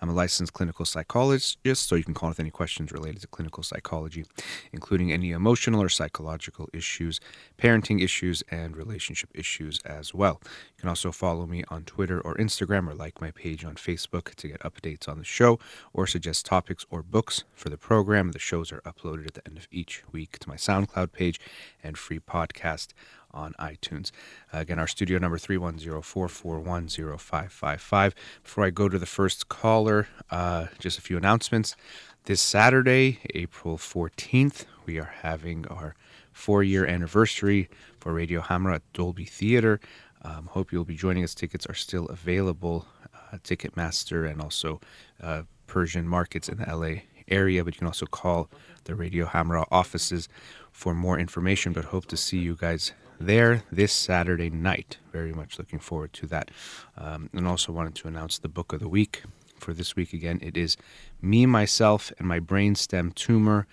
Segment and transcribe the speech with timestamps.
[0.00, 1.58] I'm a licensed clinical psychologist,
[1.88, 4.24] so you can call with any questions related to clinical psychology,
[4.72, 7.20] including any emotional or psychological issues,
[7.58, 10.40] parenting issues, and relationship issues as well.
[10.44, 14.34] You can also follow me on Twitter or Instagram or like my page on Facebook
[14.36, 15.58] to get updates on the show
[15.92, 18.32] or suggest topics or books for the program.
[18.32, 21.40] The shows are uploaded at the end of each week to my SoundCloud page
[21.82, 22.88] and free podcast
[23.34, 24.12] on iTunes.
[24.52, 28.12] Uh, again, our studio number 310-441-0555.
[28.42, 31.76] Before I go to the first caller, uh, just a few announcements.
[32.24, 35.94] This Saturday, April 14th, we are having our
[36.32, 37.68] four-year anniversary
[38.00, 39.78] for Radio Hamra at Dolby Theater.
[40.22, 41.34] Um, hope you'll be joining us.
[41.34, 42.86] Tickets are still available.
[43.14, 44.80] Uh, Ticketmaster and also
[45.22, 48.48] uh, Persian markets in the LA area, but you can also call
[48.84, 50.28] the Radio Hamra offices
[50.72, 51.72] for more information.
[51.72, 54.98] But hope to see you guys there this Saturday night.
[55.12, 56.50] Very much looking forward to that.
[56.96, 59.22] Um, and also wanted to announce the book of the week
[59.58, 60.38] for this week again.
[60.42, 60.76] It is
[61.22, 63.66] Me, Myself, and My Brainstem Tumor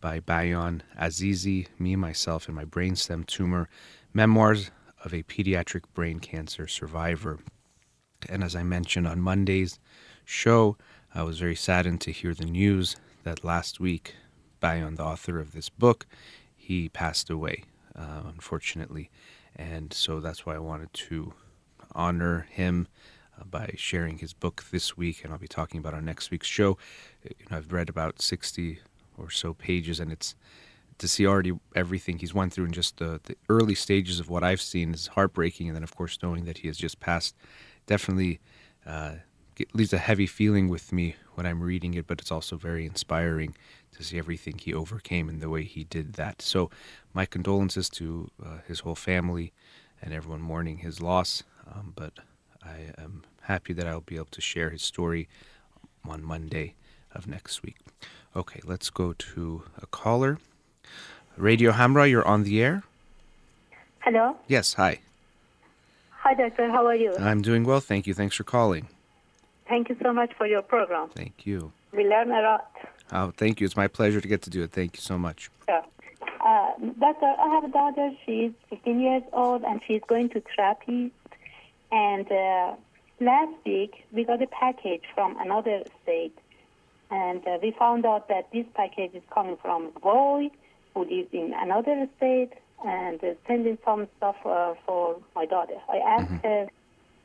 [0.00, 1.66] by Bayan Azizi.
[1.78, 3.68] Me, Myself, and My Brainstem Tumor
[4.12, 4.70] Memoirs
[5.04, 7.38] of a Pediatric Brain Cancer Survivor.
[8.28, 9.78] And as I mentioned on Monday's
[10.24, 10.76] show,
[11.14, 14.14] I was very saddened to hear the news that last week,
[14.60, 16.06] Bayan, the author of this book,
[16.56, 17.64] he passed away
[17.98, 19.10] uh, unfortunately.
[19.56, 21.34] And so that's why I wanted to
[21.92, 22.86] honor him
[23.38, 26.46] uh, by sharing his book this week, and I'll be talking about on next week's
[26.46, 26.78] show.
[27.24, 28.80] You know, I've read about 60
[29.16, 30.34] or so pages, and it's
[30.98, 34.42] to see already everything he's went through in just the, the early stages of what
[34.42, 35.68] I've seen is heartbreaking.
[35.68, 37.36] And then, of course, knowing that he has just passed
[37.86, 38.40] definitely
[38.84, 39.12] uh,
[39.72, 43.54] leaves a heavy feeling with me when I'm reading it, but it's also very inspiring
[43.92, 46.42] to see everything he overcame and the way he did that.
[46.42, 46.70] So,
[47.14, 49.52] my condolences to uh, his whole family
[50.00, 51.42] and everyone mourning his loss.
[51.72, 52.12] Um, but
[52.62, 55.28] I am happy that I'll be able to share his story
[56.04, 56.74] on Monday
[57.12, 57.76] of next week.
[58.36, 60.38] Okay, let's go to a caller.
[61.36, 62.82] Radio Hamra, you're on the air.
[64.00, 64.36] Hello.
[64.46, 65.00] Yes, hi.
[66.10, 66.70] Hi, doctor.
[66.70, 67.14] How are you?
[67.18, 68.14] I'm doing well, thank you.
[68.14, 68.88] Thanks for calling.
[69.68, 71.10] Thank you so much for your program.
[71.14, 71.72] Thank you.
[71.92, 72.70] We learn a lot.
[73.12, 73.64] Oh, thank you.
[73.66, 74.72] It's my pleasure to get to do it.
[74.72, 75.50] Thank you so much.
[75.68, 75.82] Yeah.
[76.48, 78.10] Uh, doctor, I have a daughter.
[78.24, 81.12] She's 15 years old and she's going to therapy.
[81.92, 82.74] And uh,
[83.20, 86.38] last week we got a package from another state,
[87.10, 90.48] and uh, we found out that this package is coming from a boy
[90.94, 95.76] who lives in another state and uh, sending some stuff uh, for my daughter.
[95.90, 96.46] I asked mm-hmm.
[96.46, 96.66] her,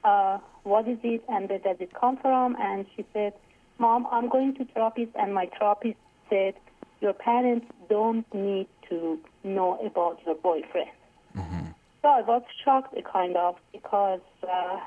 [0.03, 3.33] uh, "What is it and where does it come from?" And she said,
[3.77, 6.55] "Mom, I'm going to therapist, and my therapist said."
[7.03, 10.89] Your parents don't need to know about your boyfriend.
[11.35, 11.67] Mm-hmm.
[12.01, 14.77] So I was shocked, kind of, because uh,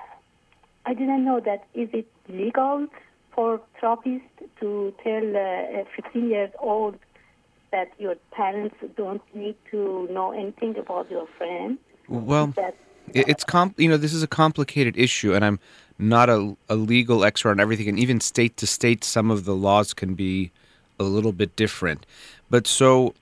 [0.84, 2.86] I didn't know that is it legal
[3.34, 4.22] for therapists
[4.60, 6.98] to tell uh, a 15 years old
[7.72, 11.78] that your parents don't need to know anything about your friend.
[12.08, 12.76] Well, that,
[13.12, 15.58] it's com- you know this is a complicated issue, and I'm
[15.98, 19.54] not a, a legal expert on everything, and even state to state, some of the
[19.54, 20.52] laws can be
[20.98, 22.06] a little bit different.
[22.48, 23.14] But so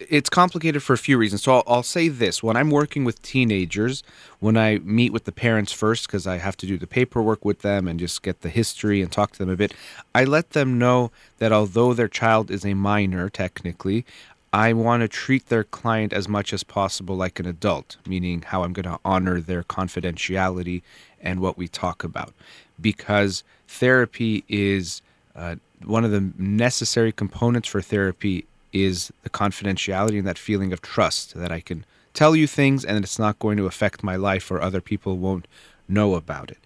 [0.00, 1.42] it's complicated for a few reasons.
[1.42, 4.02] So I'll, I'll, say this: when I'm working with teenagers,
[4.40, 7.60] when I meet with the parents first, because I have to do the paperwork with
[7.60, 9.72] them and just get the history and talk to them a bit,
[10.14, 14.04] I let them know that although their child is a minor, technically,
[14.52, 18.62] I want to treat their client as much as possible like an adult, meaning how
[18.62, 20.82] I'm going to honor their confidentiality
[21.20, 22.32] and what we talk about,
[22.80, 25.02] because therapy is.
[25.36, 30.82] Uh, one of the necessary components for therapy is the confidentiality and that feeling of
[30.82, 34.50] trust that I can tell you things and it's not going to affect my life
[34.50, 35.46] or other people won't
[35.88, 36.58] know about it.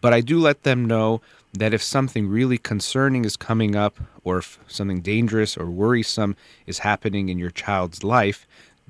[0.00, 1.20] But I do let them know
[1.52, 6.36] that if something really concerning is coming up or if something dangerous or worrisome
[6.66, 8.46] is happening in your child's life,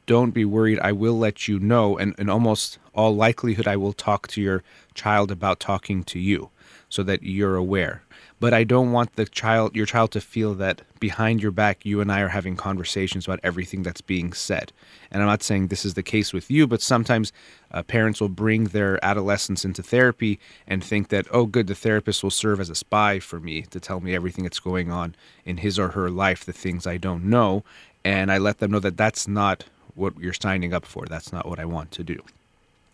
[0.07, 0.79] don't be worried.
[0.81, 4.63] I will let you know, and in almost all likelihood, I will talk to your
[4.95, 6.51] child about talking to you,
[6.89, 8.03] so that you're aware.
[8.39, 12.03] But I don't want the child, your child, to feel that behind your back, you
[12.03, 14.73] and I are having conversations about everything that's being said.
[15.11, 17.33] And I'm not saying this is the case with you, but sometimes
[17.71, 22.23] uh, parents will bring their adolescents into therapy and think that, oh, good, the therapist
[22.23, 25.15] will serve as a spy for me to tell me everything that's going on
[25.47, 27.65] in his or her life, the things I don't know.
[28.05, 31.07] And I let them know that that's not what you're signing up for.
[31.07, 32.21] That's not what I want to do.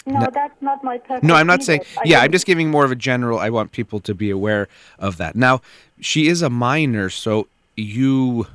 [0.07, 1.23] No, no, that's not my purpose.
[1.23, 1.83] No, I'm not saying.
[2.05, 3.39] Yeah, I'm just giving more of a general.
[3.39, 4.69] I want people to be aware
[4.99, 5.37] of that.
[5.37, 5.61] Now,
[6.01, 7.47] she is a minor, so
[7.77, 8.47] you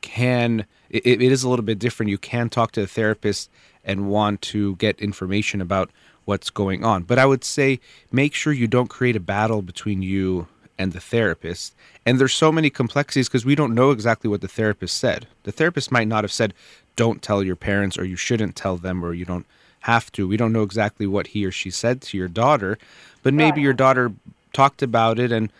[0.00, 0.64] can.
[0.88, 2.10] It, it is a little bit different.
[2.10, 3.50] You can talk to a therapist
[3.84, 5.90] and want to get information about
[6.24, 7.04] what's going on.
[7.04, 7.80] But I would say
[8.12, 11.74] make sure you don't create a battle between you and the therapist.
[12.04, 15.26] And there's so many complexities because we don't know exactly what the therapist said.
[15.44, 16.52] The therapist might not have said,
[16.96, 19.46] "Don't tell your parents," or "You shouldn't tell them," or "You don't."
[19.80, 20.26] Have to.
[20.26, 22.78] We don't know exactly what he or she said to your daughter,
[23.22, 23.64] but maybe right.
[23.64, 24.12] your daughter
[24.52, 25.52] talked about it and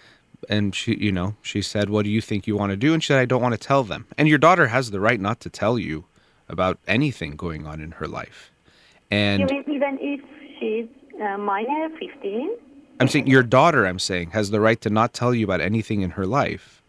[0.49, 2.95] and she you know she said what do you think you want to do?
[2.95, 4.07] And she said i don't want to tell them.
[4.19, 6.05] And your daughter has the right not to tell you
[6.49, 8.51] about anything going on in her life.
[9.11, 10.21] And you mean even if
[10.59, 10.87] she's
[11.21, 12.57] uh, minor 15
[13.01, 16.03] i'm saying your daughter i'm saying has the right to not tell you about anything
[16.03, 16.83] in her life.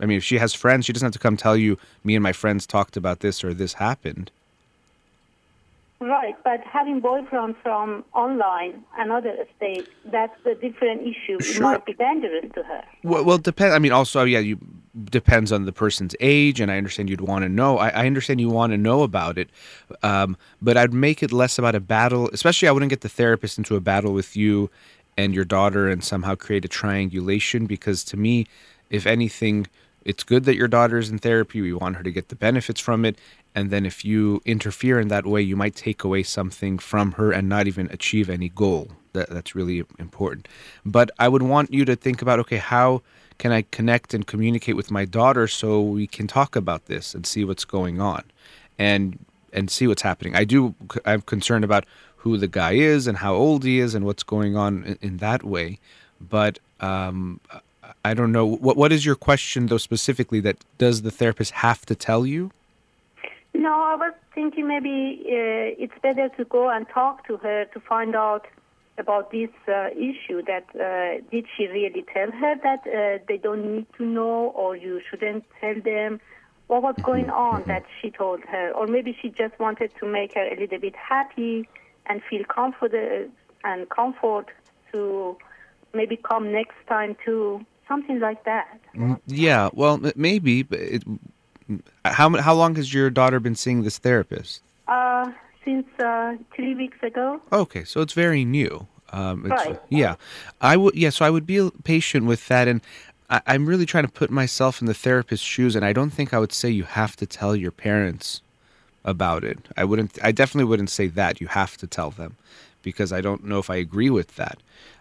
[0.00, 2.22] I mean if she has friends she doesn't have to come tell you me and
[2.22, 4.30] my friends talked about this or this happened
[6.00, 11.40] Right, but having boyfriend from online, another state, that's a different issue.
[11.40, 11.56] Sure.
[11.56, 12.84] It might be dangerous to her.
[13.02, 13.74] Well, well, depend.
[13.74, 14.58] I mean, also, yeah, you
[15.04, 17.78] depends on the person's age, and I understand you'd want to know.
[17.78, 19.50] I, I understand you want to know about it,
[20.04, 22.30] um, but I'd make it less about a battle.
[22.32, 24.70] Especially, I wouldn't get the therapist into a battle with you
[25.16, 27.66] and your daughter, and somehow create a triangulation.
[27.66, 28.46] Because to me,
[28.88, 29.66] if anything,
[30.04, 31.60] it's good that your daughter is in therapy.
[31.60, 33.18] We want her to get the benefits from it.
[33.58, 37.32] And then if you interfere in that way, you might take away something from her
[37.32, 38.86] and not even achieve any goal.
[39.14, 40.46] That, that's really important.
[40.86, 43.02] But I would want you to think about okay, how
[43.38, 47.26] can I connect and communicate with my daughter so we can talk about this and
[47.26, 48.22] see what's going on
[48.78, 49.18] and
[49.52, 50.36] and see what's happening.
[50.36, 51.84] I do I'm concerned about
[52.18, 55.42] who the guy is and how old he is and what's going on in, that
[55.42, 55.80] way.
[56.20, 57.40] But um,
[58.04, 61.84] I don't know what what is your question though specifically that does the therapist have
[61.86, 62.52] to tell you?
[63.54, 67.80] No, I was thinking maybe uh, it's better to go and talk to her to
[67.80, 68.46] find out
[68.98, 70.42] about this uh, issue.
[70.46, 74.76] That uh, did she really tell her that uh, they don't need to know, or
[74.76, 76.20] you shouldn't tell them?
[76.66, 80.34] What was going on that she told her, or maybe she just wanted to make
[80.34, 81.66] her a little bit happy
[82.06, 83.30] and feel comforted
[83.64, 84.46] and comfort
[84.92, 85.36] to
[85.94, 88.78] maybe come next time too something like that.
[88.94, 90.62] Mm, yeah, well, maybe.
[90.62, 91.02] But it,
[92.04, 94.62] how how long has your daughter been seeing this therapist?
[94.86, 95.30] Uh,
[95.64, 97.40] since uh, three weeks ago.
[97.52, 98.86] Okay, so it's very new.
[99.12, 99.80] Um, it's, right.
[99.88, 100.16] Yeah,
[100.60, 100.94] I would.
[100.94, 102.80] Yeah, so I would be patient with that, and
[103.30, 106.32] I, I'm really trying to put myself in the therapist's shoes, and I don't think
[106.32, 108.42] I would say you have to tell your parents
[109.04, 109.58] about it.
[109.76, 110.18] I wouldn't.
[110.22, 112.36] I definitely wouldn't say that you have to tell them,
[112.82, 114.58] because I don't know if I agree with that.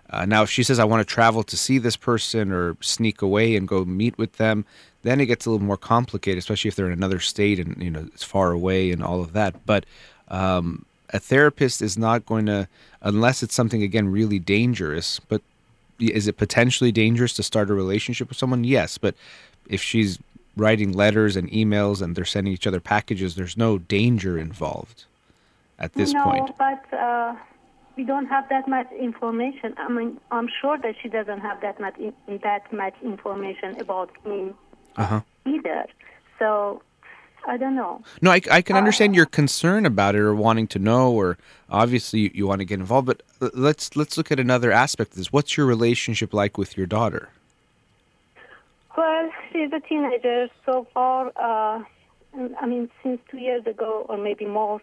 [0.10, 3.22] Uh, now, if she says, I want to travel to see this person or sneak
[3.22, 4.66] away and go meet with them,
[5.04, 7.90] then it gets a little more complicated, especially if they're in another state and, you
[7.90, 9.66] know, it's far away and all of that.
[9.66, 9.86] But
[10.30, 12.68] um, a therapist is not going to,
[13.02, 15.20] unless it's something, again, really dangerous.
[15.20, 15.42] But
[16.00, 18.64] is it potentially dangerous to start a relationship with someone?
[18.64, 18.98] Yes.
[18.98, 19.16] But
[19.68, 20.20] if she's
[20.56, 25.04] writing letters and emails and they're sending each other packages, there's no danger involved
[25.80, 26.58] at this no, point.
[26.58, 26.94] but.
[26.94, 27.36] Uh
[27.98, 29.74] we don't have that much information.
[29.78, 31.96] I mean, I'm sure that she doesn't have that much
[32.44, 34.54] that much information about me
[34.96, 35.22] uh-huh.
[35.46, 35.88] either.
[36.38, 36.84] So
[37.48, 38.04] I don't know.
[38.22, 41.38] No, I, I can understand uh, your concern about it or wanting to know, or
[41.70, 43.08] obviously you, you want to get involved.
[43.08, 43.24] But
[43.56, 45.34] let's let's look at another aspect of this.
[45.34, 47.30] What's your relationship like with your daughter?
[48.96, 51.32] Well, she's a teenager so far.
[51.36, 51.84] Uh,
[52.62, 54.80] I mean, since two years ago or maybe more,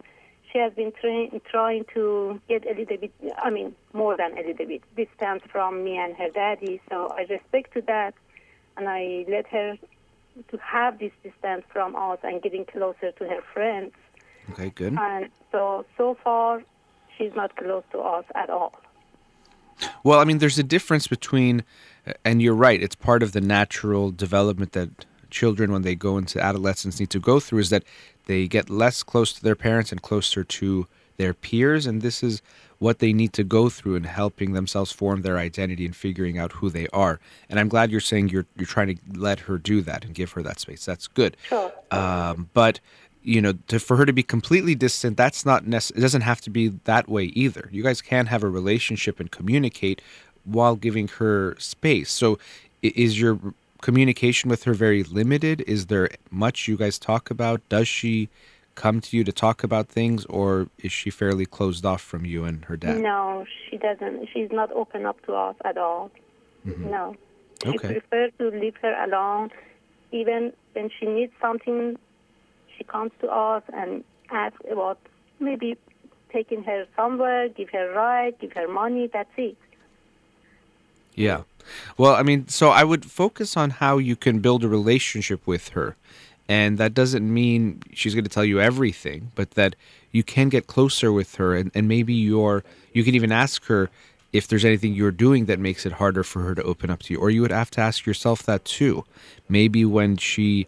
[0.55, 3.11] she has been tra- trying to get a little bit,
[3.43, 6.81] I mean, more than a little bit distance from me and her daddy.
[6.89, 8.13] So I respect to that,
[8.77, 9.77] and I let her
[10.49, 13.91] to have this distance from us and getting closer to her friends.
[14.51, 14.97] Okay, good.
[14.97, 16.63] And so so far,
[17.17, 18.73] she's not close to us at all.
[20.05, 21.65] Well, I mean, there's a difference between,
[22.23, 22.81] and you're right.
[22.81, 27.19] It's part of the natural development that children, when they go into adolescence, need to
[27.19, 27.59] go through.
[27.59, 27.83] Is that
[28.25, 32.41] they get less close to their parents and closer to their peers, and this is
[32.79, 36.51] what they need to go through in helping themselves form their identity and figuring out
[36.53, 37.19] who they are.
[37.49, 40.33] And I'm glad you're saying you're you're trying to let her do that and give
[40.33, 40.85] her that space.
[40.85, 41.37] That's good.
[41.47, 41.71] Sure.
[41.91, 42.79] Um, but
[43.23, 45.99] you know, to, for her to be completely distant, that's not necessary.
[45.99, 47.69] It doesn't have to be that way either.
[47.71, 50.01] You guys can have a relationship and communicate
[50.43, 52.11] while giving her space.
[52.11, 52.37] So,
[52.83, 53.39] is your
[53.85, 55.61] communication with her very limited?
[55.67, 57.57] Is there much you guys talk about?
[57.69, 58.29] Does she
[58.73, 62.45] come to you to talk about things, or is she fairly closed off from you
[62.45, 62.97] and her dad?
[62.99, 64.27] No, she doesn't.
[64.33, 66.09] She's not open up to us at all.
[66.65, 66.89] Mm-hmm.
[66.89, 67.15] No.
[67.63, 67.91] She okay.
[67.93, 69.51] prefers to leave her alone.
[70.11, 71.95] Even when she needs something,
[72.75, 74.97] she comes to us and asks about
[75.39, 75.77] maybe
[76.33, 79.11] taking her somewhere, give her ride, give her money.
[79.13, 79.57] That's it.
[81.13, 81.43] Yeah.
[81.97, 85.69] Well, I mean, so I would focus on how you can build a relationship with
[85.69, 85.95] her.
[86.47, 89.75] And that doesn't mean she's going to tell you everything, but that
[90.11, 93.89] you can get closer with her and, and maybe you're you can even ask her
[94.31, 97.13] if there's anything you're doing that makes it harder for her to open up to
[97.13, 97.19] you.
[97.19, 99.05] Or you would have to ask yourself that too.
[99.49, 100.67] Maybe when she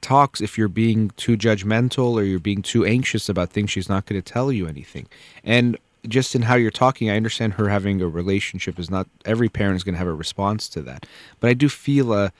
[0.00, 4.06] talks, if you're being too judgmental or you're being too anxious about things, she's not
[4.06, 5.06] going to tell you anything.
[5.42, 9.48] And just in how you're talking, I understand her having a relationship is not every
[9.48, 11.06] parent is going to have a response to that.
[11.40, 12.32] But I do feel a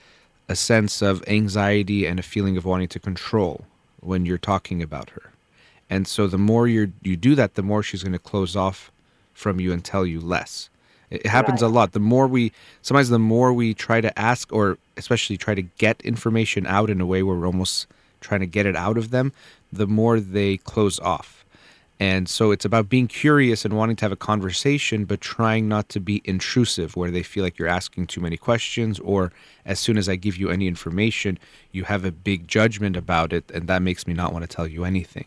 [0.47, 3.65] a sense of anxiety and a feeling of wanting to control
[4.01, 5.31] when you're talking about her.
[5.89, 8.91] And so the more you you do that, the more she's going to close off
[9.33, 10.69] from you and tell you less.
[11.09, 11.67] It happens right.
[11.67, 11.91] a lot.
[11.91, 16.01] The more we sometimes the more we try to ask or especially try to get
[16.01, 17.87] information out in a way where we're almost
[18.21, 19.31] trying to get it out of them,
[19.71, 21.44] the more they close off.
[21.99, 25.87] And so it's about being curious and wanting to have a conversation, but trying not
[25.89, 29.31] to be intrusive where they feel like you're asking too many questions, or
[29.65, 31.39] as soon as I give you any information,
[31.71, 34.67] you have a big judgment about it, and that makes me not want to tell
[34.67, 35.25] you anything.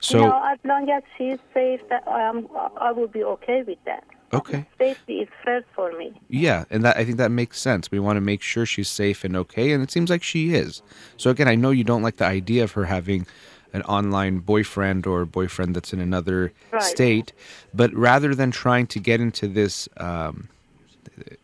[0.00, 4.04] So, as long as she's safe, that um, I will be okay with that.
[4.34, 4.66] Okay.
[4.78, 6.12] Safety is first for me.
[6.28, 7.90] Yeah, and that I think that makes sense.
[7.90, 10.82] We want to make sure she's safe and okay, and it seems like she is.
[11.18, 13.26] So again, I know you don't like the idea of her having
[13.72, 16.82] an online boyfriend or boyfriend that's in another right.
[16.82, 17.32] state.
[17.72, 20.48] But rather than trying to get into this um,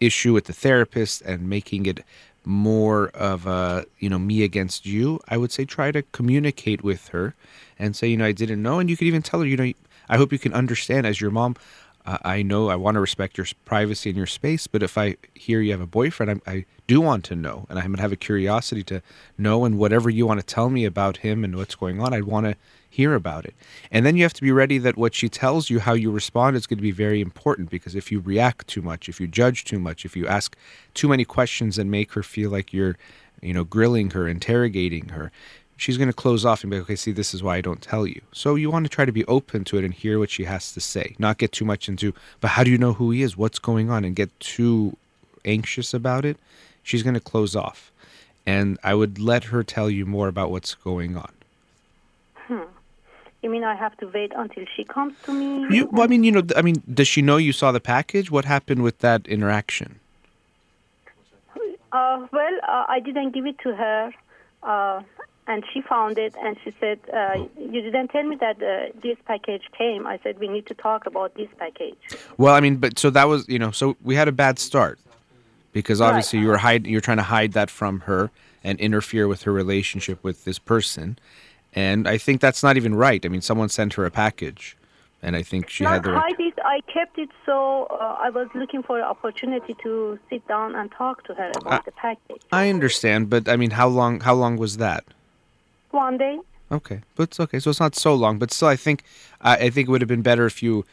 [0.00, 2.04] issue with the therapist and making it
[2.44, 7.08] more of a you know me against you, I would say try to communicate with
[7.08, 7.35] her
[7.78, 9.73] and say you know I didn't know, and you could even tell her you know
[10.08, 11.56] I hope you can understand as your mom.
[12.22, 15.60] I know I want to respect your privacy and your space, but if I hear
[15.60, 18.16] you have a boyfriend, I, I do want to know, and I'm gonna have a
[18.16, 19.02] curiosity to
[19.36, 22.24] know, and whatever you want to tell me about him and what's going on, I'd
[22.24, 22.56] want to
[22.88, 23.54] hear about it.
[23.90, 26.56] And then you have to be ready that what she tells you, how you respond,
[26.56, 29.64] is going to be very important because if you react too much, if you judge
[29.64, 30.56] too much, if you ask
[30.94, 32.96] too many questions and make her feel like you're,
[33.42, 35.30] you know, grilling her, interrogating her,
[35.78, 37.80] she's going to close off and be like, okay, see, this is why I don't
[37.80, 38.20] tell you.
[38.32, 40.73] So you want to try to be open to it and hear what she has
[40.73, 43.37] to say, not get too much into, but how do you know who he is?
[43.37, 44.04] What's going on?
[44.04, 44.97] And get too
[45.44, 46.37] anxious about it.
[46.82, 47.90] She's going to close off.
[48.44, 51.32] And I would let her tell you more about what's going on.
[52.35, 52.62] Hmm.
[53.42, 55.76] You mean I have to wait until she comes to me?
[55.76, 58.32] You, well, I mean, you know, I mean, does she know you saw the package?
[58.32, 60.00] What happened with that interaction?
[61.92, 64.12] Uh, well, uh, I didn't give it to her.
[64.62, 65.02] Uh,
[65.49, 69.17] and she found it and she said, uh, "You didn't tell me that uh, this
[69.26, 71.97] package came." I said, "We need to talk about this package."
[72.37, 74.99] Well, I mean, but so that was you know, so we had a bad start
[75.73, 76.45] because obviously right.
[76.45, 78.31] you were hide you're trying to hide that from her
[78.62, 81.19] and interfere with her relationship with this person,
[81.75, 83.25] and I think that's not even right.
[83.25, 84.76] I mean, someone sent her a package.
[85.21, 86.33] And I think she not had the right.
[86.33, 86.55] hide it.
[86.64, 90.93] I kept it so uh, I was looking for an opportunity to sit down and
[90.93, 92.40] talk to her about the package.
[92.52, 94.21] I understand, but I mean, how long?
[94.21, 95.02] How long was that?
[95.90, 96.38] One day.
[96.71, 97.59] Okay, but it's okay.
[97.59, 99.02] So it's not so long, but still, I think
[99.40, 100.85] uh, I think it would have been better if you,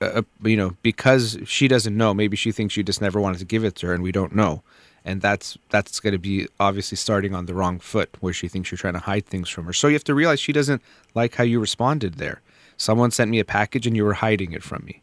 [0.00, 2.12] uh, uh, you know, because she doesn't know.
[2.12, 4.34] Maybe she thinks you just never wanted to give it to her, and we don't
[4.34, 4.62] know.
[5.04, 8.70] And that's that's going to be obviously starting on the wrong foot, where she thinks
[8.70, 9.72] you're trying to hide things from her.
[9.72, 10.82] So you have to realize she doesn't
[11.14, 12.40] like how you responded there.
[12.76, 15.02] Someone sent me a package, and you were hiding it from me.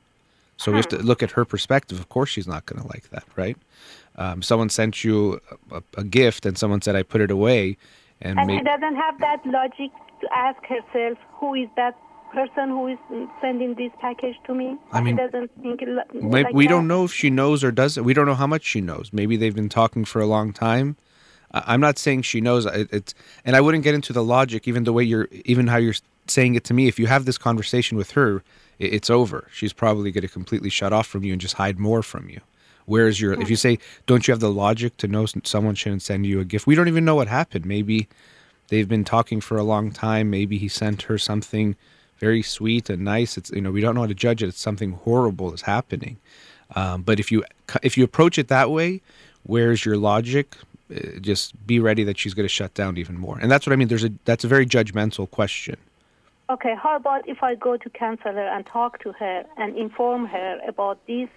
[0.58, 1.98] So we have to look at her perspective.
[1.98, 3.55] Of course, she's not going to like that, right?
[4.17, 5.39] Um, someone sent you
[5.72, 7.77] a, a, gift, and someone said, "I put it away."
[8.21, 11.97] And, and she doesn't have that logic to ask herself, who is that
[12.33, 12.97] person who is
[13.41, 14.77] sending this package to me?
[14.91, 15.81] I mean, she doesn't think
[16.13, 16.69] like we that.
[16.69, 18.03] don't know if she knows or doesn't.
[18.03, 19.11] We don't know how much she knows.
[19.13, 20.97] Maybe they've been talking for a long time.
[21.51, 22.65] I'm not saying she knows.
[22.67, 25.95] It's and I wouldn't get into the logic, even the way you're, even how you're
[26.27, 26.88] saying it to me.
[26.88, 28.43] If you have this conversation with her,
[28.77, 29.47] it's over.
[29.51, 32.41] She's probably going to completely shut off from you and just hide more from you.
[32.89, 33.39] Where's your?
[33.39, 36.46] If you say, don't you have the logic to know someone shouldn't send you a
[36.46, 36.67] gift?
[36.67, 37.65] We don't even know what happened.
[37.65, 38.08] Maybe
[38.69, 40.29] they've been talking for a long time.
[40.29, 41.75] Maybe he sent her something
[42.17, 43.38] very sweet and nice.
[43.38, 44.48] It's you know we don't know how to judge it.
[44.48, 46.17] It's something horrible is happening.
[46.75, 47.43] Um, but if you
[47.84, 49.01] if you approach it that way,
[49.43, 50.55] where's your logic?
[50.91, 53.38] uh, just be ready that she's going to shut down even more.
[53.39, 53.88] And that's what I mean.
[53.88, 55.77] There's a that's a very judgmental question.
[56.50, 60.60] Okay, how about if I go to counselor and talk to her and inform her
[60.67, 61.29] about this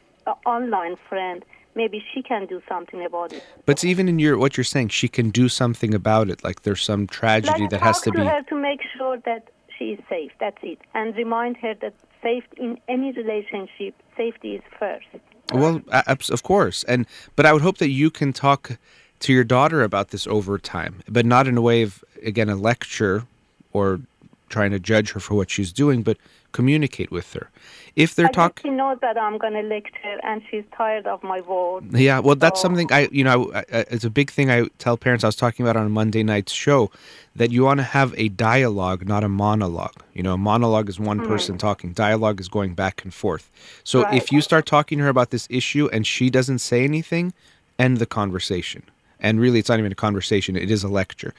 [0.46, 1.44] online friend?
[1.74, 3.42] Maybe she can do something about it.
[3.64, 6.44] But even in your what you're saying, she can do something about it.
[6.44, 8.24] Like there's some tragedy like that has to to be.
[8.24, 9.48] her to make sure that
[9.78, 10.32] she is safe.
[10.38, 15.06] That's it, and remind her that safety in any relationship, safety is first.
[15.52, 18.78] Well, of course, and but I would hope that you can talk
[19.20, 22.56] to your daughter about this over time, but not in a way of again a
[22.56, 23.24] lecture
[23.72, 24.00] or
[24.48, 26.18] trying to judge her for what she's doing, but
[26.52, 27.50] communicate with her.
[27.94, 31.42] If they're talking, she knows that I'm going to lecture, and she's tired of my
[31.42, 31.92] words.
[31.92, 34.96] Yeah, well, that's something I, you know, I, I, it's a big thing I tell
[34.96, 35.24] parents.
[35.24, 36.90] I was talking about on a Monday night's show
[37.36, 40.02] that you want to have a dialogue, not a monologue.
[40.14, 41.28] You know, a monologue is one mm-hmm.
[41.28, 41.92] person talking.
[41.92, 43.50] Dialogue is going back and forth.
[43.84, 44.14] So Right.
[44.14, 47.34] if you start talking to her about this issue and she doesn't say anything,
[47.78, 48.82] end the conversation.
[49.20, 51.32] And really, it's not even a conversation; it is a lecture.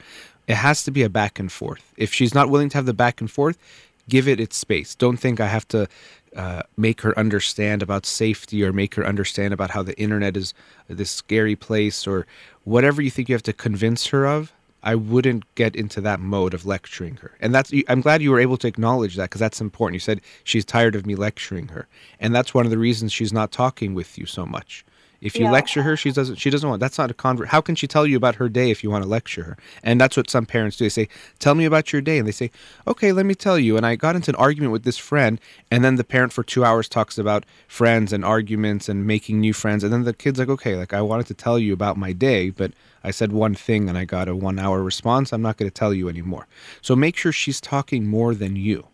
[0.46, 1.92] It has to be a back and forth.
[1.96, 3.58] If she's not willing to have the back and forth,
[4.08, 4.94] give it its space.
[4.94, 5.88] Don't think I have to
[6.36, 10.52] uh, make her understand about safety or make her understand about how the internet is
[10.88, 12.26] this scary place or
[12.64, 14.52] whatever you think you have to convince her of.
[14.82, 17.36] I wouldn't get into that mode of lecturing her.
[17.40, 19.94] And that's I'm glad you were able to acknowledge that because that's important.
[19.94, 21.88] You said she's tired of me lecturing her.
[22.20, 24.84] And that's one of the reasons she's not talking with you so much.
[25.24, 25.52] If you Yeah.
[25.52, 26.36] lecture her, she doesn't.
[26.36, 26.80] She doesn't want.
[26.80, 27.48] That's not a convert.
[27.48, 29.56] How can she tell you about her day if you want to lecture her?
[29.82, 30.84] And that's what some parents do.
[30.84, 32.50] They say, "Tell me about your day," and they say,
[32.86, 35.40] "Okay, let me tell you." And I got into an argument with this friend,
[35.70, 39.54] and then the parent for two hours talks about friends and arguments and making new
[39.54, 42.12] friends, and then the kid's like, "Okay, like I wanted to tell you about my
[42.12, 45.32] day, but I said one thing and I got a one-hour response.
[45.32, 46.46] I'm not going to tell you anymore."
[46.82, 48.88] So make sure she's talking more than you.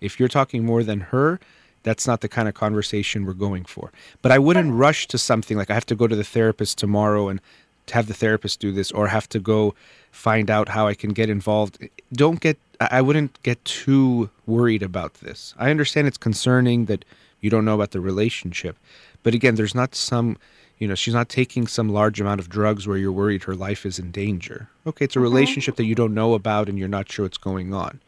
[0.00, 1.40] If you're talking more than her,
[1.82, 3.92] that's not the kind of conversation we're going for.
[4.20, 7.28] But I wouldn't rush to something like I have to go to the therapist tomorrow
[7.28, 7.40] and
[7.86, 9.74] to have the therapist do this or have to go
[10.10, 11.78] find out how I can get involved.
[12.12, 15.54] Don't get I I wouldn't get too worried about this.
[15.58, 17.04] I understand it's concerning that
[17.40, 18.76] you don't know about the relationship.
[19.22, 20.36] But again, there's not some
[20.78, 23.86] you know, she's not taking some large amount of drugs where you're worried her life
[23.86, 24.68] is in danger.
[24.84, 25.22] Okay, it's a mm-hmm.
[25.22, 28.00] relationship that you don't know about and you're not sure what's going on.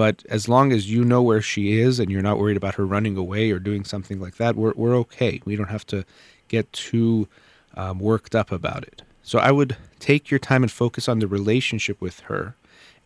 [0.00, 2.86] But as long as you know where she is and you're not worried about her
[2.86, 5.42] running away or doing something like that, we're, we're okay.
[5.44, 6.06] We don't have to
[6.48, 7.28] get too
[7.74, 9.02] um, worked up about it.
[9.22, 12.56] So I would take your time and focus on the relationship with her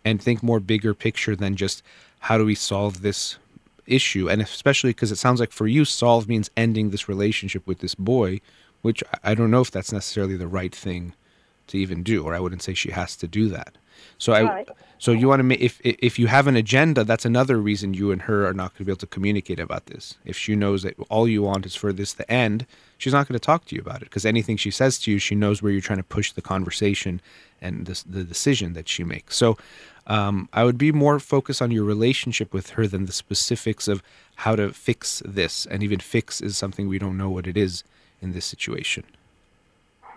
[0.05, 1.83] and think more bigger picture than just
[2.21, 3.39] how do we solve this
[3.89, 4.31] issue.
[4.31, 7.97] And especially because it sounds like for you, solve means ending this relationship with this
[7.97, 8.41] boy,
[8.83, 11.15] which I- I don't know if that's necessarily the right thing
[11.67, 13.79] to even do, or I wouldn't say she has to do that.
[14.19, 14.69] So I, Right.
[14.99, 18.13] so you want to make if if you have an agenda, that's another reason you
[18.13, 20.15] and her are not going to be able to communicate about this.
[20.25, 22.67] If she knows that all you want is for this to end,
[22.99, 25.19] she's not going to talk to you about it because anything she says to you,
[25.19, 27.21] she knows where you're trying to push the conversation
[27.61, 29.37] and this, the decision that she makes.
[29.37, 29.57] So
[30.07, 34.03] um, I would be more focused on your relationship with her than the specifics of
[34.37, 35.67] how to fix this.
[35.67, 37.85] And even fix is something we don't know what it is
[38.21, 39.05] in this situation.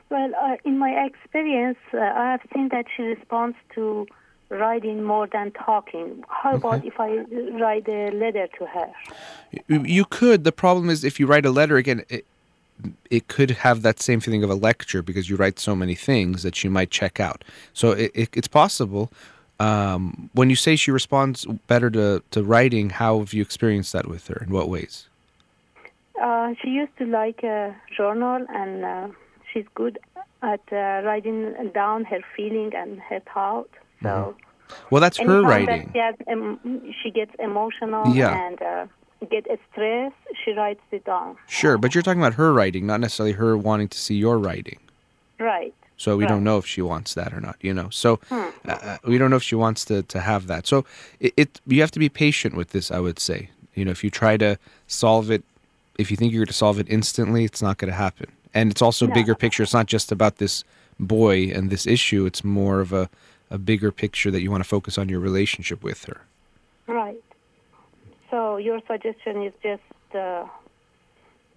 [0.10, 4.08] Well, uh, in my experience, uh, I have seen that she responds to
[4.50, 6.24] writing more than talking.
[6.30, 7.18] How about if I
[7.60, 8.90] write a letter to her?
[9.68, 10.44] You- You could.
[10.46, 12.26] The problem is if you write a letter again, it,
[13.10, 16.44] it could have that same feeling of a lecture because you write so many things
[16.44, 17.44] that she might check out.
[17.74, 19.12] So it, it, it's possible.
[19.60, 24.08] Um, when you say she responds better to, to writing, how have you experienced that
[24.08, 24.44] with her?
[24.46, 25.10] In what ways?
[26.22, 29.08] Uh, she used to like a journal, and uh,
[29.52, 30.00] she's good
[30.42, 33.70] at uh, writing down her feeling and her thought.
[34.04, 34.36] So
[34.92, 35.30] Well, that's Mm-hmm.
[35.46, 38.48] her anytime that she, has, em- she gets emotional Yeah.
[38.48, 38.86] and uh,
[39.32, 41.38] get stressed, she writes it down.
[41.48, 44.80] Sure, but you're talking about her writing, not necessarily her wanting to see your writing.
[45.40, 45.74] Right.
[46.00, 47.90] So we don't know if she wants that or not, you know.
[47.90, 50.68] So uh, uh, we don't know if she wants to, to have that.
[50.68, 50.86] So
[51.20, 53.50] it, it you have to be patient with this, I would say.
[53.74, 55.44] You know, if you try to solve it,
[55.98, 58.28] if you think you're going to solve it instantly, it's not going to happen.
[58.58, 59.14] And it's also No.
[59.20, 59.62] bigger picture.
[59.66, 60.64] It's not just about this
[61.00, 62.22] boy and this issue.
[62.30, 63.06] It's more of a,
[63.58, 66.20] a bigger picture that you want to focus on your relationship with her.
[66.88, 67.24] Right.
[68.32, 69.84] So your suggestion is just
[70.16, 70.46] uh,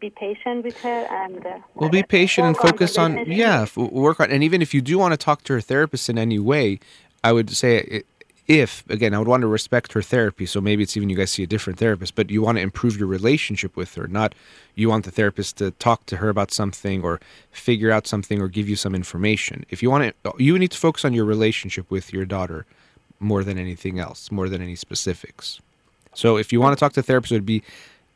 [0.01, 1.45] be patient with her and.
[1.47, 3.11] Uh, Well, be patient and work on focus on
[3.45, 4.31] yeah, f- work on.
[4.35, 6.67] And even if you do want to talk to her therapist in any way,
[7.25, 8.03] I would say i-
[8.51, 10.45] if again, I would want to respect her therapy.
[10.45, 12.99] So maybe it's even you guys see a different therapist, but you want to improve
[12.99, 14.35] your relationship with her, not
[14.75, 17.21] you want the therapist to talk to her about something or
[17.53, 19.65] figure out something or give you some information.
[19.71, 22.67] If you want to, you need to focus on your relationship with your daughter
[23.21, 25.61] more than anything else, more than any specifics.
[26.13, 27.63] So if you want to talk to a therapist, it would be,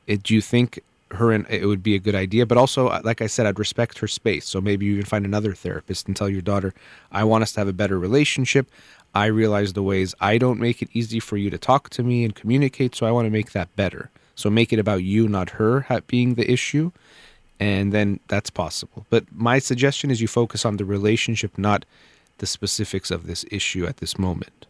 [0.09, 0.81] do you think
[1.15, 2.47] her and it would be a good idea.
[2.47, 4.47] But also, uh, like I said, I'd respect her space.
[4.47, 6.75] So maybe you can find another therapist and tell your daughter,
[7.13, 8.69] I want us to have a better relationship.
[9.15, 12.25] I realize the ways I don't make it easy for you to talk to me
[12.25, 12.95] and communicate.
[12.95, 14.11] So I want to make that better.
[14.35, 16.91] So make it about you, not her being the issue.
[17.61, 19.07] And then that's possible.
[19.11, 21.85] But my suggestion is you focus on the relationship, not
[22.39, 24.67] the specifics of this issue at this moment.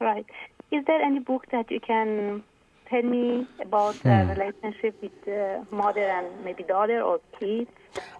[0.00, 0.26] Right.
[0.70, 2.42] Is there any book that you can
[2.88, 4.30] tell me about the hmm.
[4.30, 7.70] relationship with the mother and maybe daughter or kids?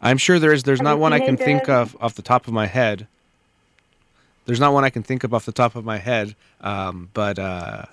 [0.03, 0.63] I'm sure there is.
[0.63, 3.07] There's not one I can think of off the top of my head.
[4.47, 6.37] There's not one I can think of off the top of my head.
[6.61, 7.87] Um, but uh,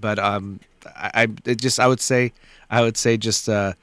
[0.00, 2.32] but um, I, I just I would say
[2.70, 3.74] I would say just uh,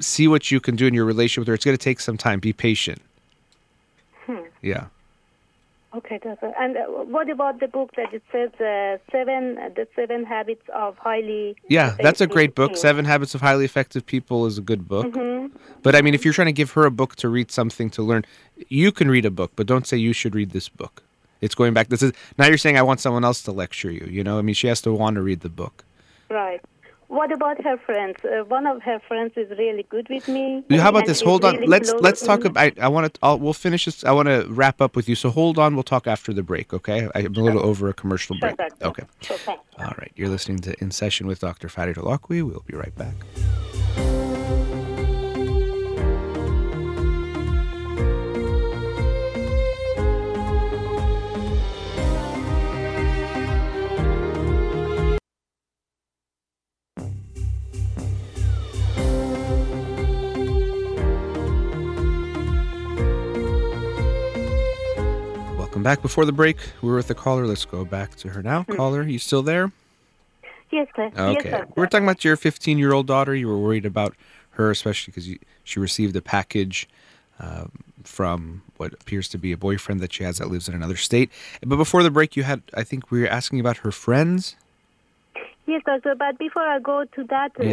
[0.00, 1.54] see what you can do in your relationship with her.
[1.54, 2.40] It's going to take some time.
[2.40, 3.00] Be patient.
[4.26, 4.38] Hmm.
[4.60, 4.86] Yeah.
[5.94, 6.52] Okay, doctor.
[6.58, 10.96] And uh, what about the book that it says uh, seven, the seven habits of
[10.96, 11.54] highly?
[11.68, 12.76] Yeah, that's a great book.
[12.76, 15.06] Seven Habits of Highly Effective People is a good book.
[15.06, 15.54] Mm-hmm.
[15.82, 18.02] But I mean, if you're trying to give her a book to read something to
[18.02, 18.24] learn,
[18.68, 21.02] you can read a book, but don't say you should read this book.
[21.42, 21.88] It's going back.
[21.88, 24.06] This is now you're saying I want someone else to lecture you.
[24.08, 25.84] You know, I mean, she has to want to read the book.
[26.30, 26.62] Right.
[27.12, 28.16] What about her friends?
[28.24, 30.64] Uh, one of her friends is really good with me.
[30.70, 31.20] How about this?
[31.20, 31.56] Hold on.
[31.56, 32.58] Really let's let's talk about.
[32.58, 33.36] I, I want to.
[33.36, 34.02] we'll finish this.
[34.02, 35.14] I want to wrap up with you.
[35.14, 35.74] So hold on.
[35.74, 36.72] We'll talk after the break.
[36.72, 37.10] Okay.
[37.14, 38.58] I'm a little over a commercial break.
[38.80, 39.04] Okay.
[39.30, 39.56] Okay.
[39.78, 40.12] All right.
[40.16, 41.68] You're listening to In Session with Dr.
[41.68, 42.42] Farid Holakwi.
[42.42, 44.21] We'll be right back.
[65.82, 66.02] Welcome back.
[66.02, 67.44] Before the break, we were with the caller.
[67.44, 68.62] Let's go back to her now.
[68.62, 68.76] Mm.
[68.76, 69.72] Caller, you still there?
[70.70, 71.06] Yes, sir.
[71.06, 71.32] Okay.
[71.32, 71.66] Yes, sir.
[71.74, 73.34] We're talking about your 15 year old daughter.
[73.34, 74.14] You were worried about
[74.50, 75.28] her, especially because
[75.64, 76.88] she received a package
[77.40, 77.64] uh,
[78.04, 81.32] from what appears to be a boyfriend that she has that lives in another state.
[81.66, 84.54] But before the break, you had, I think we were asking about her friends.
[85.66, 86.14] Yes, doctor.
[86.14, 87.64] But before I go to that uh,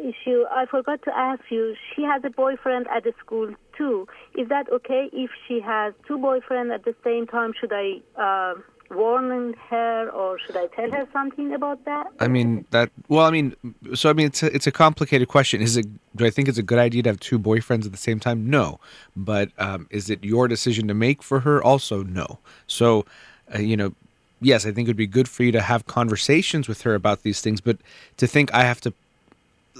[0.00, 1.74] issue, I forgot to ask you.
[1.94, 4.06] She has a boyfriend at the school too.
[4.36, 7.54] Is that okay if she has two boyfriends at the same time?
[7.58, 8.54] Should I uh,
[8.90, 12.08] warn her or should I tell her something about that?
[12.20, 12.90] I mean that.
[13.08, 13.54] Well, I mean,
[13.94, 15.62] so I mean, it's a, it's a complicated question.
[15.62, 15.86] Is it?
[16.16, 18.50] Do I think it's a good idea to have two boyfriends at the same time?
[18.50, 18.80] No.
[19.16, 21.62] But um, is it your decision to make for her?
[21.62, 22.38] Also, no.
[22.66, 23.06] So,
[23.54, 23.94] uh, you know,
[24.40, 27.22] yes, I think it would be good for you to have conversations with her about
[27.22, 27.60] these things.
[27.60, 27.78] But
[28.16, 28.92] to think I have to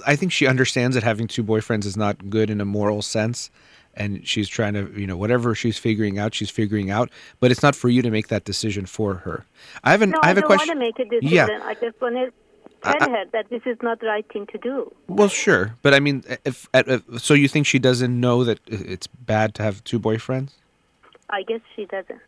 [0.05, 3.49] I think she understands that having two boyfriends is not good in a moral sense
[3.95, 7.63] and she's trying to you know whatever she's figuring out she's figuring out but it's
[7.63, 9.45] not for you to make that decision for her.
[9.83, 11.35] I have an no, i have a question want to make a decision.
[11.35, 12.31] yeah i just want to
[12.81, 14.93] tell I, her that this is not the right thing to do.
[15.07, 18.59] Well sure but i mean if, if uh, so you think she doesn't know that
[18.67, 20.51] it's bad to have two boyfriends?
[21.29, 22.21] I guess she doesn't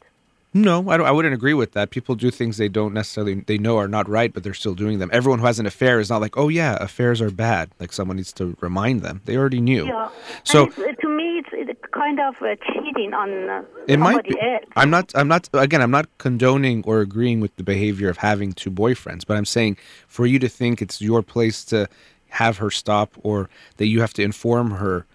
[0.53, 1.91] no, I, I wouldn't agree with that.
[1.91, 4.99] People do things they don't necessarily they know are not right, but they're still doing
[4.99, 5.09] them.
[5.13, 7.69] Everyone who has an affair is not like, oh yeah, affairs are bad.
[7.79, 9.21] Like someone needs to remind them.
[9.25, 9.85] They already knew.
[9.87, 10.09] Yeah.
[10.43, 14.35] So to me, it's, it's kind of uh, cheating on uh, it might be.
[14.41, 14.65] Else.
[14.75, 15.13] I'm not.
[15.15, 15.47] I'm not.
[15.53, 19.45] Again, I'm not condoning or agreeing with the behavior of having two boyfriends, but I'm
[19.45, 21.87] saying for you to think it's your place to
[22.29, 25.05] have her stop or that you have to inform her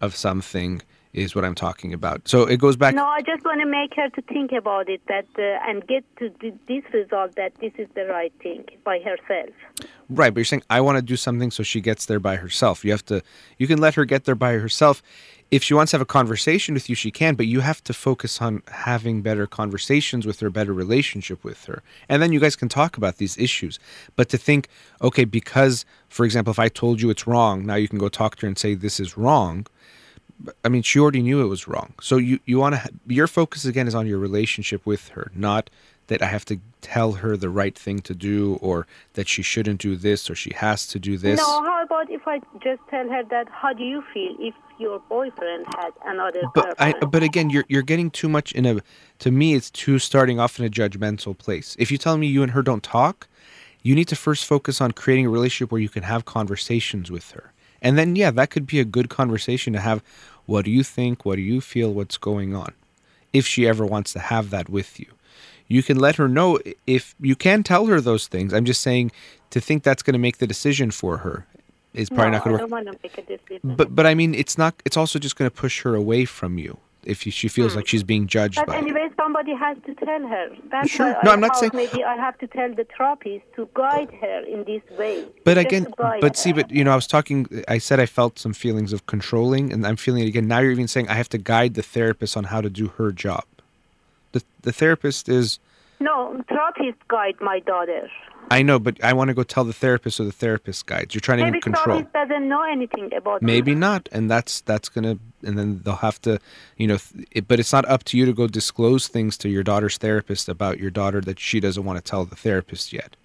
[0.00, 0.82] of something
[1.14, 2.28] is what I'm talking about.
[2.28, 2.94] So it goes back.
[2.94, 6.04] No, I just want to make her to think about it that uh, and get
[6.18, 9.50] to this result that this is the right thing by herself.
[10.10, 12.84] Right, but you're saying I want to do something so she gets there by herself.
[12.84, 13.22] You have to.
[13.58, 15.02] You can let her get there by herself.
[15.50, 17.92] If she wants to have a conversation with you, she can, but you have to
[17.92, 21.82] focus on having better conversations with her, better relationship with her.
[22.08, 23.78] And then you guys can talk about these issues.
[24.16, 24.68] But to think,
[25.00, 28.36] okay, because, for example, if I told you it's wrong, now you can go talk
[28.36, 29.66] to her and say, this is wrong
[30.64, 31.94] I mean, she already knew it was wrong.
[32.00, 35.70] So you you want to your focus again is on your relationship with her, not
[36.08, 39.80] that I have to tell her the right thing to do or that she shouldn't
[39.80, 41.38] do this or she has to do this.
[41.40, 44.98] No, how about if I just tell her that how do you feel if your
[45.08, 48.80] boyfriend had another but I, but again, you're you're getting too much in a
[49.20, 51.76] to me it's too starting off in a judgmental place.
[51.78, 53.28] If you tell me you and her don't talk,
[53.82, 57.30] you need to first focus on creating a relationship where you can have conversations with
[57.30, 57.52] her.
[57.84, 60.02] And then, yeah, that could be a good conversation to have.
[60.46, 61.24] What do you think?
[61.24, 61.92] What do you feel?
[61.92, 62.72] What's going on?
[63.32, 65.06] If she ever wants to have that with you,
[65.68, 68.52] you can let her know if you can tell her those things.
[68.52, 69.12] I'm just saying
[69.50, 71.46] to think that's going to make the decision for her
[71.92, 72.72] is probably no, not going to work.
[72.72, 73.76] I don't want to make a decision.
[73.76, 74.74] But but I mean, it's not.
[74.84, 77.88] It's also just going to push her away from you if she feels like hmm.
[77.88, 78.78] she's being judged But by it.
[78.78, 80.48] anyway, somebody has to tell her.
[80.70, 81.16] That's Sure.
[81.24, 84.40] No, I I'm not saying- maybe I have to tell the therapist to guide her
[84.46, 85.26] in this way.
[85.44, 86.56] But again, to but see, her.
[86.56, 87.46] but you know, I was talking.
[87.68, 90.46] I said I felt some feelings of controlling, and I'm feeling it again.
[90.48, 93.12] Now you're even saying I have to guide the therapist on how to do her
[93.12, 93.44] job.
[94.32, 95.58] The the therapist is.
[96.00, 98.08] no, therapist guide my daughter.
[98.50, 101.14] I know, but I want to go tell the therapist or the therapist guides.
[101.14, 101.96] You're trying to Maybe control.
[101.96, 106.20] therapist doesn't know anything about Maybe not, and that's that's gonna, and then they'll have
[106.22, 106.38] to,
[106.76, 109.48] you know, th- it, but it's not up to you to go disclose things to
[109.48, 113.16] your daughter's therapist about your daughter that she doesn't want to tell the therapist yet.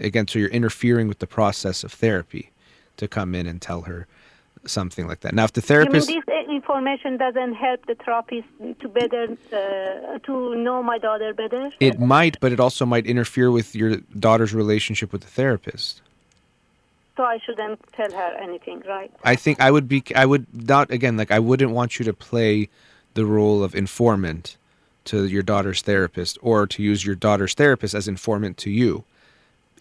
[0.00, 2.50] Again, so you're interfering with the process of therapy
[2.96, 4.06] to come in and tell her
[4.64, 5.34] something like that.
[5.34, 8.48] Now, if the You mean therapist, this information doesn't help the therapist
[8.80, 11.70] to better uh, to know my daughter better?
[11.80, 16.02] it might, but it also might interfere with your daughter's relationship with the therapist.
[17.16, 19.10] So I shouldn't tell her anything, right?
[19.24, 22.12] I think I would be I would not again like I wouldn't want you to
[22.12, 22.68] play
[23.14, 24.56] the role of informant
[25.06, 29.04] to your daughter's therapist or to use your daughter's therapist as informant to you.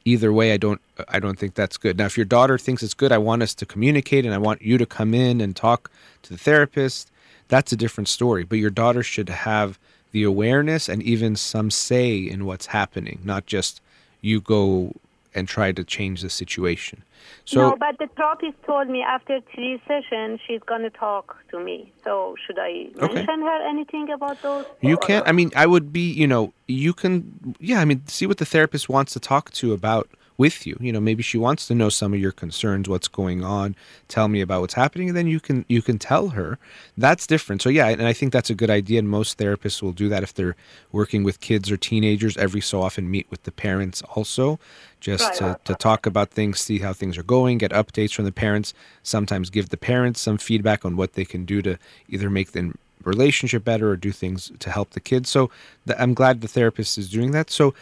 [0.06, 1.98] Either way I don't I don't think that's good.
[1.98, 4.62] Now if your daughter thinks it's good, I want us to communicate and I want
[4.62, 5.91] you to come in and talk
[6.24, 7.12] to the therapist.
[7.48, 9.78] That's a different story, but your daughter should have
[10.12, 13.82] the awareness and even some say in what's happening, not just
[14.21, 14.93] you go
[15.36, 17.04] and try to change the situation.
[17.43, 21.91] So no, but the therapist told me after three sessions she's gonna talk to me.
[22.04, 23.15] So should I Okay.
[23.15, 24.65] mention her anything about those?
[24.82, 25.28] You can't.
[25.28, 26.12] I mean, I would be.
[26.12, 27.56] You know, you can.
[27.60, 30.78] Yeah, I mean, see what the therapist wants to talk to about with you.
[30.80, 33.76] You know, maybe she wants to know some of your concerns, what's going on.
[34.08, 36.58] Tell me about what's happening, and then you can you can tell her.
[36.98, 37.62] That's different.
[37.62, 39.00] So yeah, and I think that's a good idea.
[39.00, 40.56] And most therapists will do that if they're
[40.91, 42.38] working with kids or teenagers.
[42.38, 44.60] Every so often, meet with the parents also,
[45.00, 48.26] just Right, to, to talk about things, see how things are going, get updates from
[48.26, 48.74] the parents.
[49.04, 51.78] Sometimes give the parents some feedback on what they can do to
[52.10, 52.74] either make the
[53.05, 55.29] relationship better or do things to help the kids.
[55.29, 55.49] So
[55.87, 57.49] th- I'm glad the therapist is doing that.
[57.49, 57.73] So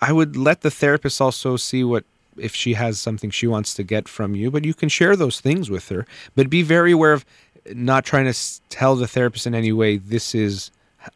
[0.00, 2.04] I would let the therapist also see what
[2.36, 5.40] if she has something she wants to get from you, but you can share those
[5.40, 6.04] things with her.
[6.34, 7.24] But be very aware of
[7.72, 10.70] not trying to tell the therapist in any way this is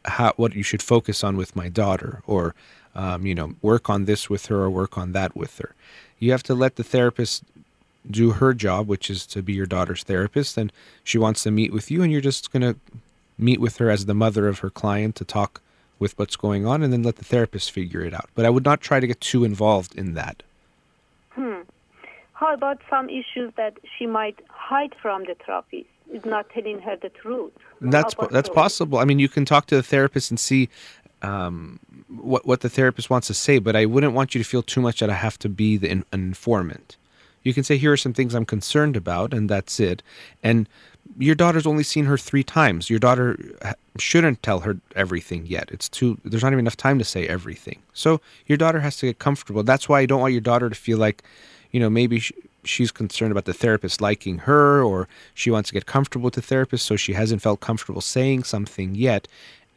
[0.04, 2.54] how what you should focus on with my daughter or
[2.94, 5.74] um, you know work on this with her or work on that with her.
[6.18, 7.44] You have to let the therapist
[8.10, 10.72] do her job, which is to be your daughter's therapist, and
[11.04, 12.76] she wants to meet with you, and you're just to
[13.38, 15.60] meet with her as the mother of her client to talk
[15.98, 18.28] with what's going on, and then let the therapist figure it out.
[18.34, 20.42] But I would not try to get too involved in that.
[21.30, 21.62] Hmm.
[22.34, 25.88] How about some issues that she might hide from the therapist?
[26.10, 27.52] Is not telling her the truth.
[27.82, 28.54] That's that's those?
[28.54, 28.96] possible.
[28.96, 30.70] I mean, you can talk to the therapist and see
[31.20, 34.62] um, what what the therapist wants to say, but I wouldn't want you to feel
[34.62, 36.96] too much that I have to be the in, an informant.
[37.42, 40.02] You can say, "Here are some things I'm concerned about," and that's it.
[40.42, 40.66] And
[41.18, 42.90] your daughter's only seen her three times.
[42.90, 45.70] Your daughter uh, shouldn't tell her everything yet.
[45.70, 46.18] It's too.
[46.24, 47.82] There's not even enough time to say everything.
[47.92, 49.62] So your daughter has to get comfortable.
[49.62, 51.22] That's why I don't want your daughter to feel like,
[51.72, 52.32] you know, maybe sh-
[52.64, 56.42] she's concerned about the therapist liking her, or she wants to get comfortable with the
[56.42, 59.26] therapist, so she hasn't felt comfortable saying something yet.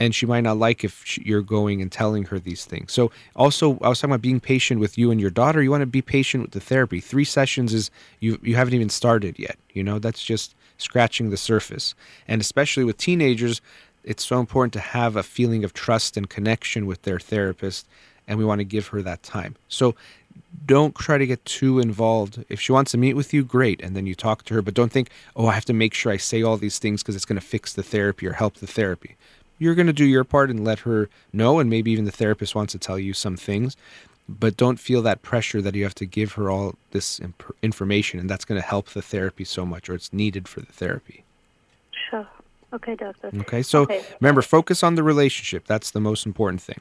[0.02, 2.92] And she might not like if sh you're going and telling her these things.
[2.92, 5.62] So, also, I was talking about being patient with you and your daughter.
[5.62, 7.00] You want to be patient with the therapy.
[7.00, 9.58] Three sessions is you you haven't even started yet.
[9.74, 11.94] You know, that's just scratching the surface.
[12.28, 13.62] And especially with teenagers,
[14.04, 17.88] it's so important to have a feeling of trust and connection with their therapist,
[18.28, 19.56] and we want to give her that time.
[19.68, 19.94] So
[20.66, 22.44] don't try to get too involved.
[22.50, 24.74] If she wants to meet with you, great, and then you talk to her, but
[24.74, 27.26] don't think, oh, I have to make sure I say all these things because it's
[27.26, 29.16] going to fix the therapy or help the therapy.
[29.62, 32.56] You're going to do your part and let her know, and maybe even the therapist
[32.56, 33.78] wants to tell you some things,
[34.28, 38.20] but don't feel that pressure that you have to give her all this imp- information,
[38.20, 41.24] and that's going to help the therapy so much, or it's needed for the therapy.
[42.10, 42.28] Sure.
[42.74, 43.30] Okay, doctor.
[43.42, 44.04] Okay, so Okay.
[44.20, 45.68] remember, focus on the relationship.
[45.68, 46.80] That's the most important thing.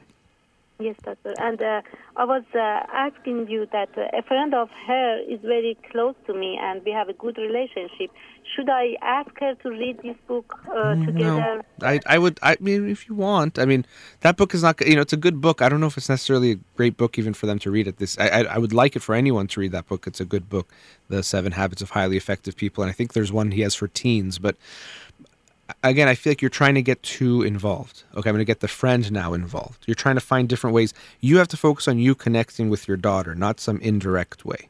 [0.81, 1.33] Yes, doctor.
[1.37, 1.81] And uh,
[2.15, 2.57] I was uh,
[2.91, 6.91] asking you that uh, a friend of her is very close to me, and we
[6.91, 8.09] have a good relationship.
[8.55, 11.61] Should I ask her to read this book uh, together?
[11.79, 12.39] No, I, I would.
[12.41, 13.85] I mean, if you want, I mean,
[14.21, 14.81] that book is not.
[14.81, 15.61] You know, it's a good book.
[15.61, 17.97] I don't know if it's necessarily a great book even for them to read it.
[17.97, 20.07] This, I, I, I would like it for anyone to read that book.
[20.07, 20.67] It's a good book,
[21.09, 23.87] The Seven Habits of Highly Effective People, and I think there's one he has for
[23.87, 24.39] teens.
[24.39, 24.57] But
[25.83, 28.03] again, I feel like you're trying to get too involved.
[28.15, 29.83] Okay, I'm going to get the friend now involved.
[29.87, 30.93] You're trying to find different ways.
[31.19, 34.69] You have to focus on you connecting with your daughter, not some indirect way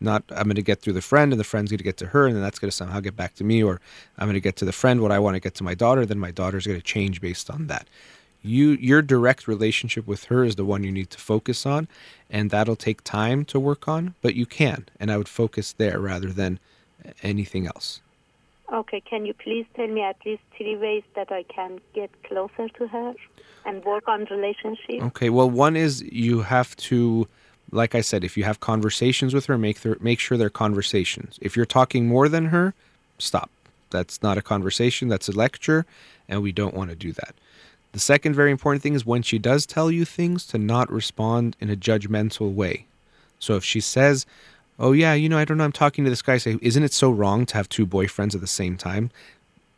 [0.00, 2.06] not I'm going to get through the friend and the friend's going to get to
[2.06, 3.80] her and then that's going to somehow get back to me or
[4.18, 6.06] I'm going to get to the friend what I want to get to my daughter
[6.06, 7.86] then my daughter's going to change based on that.
[8.42, 11.88] You your direct relationship with her is the one you need to focus on
[12.30, 16.00] and that'll take time to work on but you can and I would focus there
[16.00, 16.58] rather than
[17.22, 18.00] anything else.
[18.72, 22.68] Okay, can you please tell me at least three ways that I can get closer
[22.68, 23.14] to her
[23.66, 25.02] and work on relationship?
[25.02, 27.26] Okay, well, one is you have to,
[27.72, 31.36] like I said, if you have conversations with her, make their, make sure they're conversations.
[31.42, 32.74] If you're talking more than her,
[33.18, 33.50] stop.
[33.90, 35.08] That's not a conversation.
[35.08, 35.84] That's a lecture,
[36.28, 37.34] and we don't want to do that.
[37.90, 41.56] The second very important thing is when she does tell you things, to not respond
[41.60, 42.86] in a judgmental way.
[43.40, 44.26] So if she says,
[44.80, 46.92] "Oh yeah, you know, I don't know, I'm talking to this guy," say, "Isn't it
[46.92, 49.10] so wrong to have two boyfriends at the same time?"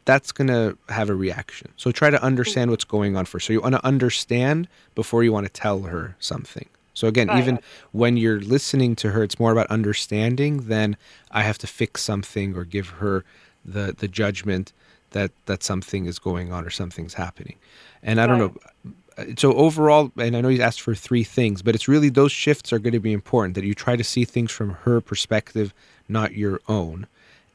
[0.04, 1.68] That's gonna have a reaction.
[1.76, 3.46] So try to understand what's going on first.
[3.46, 6.66] So you want to understand before you want to tell her something.
[6.94, 7.58] So again, even
[7.92, 10.96] when you're listening to her, it's more about understanding than
[11.30, 13.24] I have to fix something or give her
[13.64, 14.72] the the judgment
[15.12, 17.56] that that something is going on or something's happening.
[18.02, 18.52] And I don't Right.
[18.84, 18.92] know.
[19.18, 22.32] Uh, So overall, and I know you asked for three things, but it's really those
[22.32, 23.54] shifts are going to be important.
[23.54, 25.72] That you try to see things from her perspective,
[26.08, 27.06] not your own,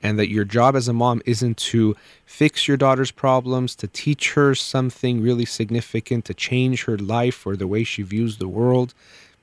[0.04, 4.34] and that your job as a mom isn't to fix your daughter's problems, to teach
[4.34, 8.94] her something really significant, to change her life or the way she views the world.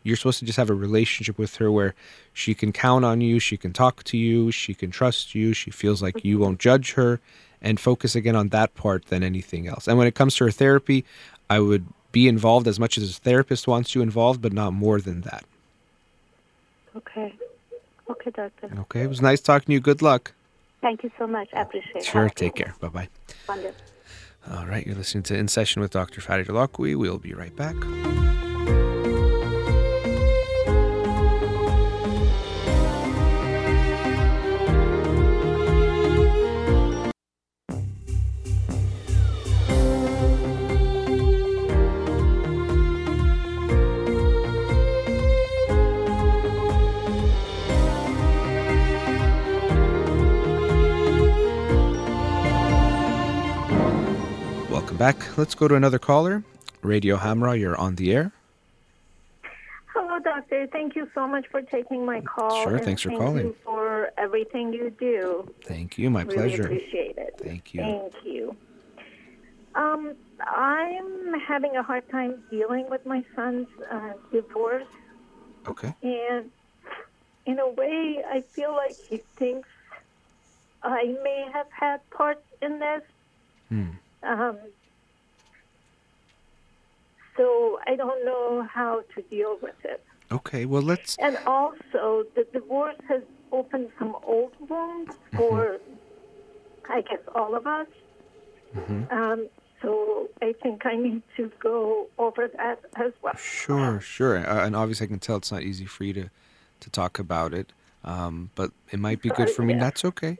[0.03, 1.94] You're supposed to just have a relationship with her where
[2.33, 5.70] she can count on you, she can talk to you, she can trust you, she
[5.70, 7.20] feels like you won't judge her,
[7.62, 9.88] and focus again on that part than anything else.
[9.88, 11.07] And when it comes to her therapy,
[11.48, 15.00] I would be involved as much as a therapist wants you involved, but not more
[15.00, 15.44] than that.
[16.96, 17.35] Okay.
[18.09, 18.70] Okay, doctor.
[18.83, 19.81] Okay, it was nice talking to you.
[19.81, 20.33] Good luck.
[20.81, 21.48] Thank you so much.
[21.53, 22.05] I appreciate it.
[22.05, 22.74] Sure, take care.
[22.81, 23.09] Bye bye.
[23.48, 23.74] Wonderful.
[24.53, 26.20] All right, you're listening to In Session with Dr.
[26.20, 26.96] Fadi Dalakwi.
[26.96, 27.74] We'll be right back.
[54.94, 55.37] Welcome back.
[55.37, 56.44] Let's go to another caller.
[56.83, 58.30] Radio Hamrah, you're on the air.
[59.92, 60.68] Hello, doctor.
[60.68, 62.62] Thank you so much for taking my call.
[62.62, 63.46] Sure, thanks for thank calling.
[63.46, 65.52] You for everything you do.
[65.64, 66.11] Thank you.
[66.11, 66.62] My really pleasure.
[66.66, 67.35] appreciate it.
[67.38, 67.80] Thank you.
[67.80, 68.57] Thank you.
[69.74, 74.87] Um, I'm having a hard time dealing with my son's uh, divorce,
[75.66, 75.92] Okay.
[76.04, 76.48] and
[77.46, 79.68] in a way, I feel like he thinks
[80.85, 83.02] I may have had parts in this.
[83.70, 83.90] Hmm.
[84.22, 84.59] Um,
[87.37, 90.05] so I don't know how to deal with it.
[90.33, 90.64] Okay.
[90.64, 91.16] Well, let's.
[91.18, 95.79] And also, the divorce has opened some old wounds for,
[96.88, 97.87] I guess, all of us.
[99.11, 99.49] Um,
[99.83, 103.37] so I think I need to go over that as well.
[103.37, 104.38] Sure, sure.
[104.38, 106.31] Uh, and obviously, I can tell it's not easy for you to,
[106.81, 107.73] to talk about it.
[108.03, 109.75] Um, but it might be good for me.
[109.75, 109.81] Yeah.
[109.81, 110.37] That's okay.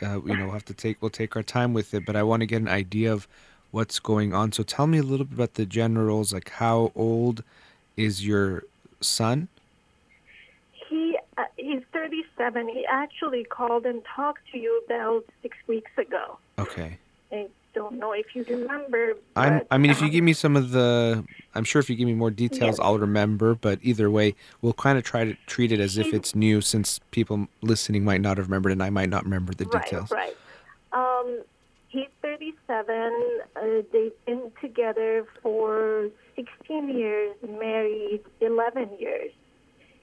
[0.00, 2.04] Uh, you know, we'll have to take we'll take our time with it.
[2.06, 3.26] But I want to get an idea of
[3.70, 4.52] what's going on.
[4.52, 6.32] So tell me a little bit about the generals.
[6.32, 7.42] Like, how old
[7.96, 8.64] is your
[9.00, 9.48] son?
[10.88, 12.68] He uh, he's 37.
[12.68, 16.38] He actually called and talked to you about six weeks ago.
[16.58, 16.98] Okay.
[17.32, 19.14] I don't know if you remember.
[19.36, 19.62] I'm.
[19.70, 22.06] I mean, if you um, give me some of the, I'm sure if you give
[22.08, 22.84] me more details, Yeah.
[22.84, 23.54] I'll remember.
[23.54, 26.98] But either way, we'll kind of try to treat it as if it's new, since
[27.12, 30.10] people listening might not have remembered, and I might not remember the details.
[30.10, 30.34] Right, Um,
[31.90, 33.40] he's 37.
[33.56, 33.60] Uh,
[33.92, 39.32] they've been together for 16 years, married 11 years.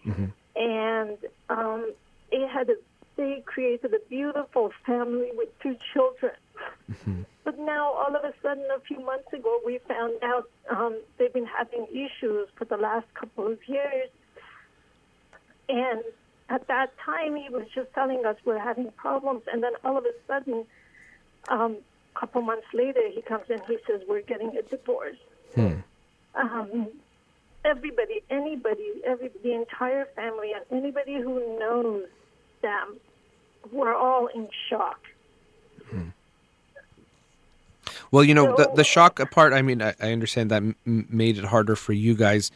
[0.05, 0.31] Mhm.
[0.55, 1.17] And
[1.49, 1.93] um,
[2.31, 2.75] they had a,
[3.15, 6.33] they created a beautiful family with two children.
[6.91, 7.25] Mhm.
[7.43, 11.31] But now, all of a sudden, a few months ago, we found out um, they've
[11.31, 14.09] been having issues for the last couple of years.
[15.69, 16.03] And
[16.49, 19.43] at that time, he was just telling us we're having problems.
[19.51, 20.65] And then all of a sudden,
[21.49, 21.77] um,
[22.15, 25.17] a couple months later, he comes in, he says, We're getting a divorce.
[25.55, 25.75] Hmm.
[26.35, 26.87] Um,
[27.65, 32.05] everybody, anybody, every, the entire family, and anybody who knows
[32.61, 32.97] them,
[33.71, 34.99] we're all in shock.
[38.11, 40.75] Well, you know, the, So- the shock part, I mean, I, I understand that m-
[40.85, 42.51] made it harder for you guys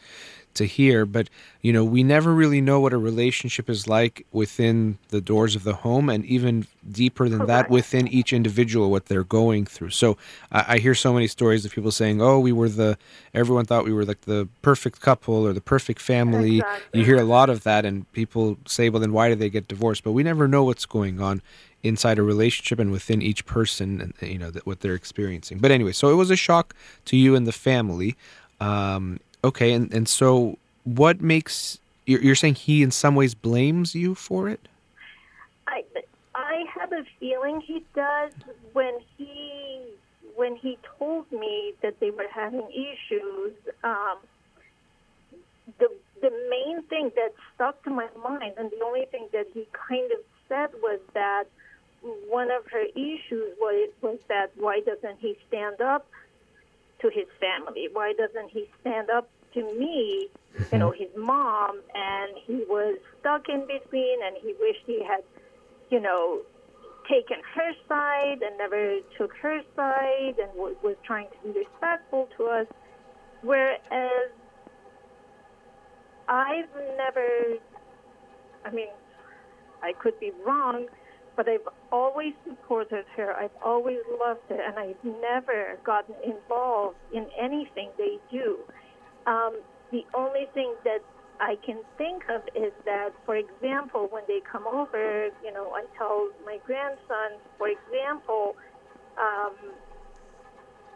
[0.54, 1.28] to hear, but,
[1.60, 5.64] you know, we never really know what a relationship is like within the doors of
[5.64, 9.90] the home and even deeper than that within each individual, what they're going through.
[9.90, 10.16] So
[10.50, 12.98] I, I hear so many stories of people saying, oh, we were the,
[13.34, 16.58] everyone thought we were like the perfect couple or the perfect family.
[16.58, 17.00] Exactly.
[17.00, 19.68] You hear a lot of that, and people say, well, then why did they get
[19.68, 20.04] divorced?
[20.04, 21.42] But we never know what's going on
[21.82, 25.70] inside a relationship and within each person and you know that what they're experiencing but
[25.70, 28.16] anyway so it was a shock to you and the family
[28.60, 33.94] um okay and and so what makes you're, you're saying he in some ways blames
[33.94, 34.60] you for it
[35.66, 35.84] I
[36.34, 38.32] I have have a feeling he does
[38.72, 39.82] when he
[40.34, 43.52] when he told me that they were having issues.
[43.84, 44.18] Um,
[45.78, 45.88] the
[46.20, 50.10] the main thing that stuck to my mind, and the only thing that he kind
[50.12, 50.18] of
[50.48, 51.44] said was that
[52.28, 56.06] one of her issues was was that why doesn't he stand up
[57.02, 57.88] to his family?
[57.92, 60.28] Why doesn't he stand up to me,
[60.72, 61.80] you know, his mom?
[61.94, 65.22] And he was stuck in between, and he wished he had,
[65.90, 66.40] you know,
[67.10, 72.28] taken her side and never took her side, and was, was trying to be respectful
[72.38, 72.66] to us.
[73.42, 74.30] Whereas
[76.28, 77.28] I've never,
[78.64, 78.88] I mean,
[79.82, 80.86] I could be wrong,
[81.36, 83.34] but I've always supported her.
[83.34, 88.58] I've always loved her, and I've never gotten involved in anything they do.
[89.26, 89.60] Um,
[89.90, 91.00] the only thing that
[91.40, 95.84] I can think of is that, for example, when they come over, you know, I
[95.98, 98.54] tell my grandson, for example,
[99.18, 99.54] um,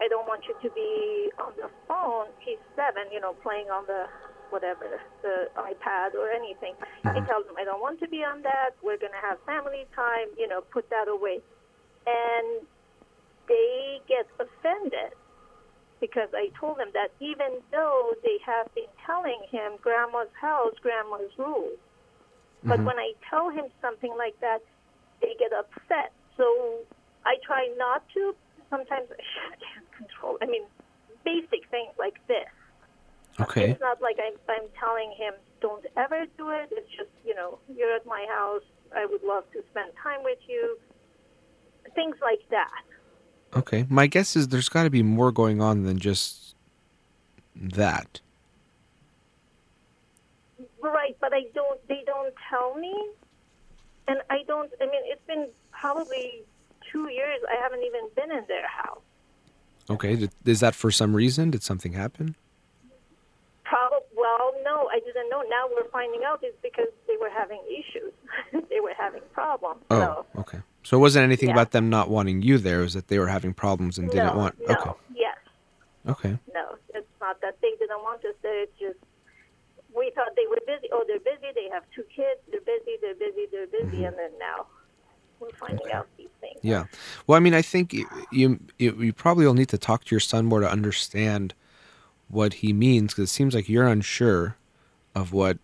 [0.01, 2.28] I don't want you to be on the phone.
[2.41, 4.07] He's seven, you know, playing on the
[4.51, 6.74] whatever, the iPad or anything.
[7.05, 7.26] I mm-hmm.
[7.26, 8.70] tell them I don't want to be on that.
[8.82, 10.28] We're going to have family time.
[10.38, 11.40] You know, put that away.
[12.07, 12.66] And
[13.49, 15.14] they get offended
[16.01, 21.32] because I told them that even though they have been telling him grandma's house, grandma's
[21.38, 21.78] rules,
[22.64, 22.86] but mm-hmm.
[22.86, 24.59] when I tell him something like that,
[25.20, 26.12] they get upset.
[26.36, 26.80] So
[27.24, 28.34] I try not to.
[28.70, 29.16] Sometimes I
[29.74, 30.38] can't control.
[30.42, 30.62] I mean,
[31.24, 32.51] basic things like this.
[33.41, 33.70] Okay.
[33.70, 36.68] It's not like I'm, I'm telling him, don't ever do it.
[36.70, 38.62] It's just, you know, you're at my house.
[38.95, 40.78] I would love to spend time with you.
[41.95, 42.82] Things like that.
[43.55, 43.87] Okay.
[43.89, 46.55] My guess is there's got to be more going on than just
[47.55, 48.20] that.
[50.82, 52.95] Right, but I don't, they don't tell me.
[54.09, 56.43] And I don't, I mean, it's been probably
[56.91, 57.41] two years.
[57.51, 59.01] I haven't even been in their house.
[59.91, 60.28] Okay.
[60.45, 61.51] Is that for some reason?
[61.51, 62.37] Did something happen?
[64.39, 65.43] Well, no, I didn't know.
[65.49, 68.12] Now we're finding out it's because they were having issues.
[68.70, 69.81] they were having problems.
[69.91, 70.59] Oh, So, okay.
[70.83, 71.55] So it wasn't anything Yeah.
[71.55, 72.81] about them not wanting you there.
[72.81, 74.55] It was that they were having problems and didn't no, want.
[74.68, 74.91] no, Okay.
[75.14, 75.37] yes.
[76.09, 76.39] Okay.
[76.55, 78.62] No, it's not that they didn't want us there.
[78.62, 78.99] It's just
[79.97, 80.89] we thought they were busy.
[80.93, 81.49] Oh, they're busy.
[81.55, 82.41] They have two kids.
[82.51, 82.97] They're busy.
[83.01, 83.47] They're busy.
[83.51, 84.05] They're busy.
[84.05, 84.66] And then now
[85.41, 85.87] we're finding Mm-hmm.
[85.89, 85.97] Okay.
[85.97, 86.59] out these things.
[86.62, 86.85] Yeah.
[87.27, 90.14] Well, I mean, I think you you, you you probably will need to talk to
[90.14, 91.55] your son more to understand
[92.29, 94.57] what he means because it seems like you're unsure
[95.14, 95.59] of what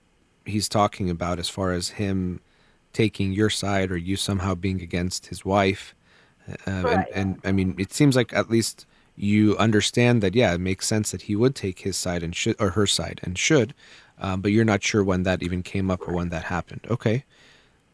[0.45, 2.41] he's talking about as far as him
[2.93, 5.95] taking your side or you somehow being against his wife.
[6.49, 7.09] Uh, and, Right.
[7.15, 8.87] and I mean, it seems like at least
[9.17, 12.57] you understand that, yeah, it makes sense that he would take his side and should,
[12.61, 13.75] or her side and should,
[14.19, 16.87] um, but you're not sure when that even came up or when that happened.
[16.91, 17.25] Okay.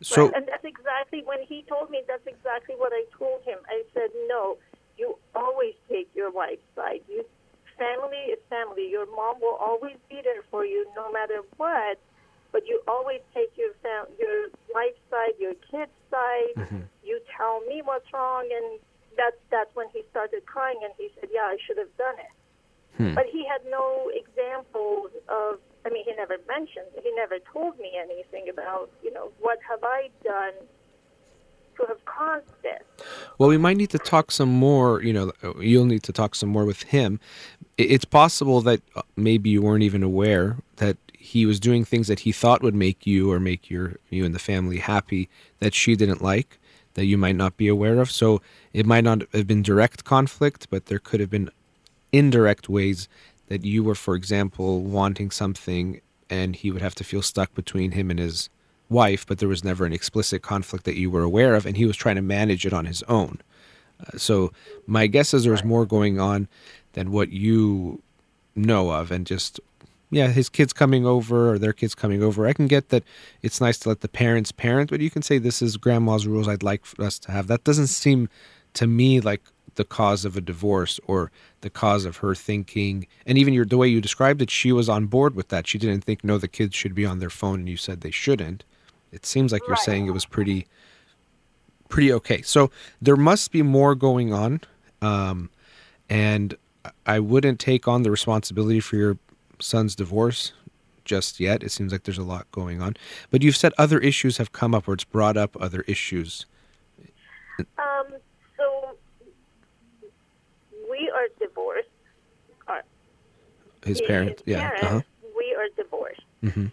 [0.00, 0.36] So, right?
[0.36, 2.02] And that's exactly when he told me.
[2.06, 3.58] That's exactly what I told him.
[3.68, 4.56] I said, no,
[4.96, 7.00] you always take your wife's side.
[7.08, 7.24] You
[7.78, 8.88] family is family.
[8.90, 11.98] Your mom will always be there for you, no matter what.
[12.50, 16.56] But you always take your fam- your wife's side, your kid's side.
[16.56, 16.80] Mm-hmm.
[17.04, 18.80] You tell me what's wrong, and
[19.16, 22.34] that's that's when he started crying, and he said, "Yeah, I should have done it."
[22.96, 23.14] Hmm.
[23.14, 25.60] But he had no examples of.
[25.84, 26.90] I mean, he never mentioned.
[27.02, 30.52] He never told me anything about, you know, what have I done
[31.78, 32.82] to have caused this.
[33.38, 35.02] Well, we might need to talk some more.
[35.02, 37.20] You know, you'll need to talk some more with him.
[37.76, 42.20] It's possible that uh, maybe you weren't even aware that he was doing things that
[42.20, 45.28] he thought would make you or make your you and the family happy
[45.60, 46.58] that she didn't like
[46.94, 48.10] that you might not be aware of.
[48.10, 48.40] So
[48.72, 51.50] it might not have been direct conflict, but there could have been
[52.12, 53.08] indirect ways
[53.48, 56.00] that you were, for example, wanting something
[56.30, 58.48] and he would have to feel stuck between him and his
[58.90, 61.84] wife, but there was never an explicit conflict that you were aware of, and he
[61.84, 63.38] was trying to manage it on his own.
[64.00, 64.52] Uh, so
[64.86, 66.48] my guess is there's more going on
[66.92, 68.02] than what you
[68.54, 69.60] know of, and just
[70.10, 72.46] yeah, his kids coming over or their kids coming over.
[72.46, 73.04] I can get that
[73.42, 76.48] it's nice to let the parents parent, but you can say this is grandma's rules.
[76.48, 77.46] I'd like for us to have.
[77.46, 78.28] That doesn't seem
[78.74, 79.42] to me like
[79.74, 81.30] the cause of a divorce or
[81.60, 84.88] the cause of her thinking and even your the way you described it she was
[84.88, 87.60] on board with that she didn't think no the kids should be on their phone
[87.60, 88.64] and you said they shouldn't
[89.12, 89.78] it seems like you're Right.
[89.84, 90.66] saying it was pretty
[91.88, 92.42] pretty okay.
[92.42, 94.60] So there must be more going on
[95.00, 95.50] um,
[96.10, 96.54] and
[97.06, 99.18] i wouldn't take on the responsibility for your
[99.60, 100.52] son's divorce
[101.04, 101.62] just yet.
[101.62, 102.94] It seems like there's a lot going on.
[103.30, 106.44] But you've said other issues have come up or it's brought up other issues.
[107.78, 108.06] Um,
[108.56, 108.96] so
[110.90, 111.88] we are divorced.
[112.68, 112.82] Our,
[113.84, 115.00] his me and parent his yeah parents, uh-huh.
[115.36, 116.70] We are divorced, hmm we've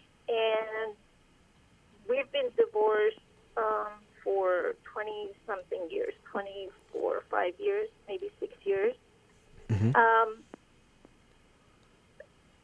[2.46, 3.18] been divorced
[3.58, 3.88] um,
[4.24, 8.96] for 20 something years, 24 or 5 years, maybe 6 years.
[9.70, 9.96] Mhm.
[9.96, 10.44] Um,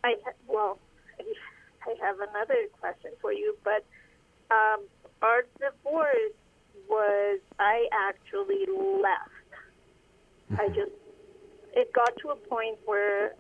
[0.04, 0.16] I
[0.48, 0.80] well,
[1.20, 3.84] I have another question for you, but
[4.50, 4.86] um,
[5.22, 6.34] our divorce
[6.90, 9.30] was I actually left.
[10.60, 10.92] I just
[11.74, 13.36] it got to a point where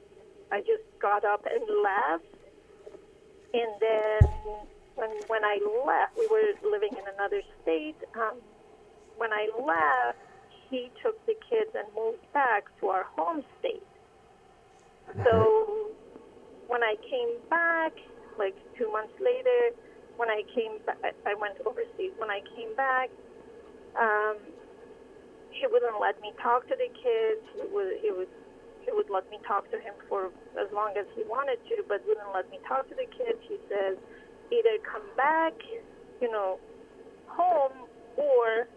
[0.51, 2.25] I just got up and left,
[3.53, 4.67] and then
[5.01, 7.97] when when I left, we were living in another state.
[8.13, 8.37] Um,
[9.17, 10.21] when I left,
[10.69, 13.83] he took the kids and moved back to our home state.
[15.25, 15.89] So
[16.67, 17.91] when I came back,
[18.37, 19.75] like two months later,
[20.15, 22.13] when I came back, I went overseas.
[22.17, 23.09] When I came back,
[23.99, 24.37] um,
[25.49, 27.41] he wouldn't let me talk to the kids.
[27.57, 28.31] He would, he would,
[28.85, 32.05] he would let me talk to him for as long as he wanted to, but
[32.07, 33.41] wouldn't let me talk to the kids.
[33.49, 33.97] He says,
[34.51, 35.53] either come back,
[36.21, 36.59] you know,
[37.27, 37.87] home,
[38.17, 38.67] or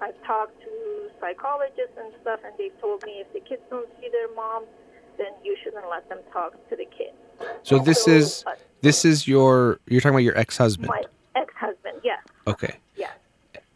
[0.00, 4.08] I've talked to psychologists and stuff, and they've told me if the kids don't see
[4.10, 4.64] their mom,
[5.18, 7.16] then you shouldn't let them talk to the kids.
[7.62, 10.88] So this So, is uh, this is your you're talking about your ex-husband.
[10.88, 11.02] my
[11.36, 12.00] ex-husband.
[12.04, 12.76] Yes, Okay.
[12.96, 13.12] yes.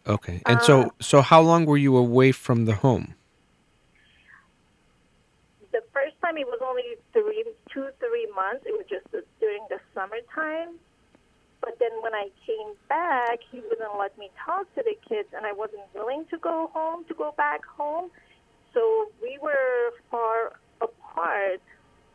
[0.06, 0.40] Okay.
[0.46, 3.14] And so Uh, so how long were you away from the home?
[5.72, 8.64] the first time it was only three, two, three months.
[8.64, 9.06] It was just
[9.40, 10.76] during the summertime.
[11.66, 15.44] But then when I came back, he wouldn't let me talk to the kids, and
[15.44, 18.08] I wasn't willing to go home, to go back home.
[18.72, 21.60] So we were far apart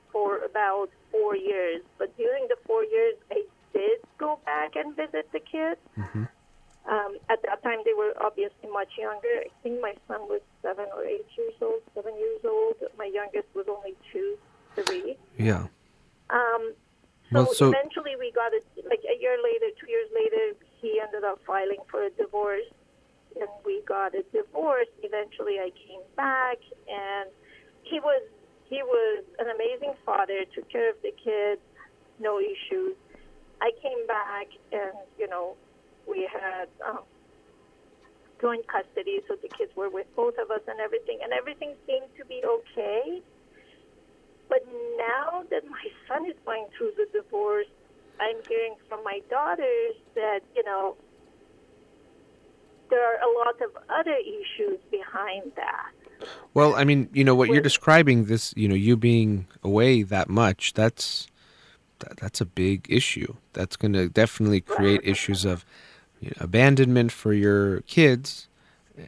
[0.10, 1.82] for about four years.
[1.98, 3.44] But during the four years, I
[3.74, 5.82] did go back and visit the kids.
[5.98, 6.30] Mhm.
[6.86, 9.44] Um, at that time, they were obviously much younger.
[9.46, 12.78] I think my son was seven or eight years old, seven years old.
[12.98, 14.38] My youngest was only two,
[14.76, 15.18] three.
[15.38, 15.68] Yeah.
[16.30, 16.74] Um,
[17.32, 18.66] so, Well, so- eventually, we got it.
[18.90, 22.68] Like a year later, two years later, he ended up filing for a divorce,
[23.40, 24.88] and we got a divorce.
[25.02, 26.58] Eventually, I came back,
[26.90, 27.30] and
[27.84, 28.22] he was
[28.70, 30.44] he was an amazing father.
[30.54, 31.62] Took care of the kids,
[32.20, 32.96] no issues.
[33.62, 35.56] I came back, and you know,
[36.08, 37.04] we had um,
[38.42, 42.10] joint custody, so the kids were with both of us and everything, and everything seemed
[42.18, 43.22] to be okay.
[44.52, 47.68] But now that my son is going through the divorce,
[48.20, 50.98] I'm hearing from my daughters that, you know,
[52.90, 56.28] there are a lot of other issues behind that.
[56.54, 60.28] Well, I mean, you know what you're describing this, you know, you being away that
[60.28, 61.28] much, that's
[62.00, 63.36] that, that's a big issue.
[63.54, 65.66] That's going to definitely create issues of
[66.20, 68.50] you know, abandonment for your kids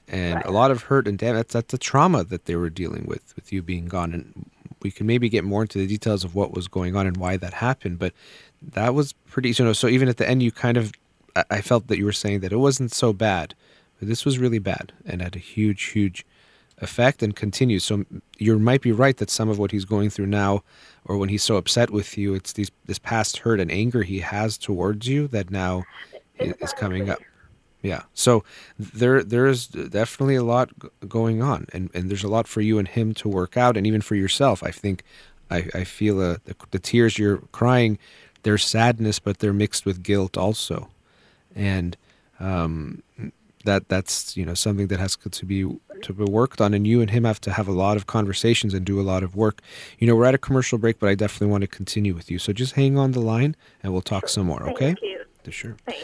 [0.07, 1.35] and a lot of hurt and damage.
[1.35, 4.49] That's that's a trauma that they were dealing with with you being gone and
[4.83, 7.37] we can maybe get more into the details of what was going on and why
[7.37, 8.13] that happened, but
[8.61, 10.91] that was pretty you know, so even at the end you kind of
[11.49, 13.55] I, felt that you were saying that it wasn't so bad.
[13.99, 16.25] But this was really bad and had a huge huge
[16.79, 17.83] effect and continues.
[17.83, 18.05] So
[18.37, 20.63] you might be right that some of what he's going through now,
[21.05, 24.19] or when he's so upset with you, it's these this past hurt and anger he
[24.19, 25.83] has towards you that now
[26.39, 27.19] is coming up.
[27.83, 28.03] Yeah.
[28.13, 28.43] So
[28.79, 30.71] there there is definitely a lot
[31.07, 33.85] going on, and and there's a lot for you and him to work out, and
[33.85, 34.63] even for yourself.
[34.63, 35.03] I think
[35.51, 37.99] I I feel uh, the the tears you're crying,
[38.43, 40.89] there's sadness, but they're mixed with guilt also,
[41.55, 41.95] and
[42.39, 43.03] um
[43.65, 45.63] that that's you know something that has to be
[46.01, 48.73] to be worked on and you and him have to have a lot of conversations
[48.73, 49.61] and do a lot of work
[49.99, 52.37] you know we're at a commercial break but i definitely want to continue with you
[52.37, 55.21] so just hang on the line and we'll talk some more okay Thank you.
[55.49, 56.03] sure Thanks.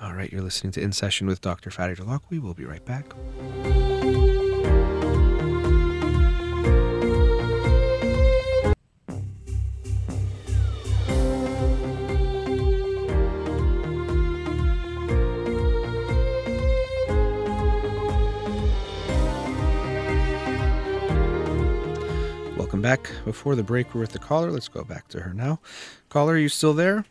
[0.00, 2.40] All right you're listening to in session with dr Fadi Delacqui.
[2.40, 3.14] we'll be right back
[22.56, 25.58] welcome back before the break we're with the caller let's go back to her now
[26.08, 27.04] caller are you still there.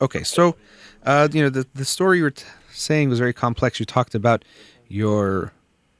[0.00, 0.56] Okay, so
[1.04, 3.78] uh, you know the the story you were t- saying was very complex.
[3.78, 4.44] You talked about
[4.88, 5.52] your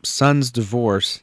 [0.03, 1.23] son's divorce,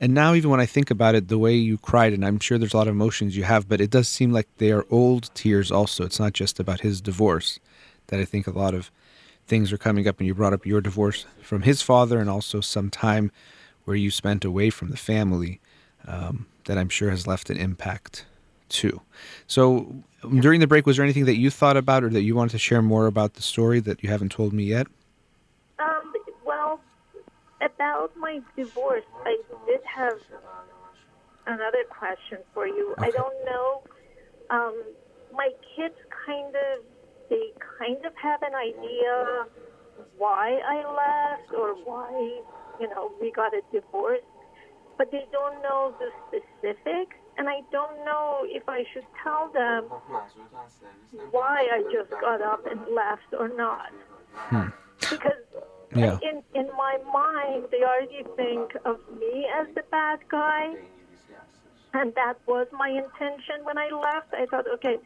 [0.00, 2.58] and now even when I think about it, the way you cried, and I'm sure
[2.58, 5.30] there's a lot of emotions you have, but it does seem like they are old
[5.34, 5.70] tears.
[5.70, 7.58] Also, it's not just about his divorce.
[8.08, 8.90] That I think a lot of
[9.46, 12.60] things are coming up, and you brought up your divorce from his father, and also
[12.60, 13.32] some time
[13.84, 15.60] where you spent away from the family
[16.06, 18.26] um, that I'm sure has left an impact
[18.72, 19.00] too.
[19.46, 19.94] So
[20.24, 22.52] um, during the break, was there anything that you thought about or that you wanted
[22.52, 24.86] to share more about the story that you haven't told me yet?
[25.78, 26.12] Um,
[26.44, 26.80] well,
[27.60, 30.18] about my divorce, I did have
[31.46, 32.94] another question for you.
[32.98, 33.82] I don't know.
[34.50, 34.82] Um,
[35.32, 35.94] my kids
[36.26, 36.84] kind of,
[37.30, 39.46] they kind of have an idea
[40.18, 42.40] why I left or why,
[42.80, 44.20] you know, we got a divorce,
[44.98, 49.84] but they don't know the specifics, and I don't know if I should tell them
[49.84, 51.18] hmm.
[51.30, 53.92] why I just got up and left or not.
[55.10, 55.42] Because
[55.94, 56.18] Yeah.
[56.22, 60.74] in in my mind, they already think of me as the bad guy,
[61.92, 64.32] and that was my intention when I left.
[64.32, 64.96] I thought, okay,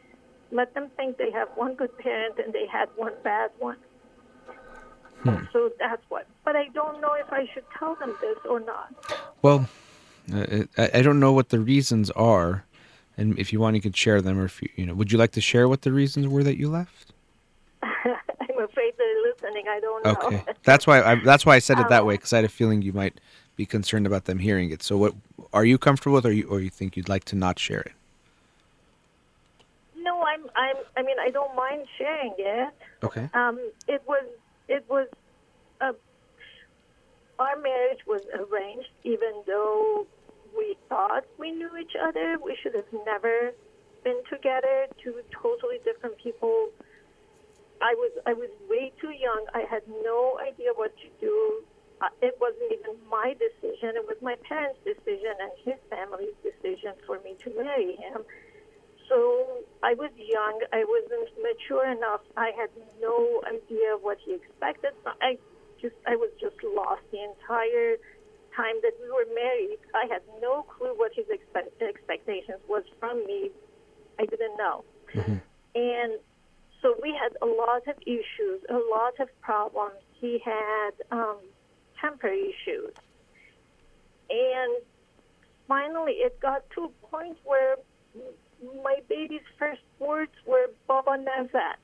[0.51, 3.77] let them think they have one good parent and they had one bad one.
[5.23, 5.43] Hmm.
[5.51, 6.25] So that's what.
[6.45, 8.93] But I don't know if I should tell them this or not.
[9.41, 9.67] Well,
[10.33, 12.65] I, I don't know what the reasons are,
[13.17, 14.39] and if you want, you could share them.
[14.39, 16.57] Or if you, you know, would you like to share what the reasons were that
[16.57, 17.13] you left?
[17.83, 19.65] I'm afraid they're listening.
[19.69, 20.11] I don't know.
[20.11, 22.45] Okay, that's why I, that's why I said it that Um, way because I had
[22.45, 23.19] a feeling you might
[23.55, 24.83] be concerned about them hearing it.
[24.83, 25.13] So, what
[25.53, 27.93] are you comfortable with, or you or you think you'd like to not share it?
[29.97, 30.43] No, I'm.
[30.55, 30.75] I'm.
[30.97, 32.73] I mean, I don't mind sharing it.
[33.03, 33.29] Okay.
[33.33, 34.25] Um, it was.
[34.67, 35.07] It was.
[35.81, 35.93] A,
[37.39, 40.07] our marriage was arranged, even though
[40.57, 42.37] we thought we knew each other.
[42.43, 43.51] We should have never
[44.03, 44.87] been together.
[45.03, 46.69] Two totally different people.
[47.81, 48.11] I was.
[48.25, 49.45] I was way too young.
[49.53, 51.63] I had no idea what to do.
[52.01, 53.97] Uh, it wasn't even my decision.
[53.97, 58.21] It was my parents' decision and his family's decision for me to marry him.
[59.09, 60.61] So I was young.
[60.73, 62.21] I wasn't mature enough.
[62.35, 62.69] I had
[63.01, 64.91] no idea what he expected.
[65.21, 65.37] I
[65.81, 67.97] just I was just lost the entire
[68.57, 69.77] time that we were married.
[69.93, 73.51] I had no clue what his expect- expectations was from me.
[74.19, 74.83] I didn't know.
[75.75, 76.13] And
[76.81, 80.01] so we had a lot of issues, a lot of problems.
[80.19, 81.37] He had um,
[82.01, 82.93] temper issues.
[84.29, 84.81] And
[85.67, 87.75] finally, it got to a point where
[88.83, 91.77] my baby's first words were Baba Nazat.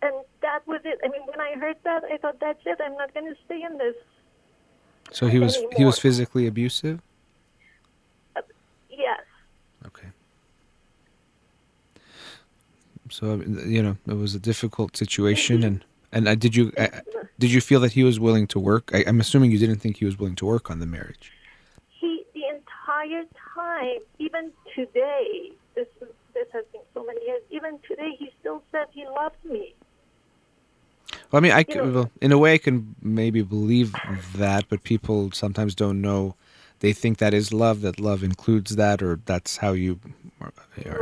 [0.00, 0.98] And that was it.
[1.04, 2.78] I mean, when I heard that, I thought, that's it.
[2.82, 3.96] I'm not going to stay in this.
[5.12, 7.00] So he was he was physically abusive.
[8.90, 9.20] Yes.
[9.86, 10.08] Okay.
[13.10, 13.36] So
[13.76, 16.88] you know it was a difficult situation, and and uh, did you uh,
[17.38, 18.90] did you feel that he was willing to work?
[18.92, 21.32] I, I'm assuming you didn't think he was willing to work on the marriage.
[22.00, 25.86] He, the entire time, even today, this,
[26.34, 29.74] this has been so many years, even today, he still said he loves me.
[31.30, 33.94] Well, I mean, I You well, in a way, I can maybe believe
[34.34, 36.34] that, but people sometimes don't know.
[36.80, 39.98] They think that is love, that love includes that, or that's how you
[40.40, 40.52] are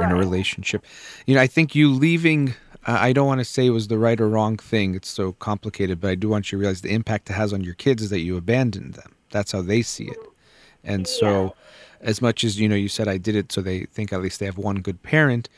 [0.03, 0.85] in a relationship.
[1.27, 2.55] You know, I think you leaving.
[2.87, 4.95] I I don't want to say it was the right or wrong thing.
[4.95, 7.63] It's so complicated, but I do want you to realize the impact it has on
[7.63, 9.15] your kids is that you abandoned them.
[9.31, 10.19] That's how they see it.
[10.83, 11.55] And so,
[12.01, 14.41] as much as you know, you said I did it so they think at least
[14.41, 15.49] they have one good parent.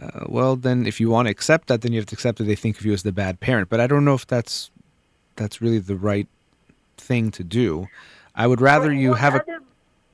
[0.00, 2.44] Uh, well, then if you want to accept that, then you have to accept that
[2.44, 3.68] they think of you as the bad parent.
[3.68, 4.70] But I don't know if that's
[5.36, 6.28] that's really the right
[6.96, 7.88] thing to do.
[8.34, 9.44] I would rather you have a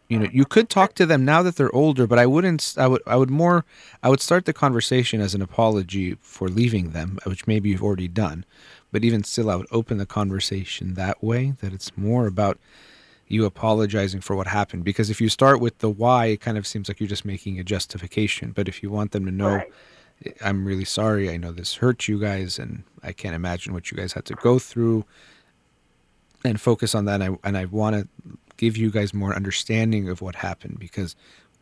[0.08, 2.86] you know you could talk to them now that they're older but i wouldn't i
[2.86, 3.64] would i would more
[4.02, 8.08] i would start the conversation as an apology for leaving them which maybe you've already
[8.08, 8.44] done
[8.92, 12.58] but even still i would open the conversation that way that it's more about
[13.28, 14.84] you apologizing for what happened.
[14.84, 17.58] Because if you start with the why it kind of seems like you're just making
[17.58, 18.52] a justification.
[18.52, 19.72] But if you want them to know Right.
[20.42, 21.30] i'm really sorry.
[21.30, 24.34] I know this hurt you guys and i can't imagine what you guys had to
[24.34, 25.04] go through
[26.44, 28.08] and focus on that and i, and I want to
[28.56, 31.16] give you guys more understanding of what happened because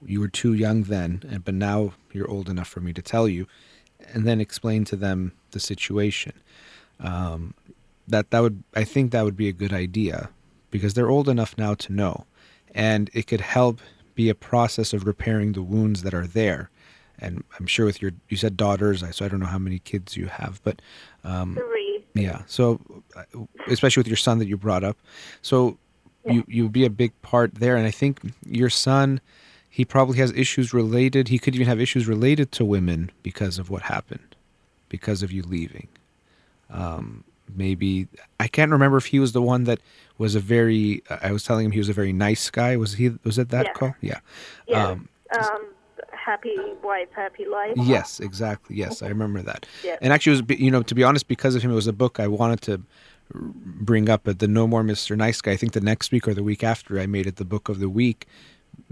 [0.04, 3.26] you were too young then and but now you're old enough for me to tell
[3.28, 3.46] you
[4.12, 6.32] and then explain to them the situation.
[7.00, 7.54] Um,
[8.08, 10.28] that that would i think that would be a good idea
[10.72, 12.26] because they're old enough now to know
[12.74, 13.78] and it could help
[14.16, 16.68] be a process of repairing the wounds that are there
[17.20, 19.78] and i'm sure with your you said daughters I so i don't know how many
[19.78, 20.82] kids you have but
[21.24, 22.04] um, Three.
[22.14, 22.42] yeah.
[22.46, 22.80] So,
[23.16, 23.22] uh,
[23.68, 24.96] especially with your son that you brought up,
[25.40, 25.78] so
[26.24, 29.20] you you would be a big part there, and I think your son,
[29.68, 31.28] he probably has issues related.
[31.28, 34.36] He could even have issues related to women because of what happened,
[34.88, 35.88] because of you leaving.
[36.70, 38.08] Um, maybe
[38.40, 39.80] I can't remember if he was the one that
[40.18, 41.02] was a very.
[41.22, 42.76] I was telling him he was a very nice guy.
[42.76, 43.10] Was he?
[43.24, 43.72] Was it that Yeah.
[43.72, 43.94] call?
[44.00, 44.20] Yeah.
[44.68, 44.86] Yes.
[44.88, 45.08] Um,
[45.40, 45.62] Um,
[46.12, 47.72] happy wife, happy life.
[47.76, 48.76] Yes, exactly.
[48.76, 49.66] Yes, I remember that.
[49.82, 49.98] Yes.
[50.02, 51.92] And actually, it was you know to be honest, because of him, it was a
[51.92, 52.82] book I wanted to
[53.34, 55.16] bring up at the No More Mr.
[55.16, 55.52] Nice Guy.
[55.52, 57.78] I think the next week or the week after, I made it the book of
[57.80, 58.26] the week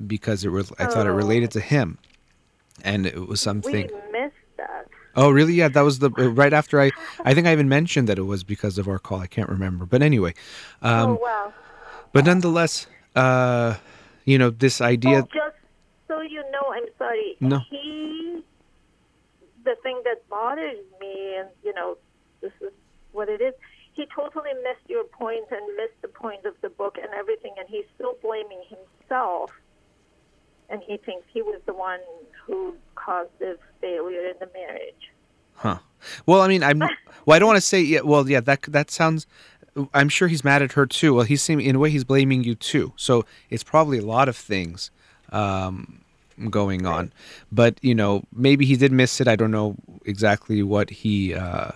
[0.07, 1.14] because it was I thought it Oh.
[1.14, 1.98] related to him,
[2.82, 3.86] and it was We something.
[3.88, 4.09] that.
[5.16, 5.54] Oh, really?
[5.54, 6.90] Yeah, that was the uh, right after I.
[7.24, 9.20] I think I even mentioned that it was because of our call.
[9.20, 10.34] I can't remember, but anyway.
[10.82, 11.52] Um, oh, wow.
[12.12, 13.76] But nonetheless, uh,
[14.24, 15.18] you know, this idea.
[15.18, 15.56] Oh, just
[16.08, 17.36] so you know, I'm sorry.
[17.40, 17.61] No.
[17.70, 18.42] He,
[19.64, 21.96] the thing that bothers me, and you know,
[22.40, 22.72] this is
[23.12, 23.54] what it is.
[23.92, 27.52] He he totally missed your point and missed the point of the book and everything,
[27.58, 29.50] and he's still blaming himself.
[30.71, 32.01] And he thinks he was the one
[32.47, 35.11] who caused the failure in the marriage.
[35.55, 35.79] Huh.
[36.27, 36.83] Well, I mean, I'm.
[37.27, 37.83] Well, I don't want to say.
[37.83, 38.01] Yeah.
[38.01, 38.41] Well, yeah.
[38.41, 39.27] That that sounds.
[39.93, 41.12] I'm sure he's mad at her too.
[41.14, 42.95] Well, he's seeming in a way he's blaming you too.
[42.97, 44.91] So it's probably a lot of things
[45.33, 46.01] um,
[46.49, 47.12] going on.
[47.53, 49.29] But you know, maybe he did miss it.
[49.29, 51.35] I don't know exactly what he.
[51.35, 51.73] Uh,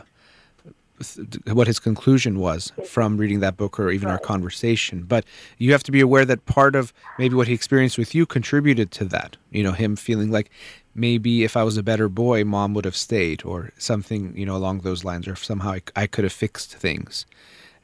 [1.52, 5.02] what his conclusion was from reading that book or even our conversation.
[5.04, 5.24] But
[5.58, 8.90] you have to be aware that part of maybe what he experienced with you contributed
[8.92, 9.36] to that.
[9.50, 10.50] You know him feeling like
[10.94, 14.54] maybe if i was a better boy mom would have stayed or something you know
[14.56, 17.26] along those lines or somehow i, I could have fixed things.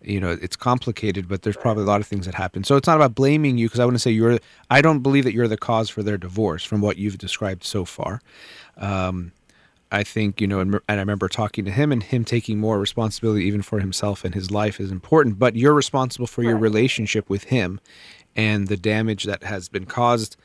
[0.02, 2.64] You know it's complicated but there's probably a lot of things that happen.
[2.64, 4.38] So it's not about blaming you because i wouldn't say you're
[4.70, 7.84] i don't believe that you're the cause for their divorce from what you've described so
[7.84, 8.20] far.
[8.78, 9.32] Um,
[9.92, 12.78] I think you know, and, and I remember talking to him, and him taking more
[12.78, 15.38] responsibility even for himself and his life is important.
[15.38, 17.80] But you're responsible for your relationship with him,
[18.36, 20.36] and the damage that has been caused.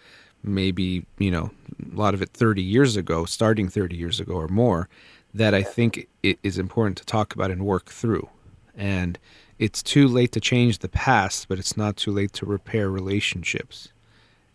[0.43, 1.51] Maybe you know
[1.91, 4.89] a lot of it 30 years ago, starting 30 years ago or more.
[5.33, 8.29] That I think it is important to talk about and work through.
[8.77, 9.19] And
[9.59, 13.89] it's too late to change the past, but it's not too late to repair relationships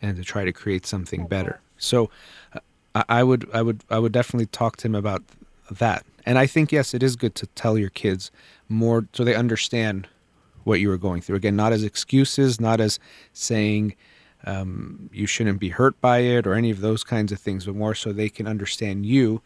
[0.03, 1.61] and to try to create something better.
[1.78, 2.11] So
[2.55, 2.61] uh,
[2.95, 5.22] I would I would I would definitely talk to him about
[5.70, 6.05] that.
[6.26, 8.30] And I think yes, it is good to tell your kids
[8.68, 10.09] more so they understand
[10.64, 11.36] what you were going through.
[11.36, 12.99] Again, not as excuses, not as
[13.32, 13.95] saying
[14.45, 17.74] um, you shouldn't be hurt by it or any of those kinds of things, but
[17.74, 19.41] more so they can understand you.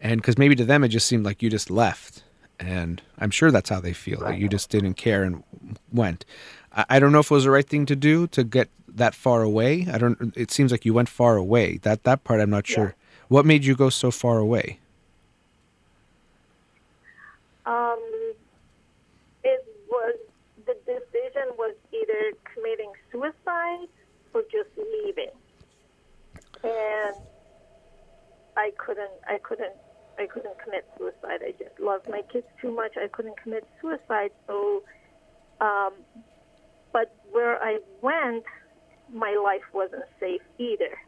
[0.00, 2.22] And because maybe to them it just seemed like you just left,
[2.58, 4.20] and I'm sure that's how they feel.
[4.20, 5.42] Like you just didn't care and
[5.92, 6.24] went.
[6.72, 9.14] I, I don't know if it was the right thing to do to get that
[9.14, 9.86] far away?
[9.92, 10.36] I don't.
[10.36, 11.78] It seems like you went far away.
[11.78, 12.94] That that part I'm not sure.
[13.28, 14.78] What made you go so far away?
[17.64, 18.00] Um,
[19.42, 20.16] it was
[20.66, 23.88] the decision was either committing suicide
[24.32, 25.30] or just leaving,
[26.62, 27.16] and
[28.56, 29.10] I couldn't.
[29.28, 29.74] I couldn't.
[30.18, 31.40] I couldn't commit suicide.
[31.46, 32.96] I just loved my kids too much.
[32.96, 34.30] I couldn't commit suicide.
[34.46, 34.82] So,
[35.60, 35.92] um,
[36.92, 38.44] but where I went,
[39.12, 40.98] my life wasn't safe either.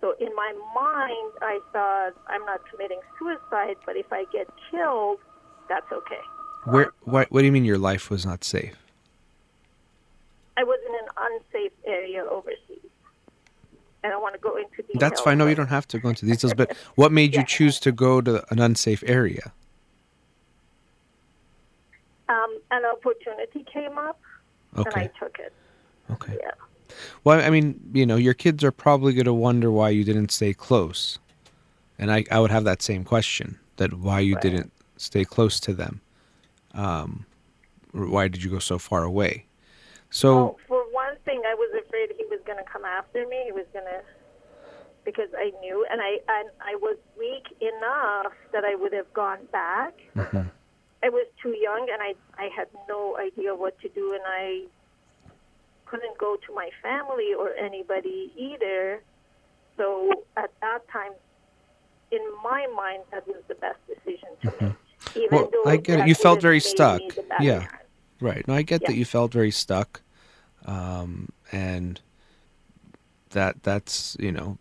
[0.00, 5.18] So in my mind, I thought I'm not committing suicide, but if I get killed,
[5.68, 6.20] that's okay.
[6.64, 6.92] Where?
[7.02, 7.30] What?
[7.30, 8.76] What do you mean your life was not safe?
[10.56, 12.90] I was in an unsafe area overseas.
[14.02, 15.00] And I don't want to go into details.
[15.00, 15.38] That's fine.
[15.38, 16.52] No, you don't have to go into details.
[16.54, 17.40] But what made yeah.
[17.40, 19.52] you choose to go to an unsafe area?
[22.28, 24.20] Um, an opportunity came up,
[24.76, 24.90] okay.
[24.90, 25.52] and I took it.
[26.10, 26.38] Okay.
[26.40, 26.50] Yeah.
[27.24, 30.30] Well, I mean, you know, your kids are probably going to wonder why you didn't
[30.30, 31.18] stay close.
[31.98, 34.42] And I, I would have that same question that why you right.
[34.42, 36.00] didn't stay close to them.
[36.74, 37.26] Um,
[37.92, 39.46] why did you go so far away?
[40.10, 43.42] So, well, for one thing, I was afraid he was going to come after me.
[43.46, 44.00] He was going to,
[45.04, 49.40] because I knew, and I and I was weak enough that I would have gone
[49.50, 49.94] back.
[50.14, 50.48] Mm-hmm.
[51.02, 54.62] I was too young, and I I had no idea what to do, and I
[55.94, 59.00] couldn't go to my family or anybody either.
[59.76, 61.12] So at that time,
[62.10, 64.64] in my mind, that was the best decision to mm-hmm.
[64.66, 64.74] make.
[65.16, 66.08] Even well, I get it.
[66.08, 67.00] You felt very stuck.
[67.40, 67.60] Yeah.
[67.60, 67.68] Time.
[68.20, 68.48] Right.
[68.48, 68.88] No, I get yeah.
[68.88, 70.02] that you felt very stuck.
[70.64, 72.00] Um, and
[73.30, 74.58] that that's, you know,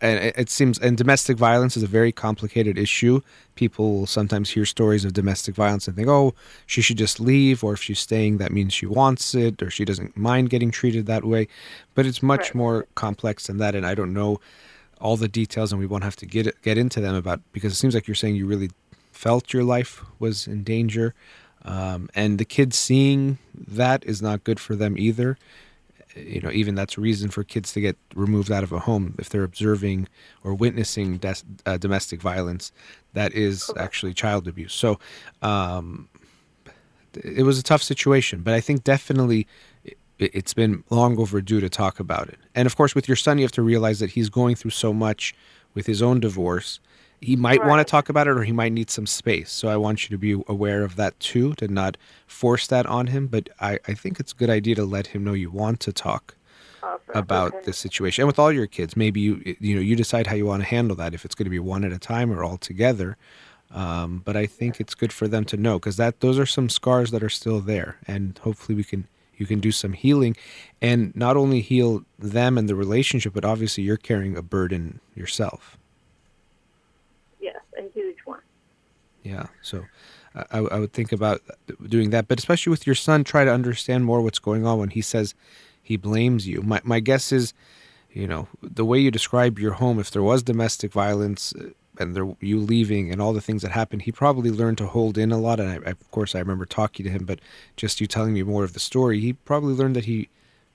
[0.00, 3.20] and it seems and domestic violence is a very complicated issue.
[3.54, 6.34] People will sometimes hear stories of domestic violence and think, "Oh,
[6.66, 9.84] she should just leave," or if she's staying, that means she wants it, or she
[9.84, 11.48] doesn't mind getting treated that way.
[11.94, 12.54] But it's much right.
[12.54, 14.40] more complex than that, and I don't know
[15.00, 17.76] all the details, and we won't have to get get into them about because it
[17.76, 18.70] seems like you're saying you really
[19.12, 21.14] felt your life was in danger,
[21.64, 25.36] um, and the kids seeing that is not good for them either
[26.16, 29.14] you know, even that's a reason for kids to get removed out of a home
[29.18, 30.08] if they're observing
[30.44, 32.72] or witnessing des- uh, domestic violence.
[33.12, 34.72] That is actually child abuse.
[34.72, 34.98] So,
[35.42, 36.08] um,
[37.14, 39.46] it was a tough situation, but I think definitely
[40.18, 42.38] it's been long overdue to talk about it.
[42.54, 44.92] And of course, with your son, you have to realize that he's going through so
[44.92, 45.34] much
[45.74, 46.78] with his own divorce
[47.20, 47.68] he might right.
[47.68, 49.50] want to talk about it or he might need some space.
[49.50, 51.96] So I want you to be aware of that too, to not
[52.26, 53.26] force that on him.
[53.26, 55.92] But I, I think it's a good idea to let him know you want to
[55.92, 56.34] talk
[57.14, 57.66] about okay.
[57.66, 58.22] the situation.
[58.22, 60.68] And with all your kids, maybe you you know you decide how you want to
[60.68, 61.14] handle that.
[61.14, 63.16] If it's going to be one at a time or all together.
[63.72, 66.68] Um, but I think it's good for them to know because that those are some
[66.68, 69.06] scars that are still there, and hopefully we can
[69.36, 70.36] you can do some healing,
[70.82, 75.78] and not only heal them and the relationship, but obviously you're carrying a burden yourself.
[77.80, 78.40] a huge one.
[79.22, 79.46] Yeah.
[79.62, 79.84] So
[80.34, 81.42] I, I would think about
[81.86, 82.28] doing that.
[82.28, 85.34] But especially with your son, try to understand more what's going on when he says
[85.82, 86.62] he blames you.
[86.62, 87.52] My my guess is,
[88.12, 89.98] you know, the way you describe your home.
[89.98, 93.72] If there was domestic violence uh, and there, you leaving and all the things that
[93.72, 95.60] happened, he probably learned to hold in a lot.
[95.60, 97.40] And I, of course, I remember talking to him, but
[97.76, 100.28] just you telling me more of the story, he probably learned that he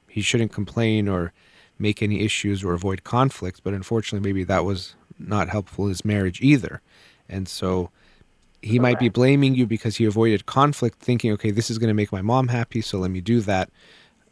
[0.10, 1.34] he shouldn't complain or
[1.80, 3.62] make any issues or avoid conflict.
[3.64, 6.82] But unfortunately, maybe that was not helpful in his marriage either.
[7.28, 7.90] And so
[8.66, 11.94] he might be blaming you because he avoided conflict, thinking, okay, this is going to
[11.94, 13.70] make my mom happy, so let me do that.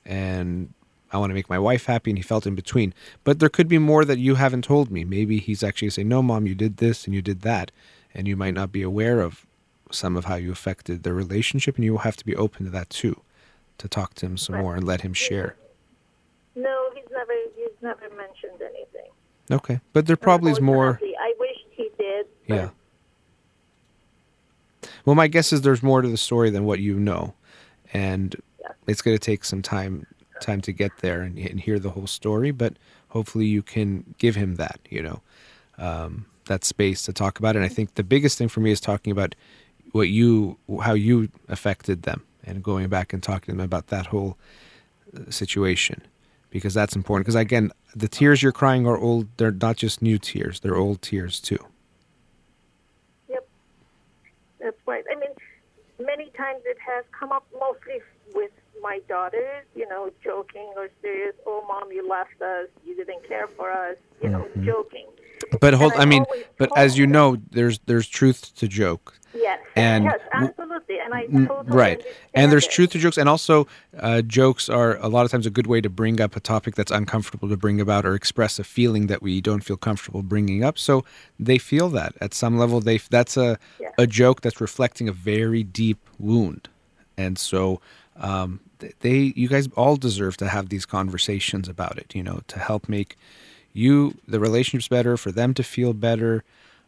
[0.06, 0.74] And
[1.12, 2.96] I want to make my wife happy, and he felt in between.
[3.24, 5.04] But there could be more that you haven't told me.
[5.04, 7.70] Maybe he's actually saying, no, mom, you did this and you did that.
[8.16, 9.46] And you might not be aware of
[9.92, 12.72] some of how you affected their relationship, and you will have to be open to
[12.72, 13.22] that too,
[13.78, 15.56] to talk to him some more and let him share.
[16.56, 19.12] No, he's never he's never mentioned anything.
[19.52, 21.00] Okay, but there probably is more.
[21.04, 22.26] I wished he did.
[22.48, 22.70] Yeah.
[25.06, 27.34] Well, my guess is there's more to the story than what you know,
[27.94, 28.72] and yeah.
[28.88, 30.06] it's going to take some time
[30.40, 32.52] time to get there and, and, hear the whole story.
[32.52, 32.74] But
[33.10, 35.22] hopefully, you can give him that, you know,
[35.78, 37.60] um, that space to talk about it.
[37.60, 39.36] And I think the biggest thing for me is talking about
[39.92, 44.08] what you, how you affected them, and going back and talking to them about that
[44.08, 44.38] whole
[45.16, 46.02] uh, situation
[46.50, 47.26] because that's important.
[47.26, 49.28] Because again, the tears you're crying are old.
[49.38, 51.60] They're not just new tears; they're old tears too.
[54.64, 55.04] That's right.
[55.12, 55.32] I mean,
[56.00, 58.00] many times it has come up mostly
[58.34, 58.52] with
[58.82, 59.66] my daughters.
[59.76, 61.36] You know, joking or serious.
[61.46, 62.70] Oh, mom, you left us.
[62.86, 63.98] You didn't care for us.
[64.22, 64.66] You know, mm-hmm.
[64.66, 65.08] joking.
[65.60, 66.26] But hold, I mean,
[66.58, 69.20] but as you know, there's there's truth to joke.
[69.34, 69.60] Yes.
[69.76, 71.00] And yes, absolutely.
[71.00, 72.06] And I totally right.
[72.34, 72.72] And there's it.
[72.72, 73.68] truth to jokes, and also
[74.00, 76.76] uh, jokes are a lot of times a good way to bring up a topic
[76.76, 80.64] that's uncomfortable to bring about or express a feeling that we don't feel comfortable bringing
[80.64, 80.78] up.
[80.78, 81.04] So
[81.40, 82.80] they feel that at some level.
[82.80, 83.58] They that's a
[83.98, 86.70] a joke that's reflecting a very deep wound,
[87.18, 87.82] and so.
[88.16, 88.60] Um,
[89.00, 92.90] they you guys all deserve to have these conversations about it you know to help
[92.90, 93.16] make
[93.72, 96.44] you the relationships better for them to feel better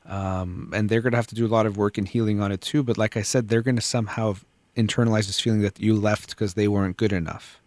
[0.07, 2.51] um, and they're going to have to do a lot of work in healing on
[2.51, 2.83] it too.
[2.83, 4.35] But like I said, they're going to somehow
[4.75, 7.59] internalize this feeling that you left because they weren't good enough.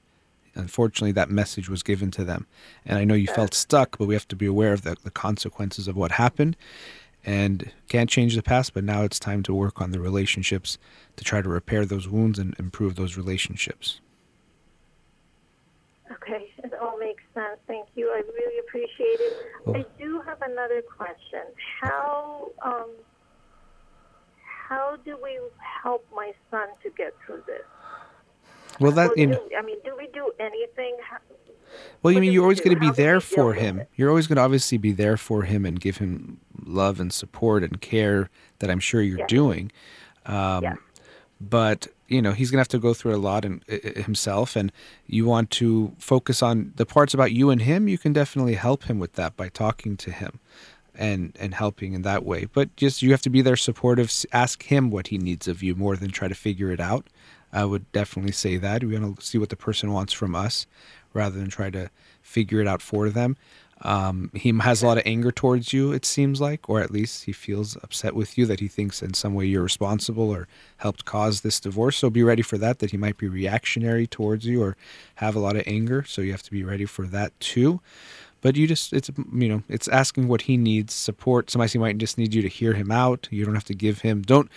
[0.54, 2.46] Unfortunately, that message was given to them.
[2.84, 5.10] And I know you felt stuck, but we have to be aware of the, the
[5.10, 6.56] consequences of what happened
[7.24, 8.74] and can't change the past.
[8.74, 10.78] But now it's time to work on the relationships
[11.16, 14.00] to try to repair those wounds and improve those relationships.
[16.10, 17.22] Okay, it all makes
[17.66, 18.10] Thank you.
[18.10, 19.36] I really appreciate it.
[19.64, 21.42] Well, I do have another question.
[21.80, 22.90] How um,
[24.68, 25.38] how do we
[25.82, 27.62] help my son to get through this?
[28.80, 30.96] Well, that you know, I mean, do we do anything?
[32.02, 33.82] Well, you mean you're always going to be there for him.
[33.96, 37.62] You're always going to obviously be there for him and give him love and support
[37.62, 38.30] and care
[38.60, 39.28] that I'm sure you're yes.
[39.28, 39.72] doing.
[40.26, 40.76] Um, yes.
[41.40, 44.72] But you know he's to have to go through a lot in, himself and
[45.06, 48.84] you want to focus on the parts about you and him you can definitely help
[48.84, 50.40] him with that by talking to him
[50.98, 52.46] and and helping in that way.
[52.46, 55.74] But just you have to be there supportive ask him what he needs of you
[55.74, 57.06] more than try to figure it out.
[57.52, 58.84] I would definitely say that.
[58.84, 60.66] We want to see what the person wants from us
[61.14, 61.90] rather than try to
[62.20, 63.36] figure it out for them
[63.82, 67.24] um, he has a lot of anger towards you, it seems like, or at least
[67.24, 70.48] he feels upset with you that he thinks in some way you're responsible or
[70.78, 71.96] helped cause this divorce.
[71.96, 74.76] So be ready for that, that he might be reactionary towards you or
[75.16, 76.04] have a lot of anger.
[76.04, 77.80] So you have to be ready for that too.
[78.40, 81.50] But you just, it's, you know, it's asking what he needs support.
[81.50, 83.26] Sometimes he might just need you to hear him out.
[83.32, 84.48] You don't have to give him, don't,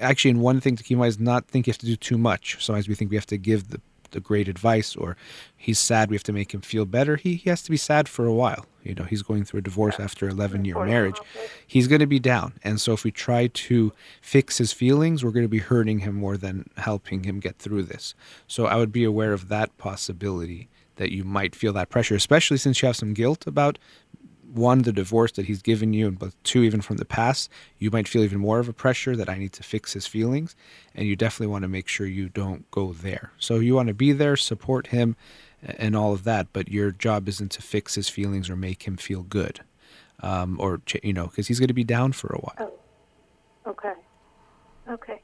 [0.00, 1.94] actually, in one thing to keep in mind is not think you have to do
[1.94, 2.56] too much.
[2.64, 5.16] Sometimes we think we have to give the the great advice or
[5.56, 8.08] he's sad we have to make him feel better he, he has to be sad
[8.08, 8.66] for a while.
[8.82, 11.18] You know he's going through a divorce after 11 year marriage.
[11.66, 12.54] he's going to be down.
[12.64, 16.14] And so if we try to fix his feelings we're going to be hurting him
[16.14, 18.14] more than helping him get through this.
[18.46, 22.56] So i would be aware of that possibility that you might feel that pressure especially
[22.56, 23.78] since you have some guilt about
[24.52, 27.90] one, the divorce that he's given you, and but two, even from the past, you
[27.90, 30.56] might feel even more of a pressure that I need to fix his feelings.
[30.94, 33.32] And you definitely want to make sure you don't go there.
[33.38, 35.16] So you want to be there, support him,
[35.62, 36.48] and all of that.
[36.52, 39.60] But your job isn't to fix his feelings or make him feel good.
[40.20, 42.72] Um, or, you know, because he's going to be down for a while.
[43.66, 43.92] Oh, okay.
[44.88, 45.20] Okay.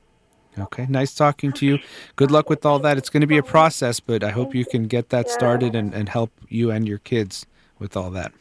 [0.56, 1.78] Okay, nice talking to you.
[2.16, 2.96] Good luck with all that.
[2.96, 5.92] It's going to be a process, but I hope you can get that started and,
[5.92, 7.44] and help you and your kids
[7.80, 8.32] with all that.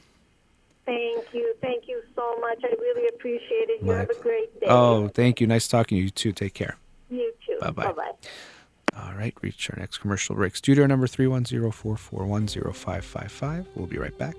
[0.85, 1.55] Thank you.
[1.61, 2.59] Thank you so much.
[2.63, 3.81] I really appreciate it.
[3.81, 4.67] You My, have a great day.
[4.69, 5.47] Oh, thank you.
[5.47, 6.31] Nice talking to you too.
[6.31, 6.77] Take care.
[7.09, 7.57] You too.
[7.61, 7.91] Bye bye.
[7.91, 8.11] Bye
[8.97, 10.55] All right, reach our next commercial break.
[10.55, 13.67] Studio number 310 441 0555.
[13.75, 14.35] We'll be right back.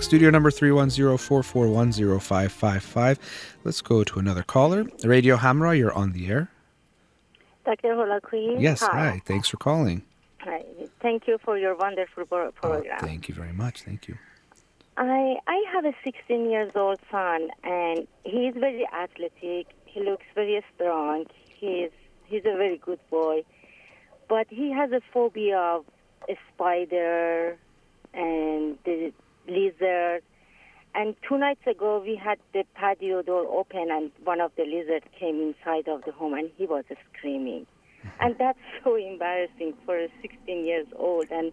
[0.00, 0.04] Back.
[0.06, 3.18] Studio number 310-441-0555.
[3.64, 4.86] Let's go to another caller.
[5.04, 6.48] Radio Hamrah, you're on the air.
[7.66, 7.88] Dr.
[7.94, 8.58] Holakui.
[8.60, 9.20] Yes, hi.
[9.26, 10.02] Thanks for calling.
[10.38, 10.64] Hi.
[11.02, 12.98] Thank you for your wonderful Oh, program.
[13.00, 13.82] thank you very much.
[13.82, 14.16] Thank you.
[14.96, 19.66] I I have a 16 years old son, and he's very athletic.
[19.84, 21.26] He looks very strong.
[21.60, 21.90] He's
[22.24, 23.44] he's a very good boy,
[24.28, 25.84] but he has a phobia of
[26.28, 27.56] a spider
[28.14, 29.12] and the
[29.46, 30.22] lizard.
[30.94, 35.06] And two nights ago, we had the patio door open, and one of the lizards
[35.18, 37.66] came inside of the home, and he was screaming.
[38.20, 41.26] And that's so embarrassing for a 16 years old.
[41.30, 41.52] And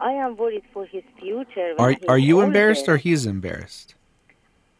[0.00, 1.74] I am worried for his future.
[1.78, 3.94] Are are you embarrassed or he's embarrassed?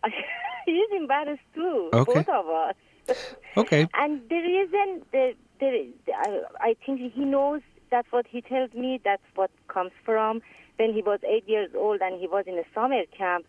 [0.66, 1.90] he's embarrassed too.
[1.92, 2.12] Okay.
[2.12, 2.74] Both of us.
[3.56, 3.88] Okay.
[3.94, 9.00] And the reason the, the I, I think he knows that's what he tells me.
[9.02, 10.42] That's what comes from.
[10.76, 13.46] When he was eight years old and he was in a summer camp,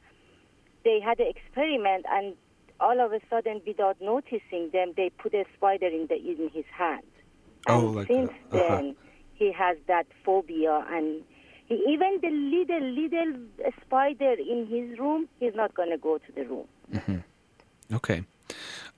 [0.83, 2.35] they had an experiment, and
[2.79, 6.65] all of a sudden, without noticing them, they put a spider in the in his
[6.71, 7.03] hand.
[7.67, 8.75] Oh, And like since a- uh-huh.
[8.77, 8.95] then,
[9.33, 11.23] he has that phobia, and
[11.65, 13.41] he, even the little little
[13.81, 17.23] spider in his room, he's not going to go to the room.
[17.93, 18.23] Okay.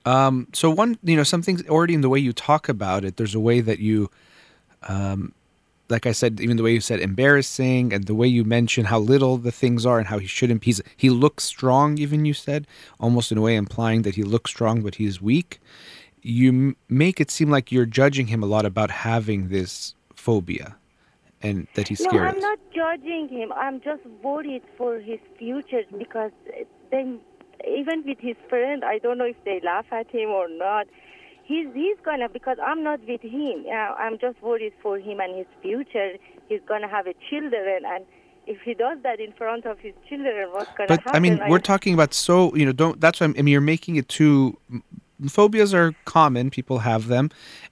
[0.04, 3.34] Um, so one, you know, something already in the way you talk about it, there's
[3.34, 4.10] a way that you,
[4.88, 5.34] um,
[5.90, 8.98] like I said, even the way you said embarrassing and the way you mention how
[8.98, 10.64] little the things are and how he shouldn't.
[10.64, 12.66] He's, he looks strong, even you said,
[12.98, 15.60] almost in a way implying that he looks strong, but he's weak.
[16.22, 20.76] You m- make it seem like you're judging him a lot about having this phobia
[21.42, 22.14] and that he's scared.
[22.14, 22.28] No.
[22.28, 23.52] I'm not judging him.
[23.52, 26.32] I'm just worried for his future because
[26.90, 27.20] then,
[27.66, 30.86] even with his friend, I don't know if they laugh at him or not.
[31.50, 33.58] He's he's gonna because I'm not with him.
[33.66, 36.10] Uh, I'm just worried for him and his future.
[36.48, 38.02] He's gonna have a children, and
[38.46, 41.16] if he does that in front of his children, what's gonna but happen?
[41.16, 43.00] I mean, we're I- talking about so you know don't.
[43.00, 44.58] That's why I'm, I mean you're making it too.
[44.70, 44.84] m-
[45.28, 47.30] Phobias are common; people have them,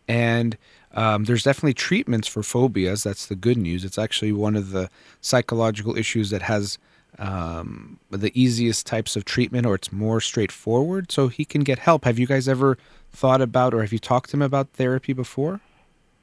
[0.09, 0.59] and
[0.93, 3.05] um, there's definitely treatments for phobias.
[3.05, 3.85] That's the good news.
[3.85, 6.79] It's actually one of the psychological issues that has
[7.19, 11.11] um, the easiest types of treatment, or it's more straightforward.
[11.13, 12.05] So he can get help.
[12.05, 12.79] Have you guys ever
[13.13, 15.61] thought about, or have you talked to him about therapy before?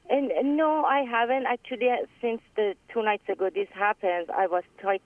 [0.09, 1.89] And and no, I haven't actually.
[1.89, 4.99] uh, Since the two nights ago this happened, I was try-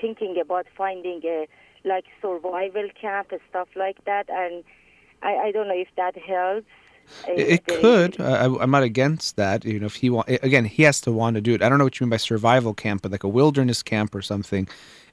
[0.00, 1.46] thinking about finding a
[1.84, 4.64] like survival camp and stuff like that, and
[5.22, 6.66] I, I don't know if that helps.
[7.28, 8.20] It, it could.
[8.20, 9.64] I, I- I'm not against that.
[9.64, 11.62] You know, if he want again, he has to want to do it.
[11.62, 14.22] I don't know what you mean by survival camp, but like a wilderness camp or
[14.22, 14.66] something.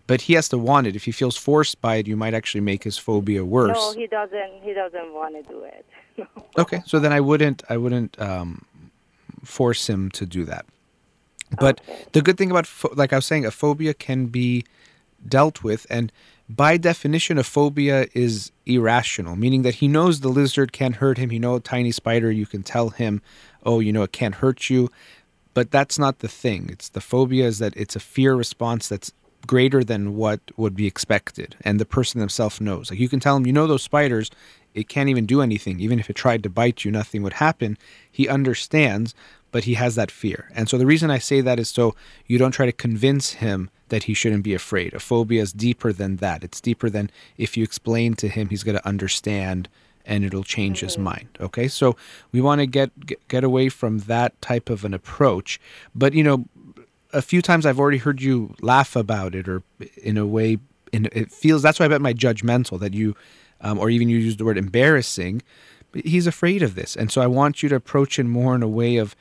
[0.05, 0.95] But he has to want it.
[0.95, 3.77] If he feels forced by it, you might actually make his phobia worse.
[3.77, 4.51] No, he doesn't.
[4.61, 5.85] He doesn't want to do it.
[6.15, 6.27] No.
[6.59, 7.63] Okay, so then I wouldn't.
[7.69, 8.65] I wouldn't um,
[9.43, 10.65] force him to do that.
[11.59, 12.05] But Okay.
[12.11, 14.63] the good thing about, pho- like I was saying, a phobia can be
[15.27, 16.11] dealt with, and
[16.47, 21.31] by definition, a phobia is irrational, meaning that he knows the lizard can't hurt him.
[21.31, 22.29] He knows a tiny spider.
[22.29, 23.21] You can tell him,
[23.65, 24.91] oh, you know, it can't hurt you,
[25.55, 26.69] but that's not the thing.
[26.71, 29.11] It's the phobia is that it's a fear response that's
[29.45, 32.89] greater than what would be expected, and the person themselves knows.
[32.89, 34.31] Like you can tell him, you know, those spiders,
[34.73, 35.79] it can't even do anything.
[35.79, 37.77] Even if it tried to bite you, nothing would happen.
[38.11, 39.13] He understands,
[39.51, 40.49] but he has that fear.
[40.55, 43.69] And so the reason I say that is so you don't try to convince him
[43.89, 44.93] that he shouldn't be afraid.
[44.93, 46.43] A phobia is deeper than that.
[46.43, 49.69] It's deeper than if you explain to him, he's going to understand
[50.05, 51.03] and it'll change his mm-hmm.
[51.03, 51.27] mind.
[51.39, 51.67] Okay?
[51.67, 51.95] So
[52.31, 55.59] we want to get, get get away from that type of an approach.
[55.93, 56.45] But you know,
[57.13, 59.63] a few times I've already heard you laugh about it or
[60.01, 60.57] in a way
[60.91, 63.15] in it feels that's why I bet my judgmental that you
[63.61, 65.41] um, or even you use the word embarrassing
[65.91, 66.95] but he's afraid of this.
[66.95, 69.15] And so I want you to approach it more in a way of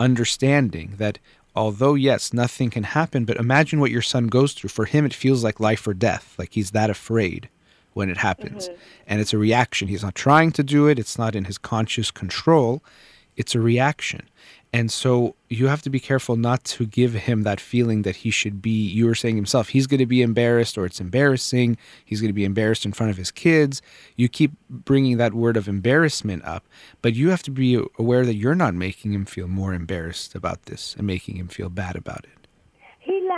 [0.00, 1.18] understanding that
[1.54, 4.70] although yes nothing can happen but imagine what your son goes through.
[4.70, 7.48] For him it feels like life or death like he's that afraid
[7.92, 8.70] when it happens.
[9.06, 9.88] And it's a reaction.
[9.88, 10.98] He's not trying to do it.
[10.98, 12.82] It's not in his conscious control.
[13.36, 14.28] It's a reaction
[14.72, 18.30] and so you have to be careful not to give him that feeling that he
[18.30, 21.78] should be, you were saying himself, he's going to be embarrassed or it's embarrassing.
[22.04, 23.80] He's going to be embarrassed in front of his kids.
[24.16, 26.66] You keep bringing that word of embarrassment up,
[27.00, 30.64] but you have to be aware that you're not making him feel more embarrassed about
[30.66, 32.37] this and making him feel bad about it.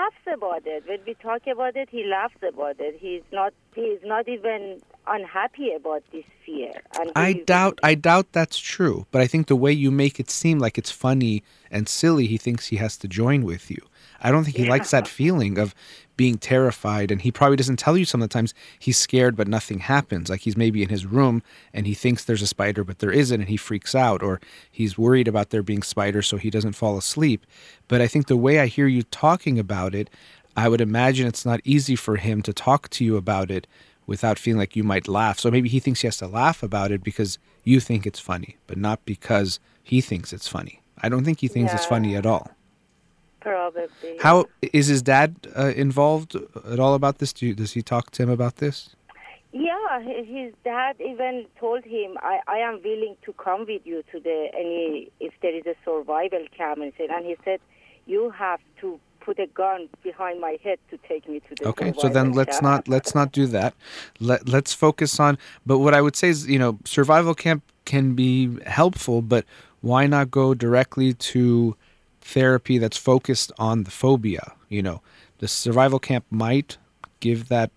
[0.00, 0.84] Laughs about it.
[0.88, 2.96] When we talk about it, he laughs about it.
[2.98, 3.52] He's not.
[3.74, 6.72] He's not even unhappy about this fear.
[7.14, 10.58] I doubt I doubt that's true, but I think the way you make it seem
[10.58, 13.82] like it's funny and silly, he thinks he has to join with you.
[14.22, 15.74] I don't think he likes that feeling of
[16.20, 19.48] being terrified and he probably doesn't tell you some of the times he's scared but
[19.48, 20.28] nothing happens.
[20.28, 21.42] Like he's maybe in his room
[21.72, 24.38] and he thinks there's a spider but there isn't and he freaks out or
[24.70, 27.46] he's worried about there being spiders so he doesn't fall asleep.
[27.88, 30.10] But I think the way I hear you talking about it,
[30.58, 33.66] I would imagine it's not easy for him to talk to you about it
[34.06, 35.38] without feeling like you might laugh.
[35.38, 38.58] So maybe he thinks he has to laugh about it because you think it's funny,
[38.66, 40.82] but not because he thinks it's funny.
[40.98, 42.50] I don't think he thinks it's funny at all.
[43.40, 44.18] Probably.
[44.20, 46.36] How is his dad uh, involved
[46.70, 47.32] at all about this?
[47.32, 48.94] Do you, does he talk to him about this?
[49.52, 54.20] Yeah, his dad even told him, "I, I am willing to come with you to
[54.20, 57.60] the any if there is a survival camp." And said, and he said,
[58.06, 61.92] "You have to put a gun behind my head to take me to the Okay,
[61.98, 63.74] so then let's camp." not let's not do that.
[64.20, 65.36] Let let's focus on.
[65.66, 69.44] But what I would say is, you know, survival camp can be helpful, but
[69.80, 71.76] why not go directly to
[72.30, 74.52] therapy that's focused on the phobia?
[74.68, 75.02] You know,
[75.38, 76.78] the survival camp might
[77.20, 77.70] give that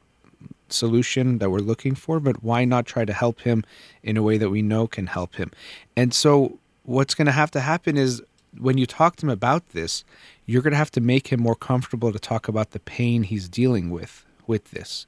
[0.70, 3.64] solution that we're looking for, but why not try to help him
[4.02, 5.52] in a way that we know can help him?
[5.96, 8.22] And so what's going to have to happen is
[8.60, 10.04] when you talk to him about this,
[10.46, 13.50] you're going to have to make him more comfortable to talk about the pain he's
[13.50, 15.08] dealing with with this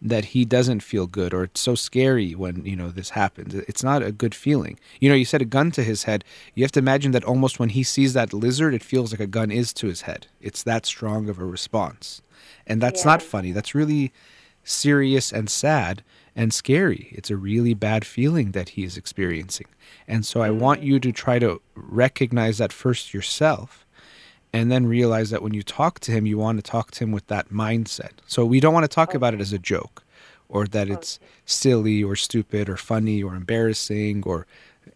[0.00, 3.54] that he doesn't feel good or it's so scary when you know this happens.
[3.54, 4.78] It's not a good feeling.
[5.00, 6.24] You know you said a gun to his head.
[6.54, 9.26] You have to imagine that almost when he sees that lizard it feels like a
[9.26, 10.26] gun is to his head.
[10.40, 12.20] It's that strong of a response.
[12.66, 13.52] And that's not funny.
[13.52, 14.12] That's really
[14.64, 16.02] serious and sad
[16.34, 17.08] and scary.
[17.12, 19.68] It's a really bad feeling that he is experiencing.
[20.06, 20.84] And so I want mm.
[20.84, 23.85] you to try to recognize that first yourself
[24.56, 27.12] and then realize that when you talk to him, you want to talk to him
[27.12, 28.12] with that mindset.
[28.26, 30.02] So we don't want to talk about it as a joke
[30.48, 34.46] or that it's silly or stupid or funny or embarrassing or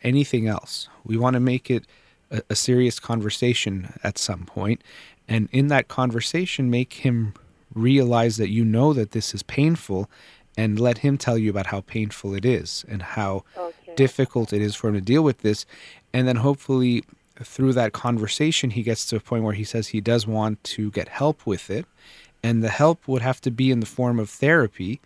[0.02, 0.88] anything else.
[1.04, 1.84] We want to make it
[2.30, 4.82] a, a serious conversation at some point,
[5.28, 7.34] and in that conversation, make him
[7.74, 10.08] realize that you know that this is painful,
[10.56, 13.94] and let him tell you about how painful it is and how Okay.
[13.96, 15.66] difficult it is for him to deal with this,
[16.14, 17.04] and then hopefully
[17.42, 20.90] through that conversation he gets to a point where he says he does want to
[20.90, 21.86] get help with it.
[22.42, 25.00] And the help would have to be in the form of therapy.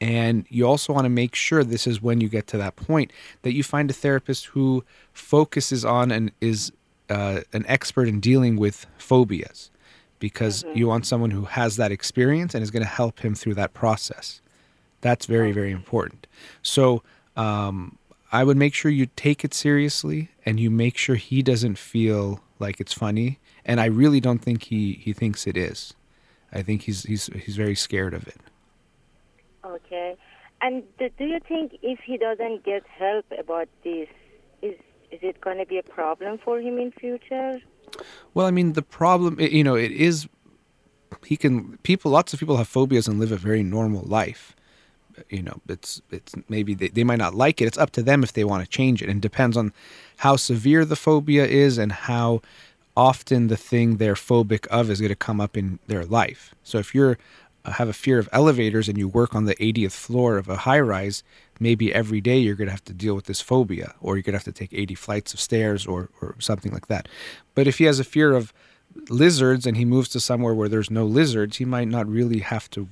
[0.00, 3.12] And you also want to make sure this is when you get to that point
[3.42, 6.70] that you find a therapist who focuses on and is
[7.08, 9.70] uh, an expert in dealing with phobias.
[10.18, 13.54] Because you want someone who has that experience and is going to help him through
[13.54, 14.40] that process.
[15.02, 16.26] That's very very important.
[16.62, 17.02] So
[17.36, 17.98] um,
[18.32, 22.40] i would make sure you take it seriously and you make sure he doesn't feel
[22.58, 25.94] like it's funny and i really don't think he he thinks it is
[26.52, 28.40] i think he's he's he's very scared of it
[29.66, 30.16] Okay.
[30.60, 34.08] And do, you think if he doesn't get help about this,
[34.62, 34.74] is
[35.10, 37.60] is it going to be a problem for him in future?
[38.34, 40.28] Well, I mean, the problem, you know, it is
[41.24, 42.10] he can people.
[42.10, 44.56] Lots of people have phobias and live a very normal life.
[45.30, 47.66] You know, it's it's maybe they, they might not like it.
[47.66, 49.72] It's up to them if they want to change it, and depends on
[50.18, 52.42] how severe the phobia is and how
[52.96, 56.54] often the thing they're phobic of is going to come up in their life.
[56.62, 57.18] So if you're
[57.66, 60.58] uh, have a fear of elevators and you work on the 80th floor of a
[60.58, 61.24] high rise,
[61.58, 64.34] maybe every day you're going to have to deal with this phobia, or you're going
[64.34, 67.08] to have to take 80 flights of stairs or, or something like that.
[67.56, 68.52] But if he has a fear of
[69.08, 72.70] lizards and he moves to somewhere where there's no lizards, he might not really have
[72.70, 72.88] to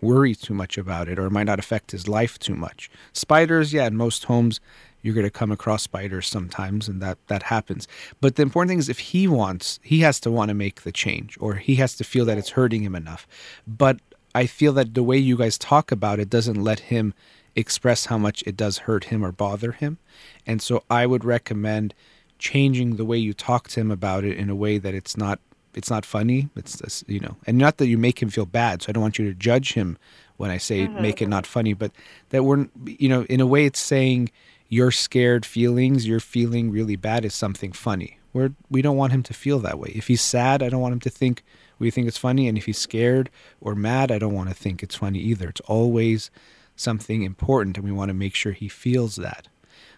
[0.00, 2.90] worry too much about it, or it might not affect his life too much.
[3.12, 4.60] Spiders, yeah, in most homes,
[5.02, 7.86] you're going to come across spiders sometimes and that that happens.
[8.20, 10.92] But the important thing is if he wants he has to want to make the
[10.92, 13.26] change or he has to feel that it's hurting him enough.
[13.66, 14.00] But
[14.34, 17.14] i feel that the way you guys talk about it doesn't let him
[17.56, 19.98] express how much it does hurt him or bother him.
[20.46, 21.94] And so i would recommend
[22.38, 25.40] changing the way you talk to him about it in a way that it's not
[25.78, 26.48] it's not funny.
[26.56, 29.18] It's you know and not that you make him feel bad so i don't want
[29.18, 29.96] you to judge him
[30.36, 31.02] when i say mm-hmm.
[31.02, 31.92] make it not funny but
[32.30, 34.30] that we're you know in a way it's saying
[34.68, 38.18] your scared feelings you're feeling really bad is something funny.
[38.32, 39.92] We're we don't want him to feel that way.
[39.94, 41.42] If he's sad i don't want him to think
[41.78, 43.30] we think it's funny and if he's scared
[43.60, 45.48] or mad i don't want to think it's funny either.
[45.48, 46.30] It's always
[46.76, 49.48] something important and we want to make sure he feels that.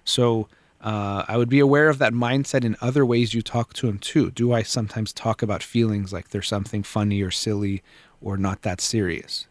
[0.04, 0.48] So
[0.80, 3.98] uh, I would be aware of that mindset in other ways you talk to him
[3.98, 4.30] too.
[4.30, 7.82] Do I sometimes talk about feelings like there's something funny or silly
[8.20, 9.46] or not that serious?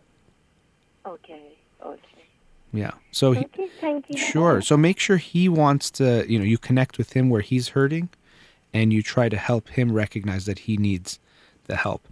[1.06, 1.58] Okay.
[1.86, 2.26] Okay.
[2.74, 2.92] Yeah.
[3.12, 3.70] So he, Okay.
[3.80, 4.18] Thank you.
[4.18, 4.62] sure.
[4.62, 8.10] So make sure he wants to, you know, you connect with him where he's hurting
[8.74, 11.20] and you try to help him recognize that he needs
[11.66, 12.08] the help.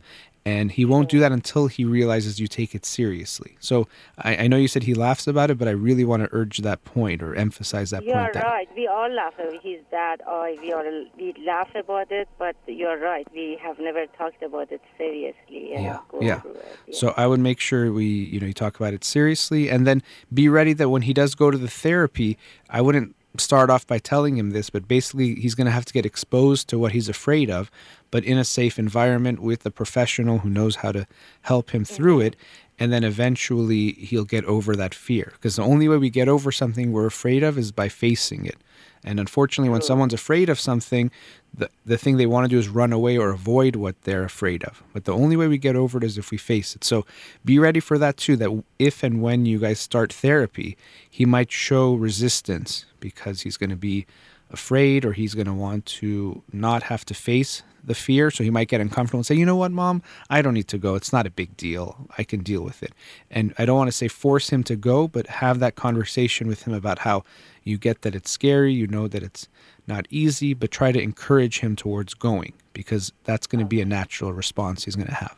[0.47, 3.57] And he won't do that until he realizes you take it seriously.
[3.59, 6.29] So I, I know you said he laughs about it, but I really want to
[6.31, 8.33] urge that point or emphasize that You're point.
[8.35, 8.69] that right.
[8.73, 10.21] We all laugh his dad.
[10.25, 10.85] I we all
[11.17, 13.27] we laugh about it, but you're right.
[13.33, 15.71] We have never talked about it seriously.
[15.73, 16.41] Yeah, yeah.
[16.45, 16.93] Yeah.
[16.93, 20.01] So I would make sure we, you know, you talk about it seriously, and then
[20.33, 22.37] be ready that when he does go to the therapy,
[22.69, 25.93] I wouldn't start off by telling him this, but basically he's going to have to
[25.93, 27.69] get exposed to what he's afraid of,
[28.11, 31.07] but in a safe environment with a professional who knows how to
[31.41, 32.27] help him through mm-hmm.
[32.27, 32.35] it.
[32.79, 35.31] And then eventually he'll get over that fear.
[35.33, 38.57] Because the only way we get over something we're afraid of is by facing it.
[39.03, 41.09] And unfortunately, when someone's afraid of something,
[41.53, 44.63] the, the thing they want to do is run away or avoid what they're afraid
[44.63, 44.83] of.
[44.93, 46.83] But the only way we get over it is if we face it.
[46.83, 47.05] So
[47.43, 50.77] be ready for that too, that if and when you guys start therapy,
[51.09, 54.05] he might show resistance because he's going to be
[54.51, 58.29] afraid or he's going to want to not have to face the fear.
[58.31, 60.77] So he might get uncomfortable and say, you know what, mom, I don't need to
[60.77, 60.95] go.
[60.95, 62.07] It's not a big deal.
[62.17, 62.93] I can deal with it.
[63.31, 66.63] And I don't want to say force him to go, but have that conversation with
[66.63, 67.23] him about how
[67.63, 69.47] you get that it's scary, you know that it's
[69.87, 73.85] not easy, but try to encourage him towards going because that's going to be a
[73.85, 75.35] natural response he's going to have.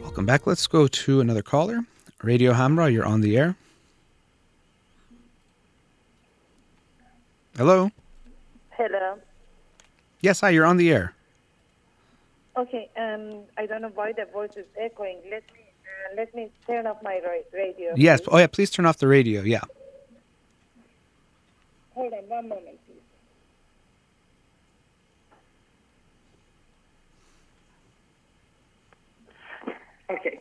[0.02, 0.46] Welcome back.
[0.46, 1.84] Let's go to another caller.
[2.22, 3.54] Radio Hamrah, you're on the air.
[7.56, 7.90] Hello?
[8.70, 9.18] Hello.
[10.20, 11.14] Yes, hi, you're on the air.
[12.56, 12.90] Okay.
[12.96, 15.18] Um, I don't know why the voice is echoing.
[15.30, 17.20] Let me uh, let me turn off my
[17.52, 17.94] radio.
[17.96, 18.20] Yes.
[18.20, 18.28] please.
[18.32, 19.42] Oh, yeah, please turn off the radio.
[19.42, 19.62] Yeah.
[21.94, 23.00] Hold on one moment, please.
[30.10, 30.40] Okay.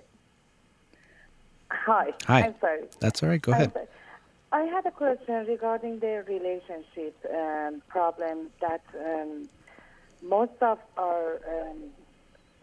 [1.71, 2.11] Hi.
[2.27, 2.41] Hi.
[2.43, 2.83] I'm sorry.
[2.99, 3.41] That's all right.
[3.41, 3.73] Go I'm ahead.
[3.73, 3.85] sorry.
[4.55, 9.49] I had a question regarding the relationship um, problem that um,
[10.23, 11.89] most of our um,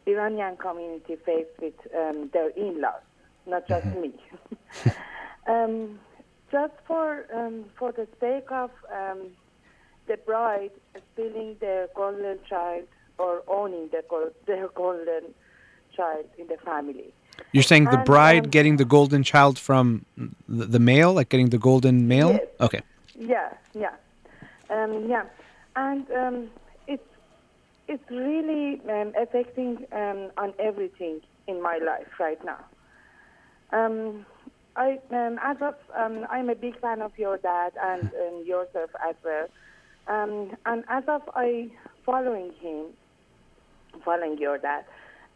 [0.06, 3.02] Iranian community face with um, their in-laws,
[3.46, 4.14] not just me.
[5.46, 6.00] um,
[6.50, 9.26] just for um, for the sake of um,
[10.08, 10.70] the bride
[11.12, 12.84] stealing their golden child
[13.18, 14.02] or owning the
[14.46, 15.34] their golden
[15.94, 17.12] child in the family.
[17.52, 20.06] You're saying the And, bride um, getting the golden child from
[20.48, 22.32] the, the male, like getting the golden male?
[22.32, 22.46] Yes.
[22.60, 22.80] Okay.
[23.14, 23.94] Yeah, yeah,
[24.70, 25.24] um, yeah,
[25.76, 26.50] and um,
[26.88, 27.02] it's
[27.88, 32.64] it's really um, affecting um, on everything in my life right now.
[33.70, 34.24] Um,
[34.76, 38.90] I um, as of um, I'm a big fan of your dad and um, yourself
[39.06, 39.48] as well,
[40.08, 41.70] um, and as of I
[42.06, 42.86] following him,
[44.04, 44.84] following your dad,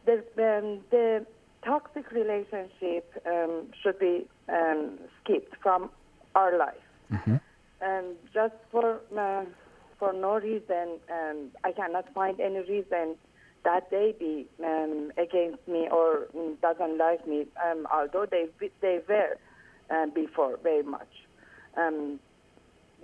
[0.07, 1.27] the um, the
[1.65, 5.91] toxic relationship um, should be um, skipped from
[6.35, 6.75] our life
[7.81, 9.45] and just for uh,
[9.99, 13.17] for no reason, um, I cannot find any reason
[13.65, 17.47] that they be um, against me or mm, doesn't like me.
[17.65, 18.47] Um, although they
[18.81, 19.39] they were
[19.91, 21.09] uh, before very much,
[21.77, 22.21] um,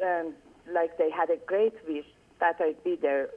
[0.04, 0.34] um,
[0.72, 2.06] like they had a great wish
[2.40, 3.28] that I'd be their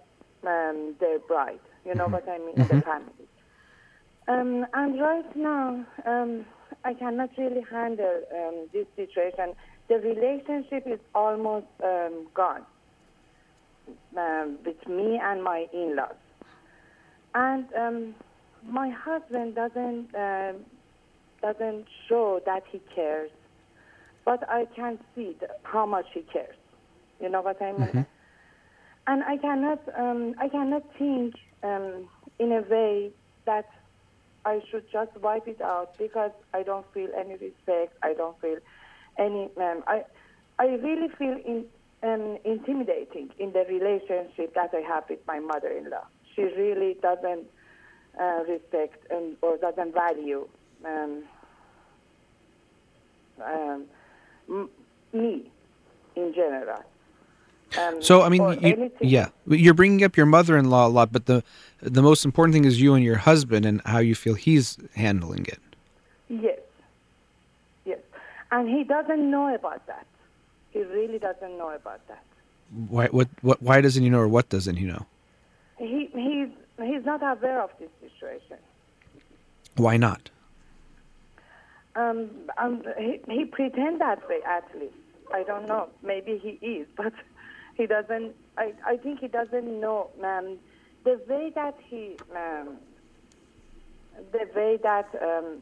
[0.43, 1.59] um, their bride.
[1.85, 2.65] You know what I mean?
[2.67, 3.11] The family.
[4.27, 6.45] Um, and right now, um,
[6.83, 9.53] I cannot really handle um, this situation.
[9.87, 12.63] The relationship is almost um, gone
[14.17, 16.15] um, with me and my in-laws,
[17.35, 18.15] and um,
[18.67, 20.65] my husband doesn't um
[21.41, 23.29] doesn't show that he cares,
[24.23, 26.55] but I can see how much he cares.
[27.21, 28.05] You know what I mean?
[29.05, 33.11] And I cannot um, I cannot think um, in a way
[33.45, 33.69] that
[34.45, 37.97] I should just wipe it out because I don't feel any respect.
[38.03, 38.57] I don't feel
[39.17, 39.49] any.
[39.57, 40.03] Um, I
[40.59, 41.65] I really feel in,
[42.03, 46.05] um, intimidating in the relationship that I have with my mother-in-law.
[46.35, 47.47] She really doesn't
[48.19, 50.47] uh, respect and or doesn't value
[50.85, 51.23] um,
[53.43, 54.69] um,
[55.11, 55.51] me
[56.15, 56.83] in general.
[57.77, 61.43] Um, So I mean, you, yeah, you're bringing up your mother-in-law a lot, but the
[61.81, 65.45] the most important thing is you and your husband and how you feel he's handling
[65.45, 65.59] it.
[66.29, 66.59] Yes.
[67.85, 67.99] Yes.
[68.51, 70.05] And he doesn't know about that.
[70.71, 72.23] He really doesn't know about that.
[72.89, 73.07] Why?
[73.07, 73.29] What?
[73.41, 73.61] What?
[73.61, 75.05] Why doesn't he know, or what doesn't he know?
[75.77, 76.49] He he's
[76.81, 78.57] he's not aware of this situation.
[79.75, 80.29] Why not?
[81.95, 84.95] Um, um he he pretend that way at least.
[85.33, 85.89] I don't know.
[86.03, 87.13] Maybe he is, but
[87.75, 88.33] he doesn't.
[88.57, 90.09] I I think he doesn't know.
[90.23, 90.57] Um,
[91.03, 92.77] the way that he um,
[94.31, 95.61] the way that um,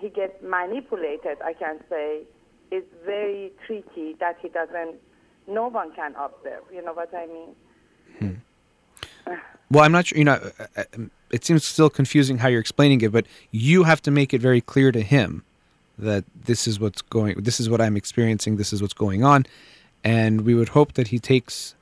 [0.00, 2.22] he gets manipulated, I can say,
[2.70, 4.16] is very tricky.
[4.18, 4.96] That he doesn't.
[5.46, 6.64] No one can observe.
[6.72, 8.42] You know what I mean?
[9.68, 10.16] Well, I'm not sure.
[10.16, 10.84] You know, uh, uh,
[11.32, 14.60] it seems still confusing how you're explaining it, but you have to make it very
[14.60, 15.42] clear to him
[15.98, 17.42] that this is what's going.
[17.42, 18.58] This is what I'm experiencing.
[18.58, 19.44] This is what's going on,
[20.04, 21.74] and we would hope that he takes,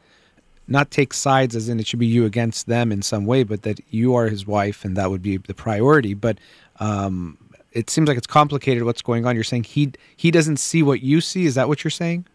[0.69, 3.63] not take sides, as in it should be you against them in some way, but
[3.63, 6.15] that you are his wife, and that would be the priority.
[6.15, 6.39] But
[6.81, 7.39] um,
[7.73, 8.85] it seems like it's complicated.
[8.85, 9.35] What's going on?
[9.35, 11.45] You're saying he he doesn't see what you see.
[11.45, 12.27] Is that what you're saying?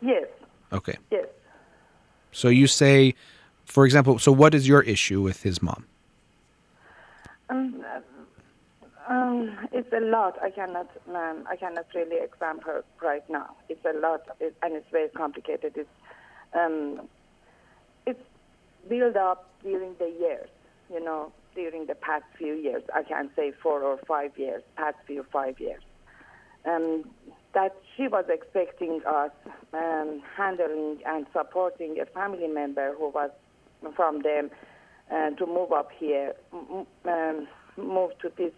[0.00, 0.26] Yes.
[0.72, 0.96] Okay.
[1.10, 1.26] Yes.
[2.32, 3.14] So you say,
[3.64, 5.86] for example, so what is your issue with his mom?
[7.48, 7.83] Um,
[9.08, 10.38] um, it's a lot.
[10.42, 10.90] I cannot.
[11.08, 13.56] Um, I cannot really examine her right now.
[13.68, 15.72] It's a lot, it, and it's very complicated.
[15.76, 15.88] It's
[16.54, 17.08] um,
[18.06, 18.22] it's
[18.88, 20.48] built up during the years.
[20.92, 22.82] You know, during the past few years.
[22.94, 24.62] I can't say four or five years.
[24.76, 25.82] Past few five years.
[26.66, 27.04] Um,
[27.52, 29.30] that she was expecting us
[29.72, 33.30] um, handling and supporting a family member who was
[33.94, 34.50] from them
[35.10, 36.34] uh, to move up here,
[37.04, 38.52] um, move to this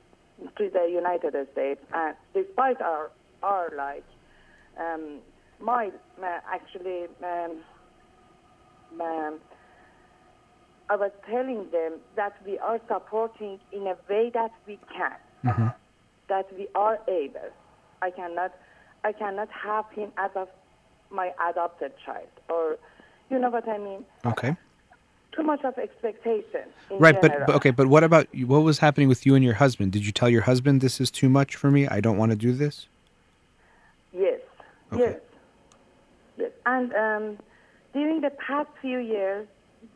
[0.57, 1.81] to the United States.
[1.93, 3.11] And despite our
[3.43, 4.05] our like,
[4.79, 5.21] um,
[5.61, 5.91] my
[6.23, 7.59] uh, actually, um,
[9.01, 9.41] um,
[10.89, 15.17] I was telling them that we are supporting in a way that we can,
[16.29, 17.51] that we are able.
[18.03, 18.53] I cannot,
[19.05, 20.47] I cannot have him as a,
[21.11, 22.79] my adopted child, or
[23.31, 24.57] you know what I mean Okay.
[25.37, 26.63] Too much of expectation.
[26.91, 29.93] Right, but, but okay, but what about what was happening with you and your husband?
[29.93, 31.87] Did you tell your husband this is too much for me?
[31.87, 32.89] I don't want to do this.
[34.13, 34.41] Yes,
[34.93, 35.03] Okay.
[35.03, 35.21] yes,
[36.39, 36.51] yes.
[36.65, 37.39] And um,
[37.93, 39.47] during the past few years,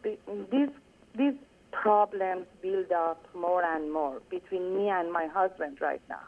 [0.03, 0.69] these
[1.17, 1.35] these
[1.73, 6.27] problems build up more and more between me and my husband right now.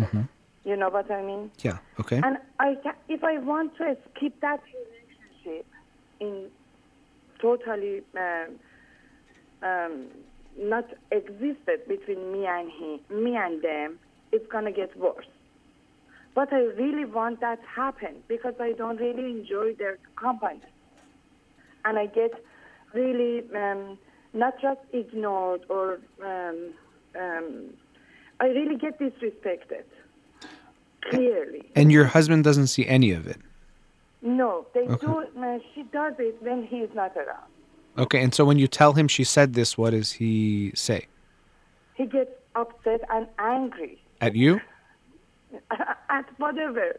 [0.00, 0.22] Mm-hmm.
[0.64, 1.50] You know what I mean?
[1.60, 1.78] Yeah.
[1.98, 2.20] Okay.
[2.22, 5.66] And I can, if I want to skip that relationship
[6.20, 6.48] in
[7.40, 8.58] totally um,
[9.62, 10.06] um,
[10.58, 13.98] not existed between me and him, me and them,
[14.32, 15.26] it's gonna get worse.
[16.34, 20.60] But I really want that to happen because I don't really enjoy their company,
[21.84, 22.32] and I get
[22.94, 23.98] really um,
[24.32, 26.74] not just ignored or um,
[27.18, 27.70] um,
[28.40, 29.84] I really get disrespected.
[31.10, 31.70] Clearly.
[31.74, 33.38] and your husband doesn't see any of it.
[34.22, 34.96] No, they Okay.
[35.06, 35.24] do.
[35.40, 37.50] Uh, she does it when he's not around.
[37.96, 41.06] Okay, and so when you tell him she said this, what does he say?
[41.94, 44.60] He gets upset and angry At you?
[46.08, 46.98] at whatever.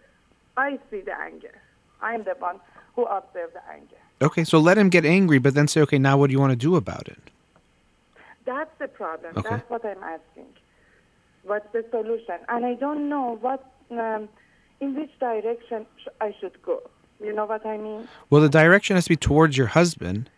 [0.57, 1.61] I see the anger.
[2.01, 2.59] I'm the one
[2.95, 3.95] who observes the anger.
[4.21, 6.51] Okay, so let him get angry, but then say, okay, now what do you want
[6.51, 7.19] to do about it?
[8.45, 9.37] That's the problem.
[9.37, 9.47] Okay.
[9.49, 10.47] That's what I'm asking.
[11.43, 12.39] What's the solution?
[12.49, 14.27] And I don't know what, um,
[14.81, 16.81] in which direction sh- I should go.
[17.21, 18.07] You know what I mean?
[18.29, 20.29] Well, the direction has to be towards your husband,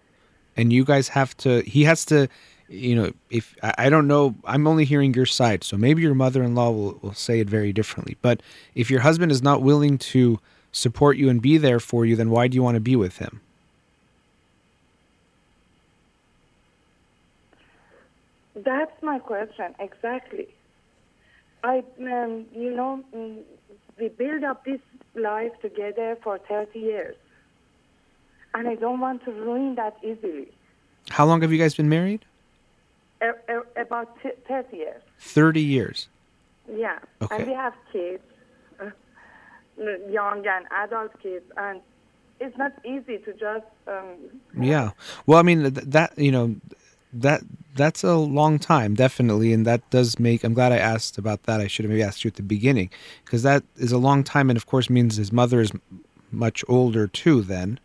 [0.58, 1.62] and you guys have to.
[1.62, 2.28] He has to,
[2.68, 3.14] you know.
[3.30, 7.14] If I, don't know, I'm only hearing your side, so maybe your mother-in-law will will
[7.14, 8.18] say it very differently.
[8.22, 8.42] But
[8.74, 10.40] if your husband is not willing to
[10.72, 13.18] support you and be there for you, then why do you want to be with
[13.18, 13.42] him?
[18.56, 20.48] That's my question exactly.
[21.64, 23.44] I, um, you know, mm,
[24.02, 24.82] we build up this
[25.16, 27.16] life together for 30 years,
[28.56, 30.50] and I don't want to ruin that easily.
[31.10, 32.26] How long have you guys been married?
[33.22, 36.08] A- a- about t- 30 years, Thirty years.
[36.68, 36.98] yeah.
[37.22, 37.36] Okay.
[37.36, 38.24] And we have kids,
[38.80, 38.90] uh,
[40.10, 41.82] young and adult kids, and
[42.40, 43.66] it's not easy to just.
[43.88, 44.92] Um, Yeah.
[45.28, 46.56] Well, I mean th- that you know
[47.14, 47.42] that
[47.76, 51.60] that's a long time definitely and that does make I'm glad I asked about that.
[51.60, 52.90] I should have maybe asked you at the beginning
[53.26, 55.72] because that is a long time and of course means his mother is
[56.32, 57.80] much older too then.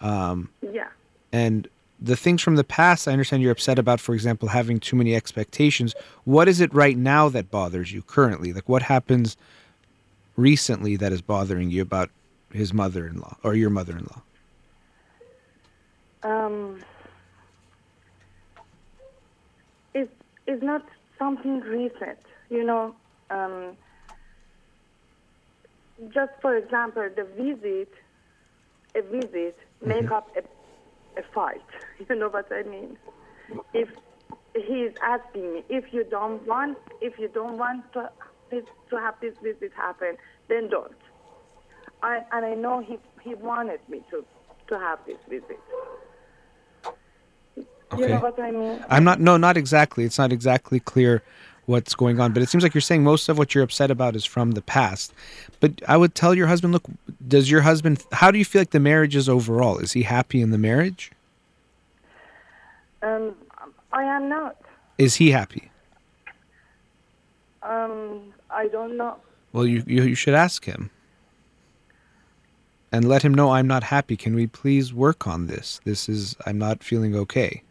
[0.00, 0.88] Um yeah.
[1.32, 1.68] and
[2.00, 5.14] the things from the past, I understand you're upset about, for example, having too many
[5.14, 5.94] expectations.
[6.24, 8.52] What is it right now that bothers you currently?
[8.52, 9.36] Like, what happens
[10.36, 12.10] recently that is bothering you about
[12.52, 14.22] his mother in law or your mother in law?
[16.22, 16.80] Um,
[20.46, 20.82] it's, it's not
[21.18, 22.18] something recent,
[22.48, 22.94] you know.
[23.30, 23.76] Um,
[26.14, 27.90] just for example, the visit,
[28.96, 30.40] a visit, make up a,
[31.20, 31.60] a fight.
[32.08, 32.96] You know what I mean?
[33.74, 33.88] If
[34.54, 38.10] he is asking me, if you don't want, if you don't want to,
[38.50, 40.16] this, to have this visit happen,
[40.48, 40.96] then don't.
[42.02, 44.24] I, and I know he, he wanted me to,
[44.68, 45.60] to have this visit.
[47.96, 48.12] You Okay.
[48.14, 48.84] know what I mean?
[48.88, 49.20] I'm not.
[49.20, 50.04] No, not exactly.
[50.04, 51.22] It's not exactly clear
[51.66, 52.32] what's going on.
[52.32, 54.62] But it seems like you're saying most of what you're upset about is from the
[54.62, 55.12] past.
[55.60, 56.84] But I would tell your husband, look,
[57.26, 58.04] does your husband?
[58.12, 59.78] How do you feel like the marriage is overall?
[59.78, 61.10] Is he happy in the marriage?
[63.02, 63.34] Um,
[63.92, 64.56] I am not.
[64.98, 65.70] Is he happy?
[67.62, 69.16] Um, I don't know.
[69.52, 70.90] Well, you you, you should ask him.
[72.92, 74.16] And let him know I'm not happy.
[74.16, 75.80] Can we please work on this?
[75.84, 77.62] This is I'm not feeling okay.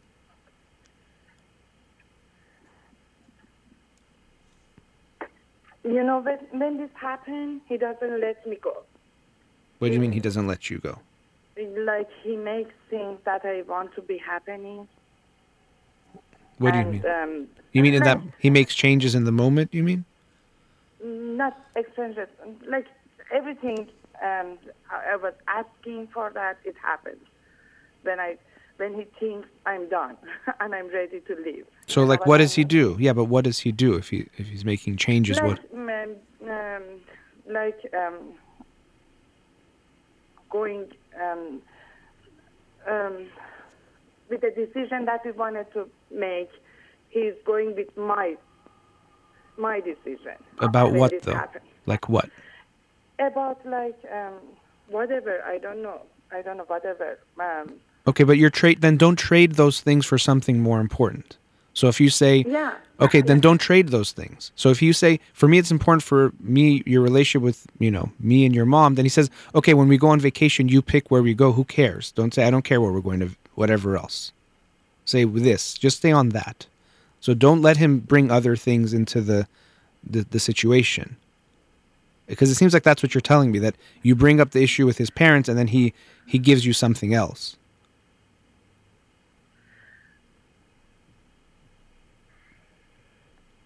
[5.89, 8.83] You know, when, when this happened, he doesn't let me go.
[9.79, 10.99] What do you mean he doesn't let you go?
[11.57, 14.87] Like he makes things that I want to be happening.
[16.59, 17.05] What do you mean?
[17.05, 20.05] Um, You mean in that he makes changes in the moment, you mean?
[21.01, 22.27] not exchanges,
[22.67, 22.85] like
[23.31, 23.87] everything.
[24.21, 24.57] Um,
[24.91, 26.57] I I was asking for that.
[26.65, 27.23] It happens
[28.03, 28.37] when I
[28.79, 30.15] when he thinks I'm done
[30.61, 31.65] and I'm ready to leave.
[31.87, 32.95] So like what does he do?
[32.97, 35.37] Yeah, but what does he do if he if he's making changes?
[35.37, 36.15] like, What um,
[36.49, 36.83] um,
[37.49, 38.33] like um,
[40.49, 40.87] going
[41.21, 41.61] um,
[42.87, 43.25] um,
[44.29, 46.49] with the decision that we wanted to make,
[47.09, 48.35] he's going with my
[49.57, 50.37] my decision.
[50.59, 51.33] about what though?
[51.33, 51.65] happened.
[51.85, 52.29] Like what?
[53.19, 54.35] About like um,
[54.87, 55.43] whatever.
[55.43, 56.03] I don't know.
[56.31, 56.63] I don't know.
[56.65, 57.19] Whatever.
[57.37, 57.73] Um,
[58.07, 61.37] Okay, but you're trade then don't trade those things for something more important.
[61.73, 62.75] So if you say yeah.
[63.01, 64.51] Okay, then don't trade those things.
[64.55, 68.11] So if you say, for me, it's important for me, your relationship with, you know,
[68.19, 71.09] me and your mom, then he says, okay, when we go on vacation, you pick
[71.09, 71.53] where we go.
[71.53, 72.11] Who cares?
[72.11, 74.33] Don't say, I don't care where we're going to, whatever else.
[75.05, 75.75] Say this.
[75.75, 76.65] Just stay on that.
[77.21, 79.47] So don't let him bring other things into the,
[80.03, 81.15] the, the situation.
[82.27, 84.85] Because it seems like that's what you're telling me, that you bring up the issue
[84.85, 85.93] with his parents and then he,
[86.25, 87.55] he gives you something else.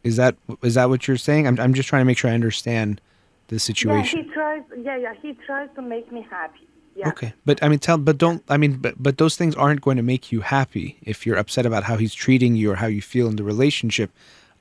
[0.03, 1.47] Is that is that what you're saying?
[1.47, 2.99] I'm I'm just trying to make sure I understand
[3.47, 4.19] the situation.
[4.19, 4.63] Yeah, he tries.
[4.77, 6.67] Yeah, yeah, he tries to make me happy.
[6.95, 7.07] Yeah.
[7.09, 8.43] Okay, but I mean, tell, but don't.
[8.49, 11.65] I mean, but but those things aren't going to make you happy if you're upset
[11.65, 14.11] about how he's treating you or how you feel in the relationship.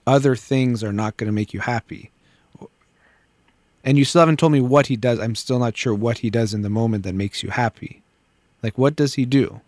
[0.06, 2.10] Other things are not going to make you happy.
[3.84, 5.18] And you still haven't told me what he does.
[5.18, 8.02] I'm still not sure what he does in the moment that makes you happy.
[8.62, 9.60] Like, what does he do?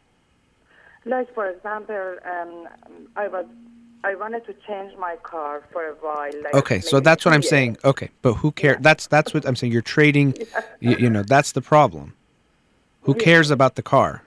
[1.05, 2.69] Like for example, um,
[3.17, 3.47] I was
[4.05, 6.31] I wanted to change my car for a while.
[6.43, 7.49] Like Okay, so that's what I'm years.
[7.49, 7.79] saying.
[7.85, 8.77] Okay, but who cares?
[8.81, 9.73] That's that's what I'm saying.
[9.73, 10.35] You're trading.
[10.81, 12.13] You, you know, that's the problem.
[13.03, 14.23] Who cares about the car?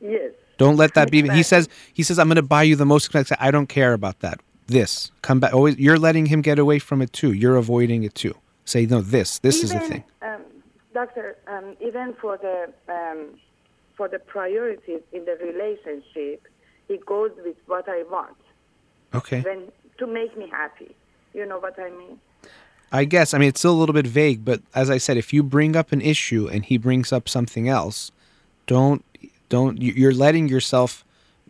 [0.00, 0.32] Yes.
[0.58, 1.26] Don't let that be.
[1.30, 1.70] He says.
[1.94, 4.40] He says, "I'm going to buy you the most expensive." I don't care about that.
[4.66, 5.54] This come back.
[5.54, 7.32] Always, you're letting him get away from it too.
[7.32, 8.34] You're avoiding it too.
[8.66, 9.00] Say no.
[9.00, 9.38] This.
[9.38, 10.04] This is the thing.
[10.20, 10.42] Um,
[10.92, 13.38] doctor, um, even for the um,
[13.96, 16.46] for the priorities in the relationship,
[16.88, 18.36] he goes with what I want
[19.14, 19.40] Okay.
[19.40, 20.94] when to make me happy.
[21.34, 22.18] You know what I mean?
[22.92, 23.34] I guess.
[23.34, 25.76] I mean, it's still a little bit vague, but as I said, if you bring
[25.76, 28.10] up an issue and he brings up something else,
[28.66, 29.04] don't
[29.48, 29.80] don't.
[29.80, 31.04] you- You're letting yourself.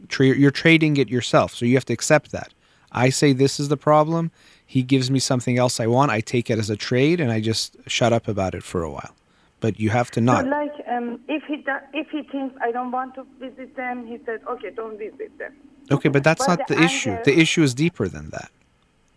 [0.08, 2.52] Tra- you're trading it yourself, so you have to accept that.
[2.92, 4.30] I say this is the problem.
[4.66, 6.10] He gives me something else I want.
[6.10, 8.90] I take it as a trade, and I just shut up about it for a
[8.90, 9.14] while.
[9.60, 10.44] But you have to not.
[10.44, 14.06] So like, um, if he do, if he thinks I don't want to visit them,
[14.06, 15.52] he said, "Okay, don't visit them."
[15.90, 17.10] Okay, but that's But not the the issue.
[17.10, 18.50] anger- The issue is deeper than that.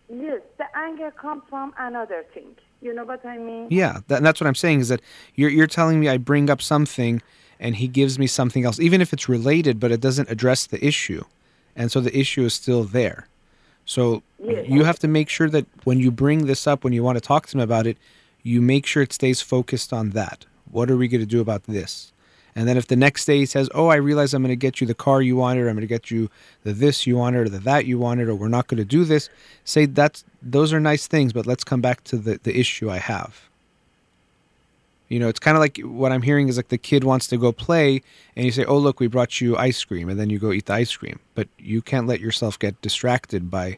[0.10, 2.56] Yes, the anger comes from another thing.
[2.82, 3.68] You know what I mean?
[3.70, 5.02] Yeah, that, that's what I'm saying is that
[5.36, 7.22] you're you're telling me I bring up something
[7.60, 10.86] and he gives me something else, even if it's related, but it doesn't address the
[10.86, 11.24] issue,
[11.76, 13.28] and so the issue is still there.
[13.86, 14.66] So Yes.
[14.68, 17.22] you have to make sure that when you bring this up, when you want to
[17.22, 17.98] talk to him about it,
[18.44, 20.46] you make sure it stays focused on that.
[20.70, 22.12] What are we going to do about this?
[22.56, 24.80] And then if the next day he says, "Oh, I realize I'm going to get
[24.80, 26.30] you the car you wanted, or I'm going to get you
[26.64, 29.06] the this you wanted, or the that you wanted, or we're not going to do
[29.06, 29.30] this,"
[29.66, 32.98] say that's those are nice things, but let's come back to the the issue I
[32.98, 33.50] have.
[35.10, 37.38] You know, it's kind of like what I'm hearing is like the kid wants to
[37.38, 38.04] go play,
[38.36, 40.68] and you say, "Oh, look, we brought you ice cream," and then you go eat
[40.68, 41.20] the ice cream.
[41.34, 43.78] But you can't let yourself get distracted by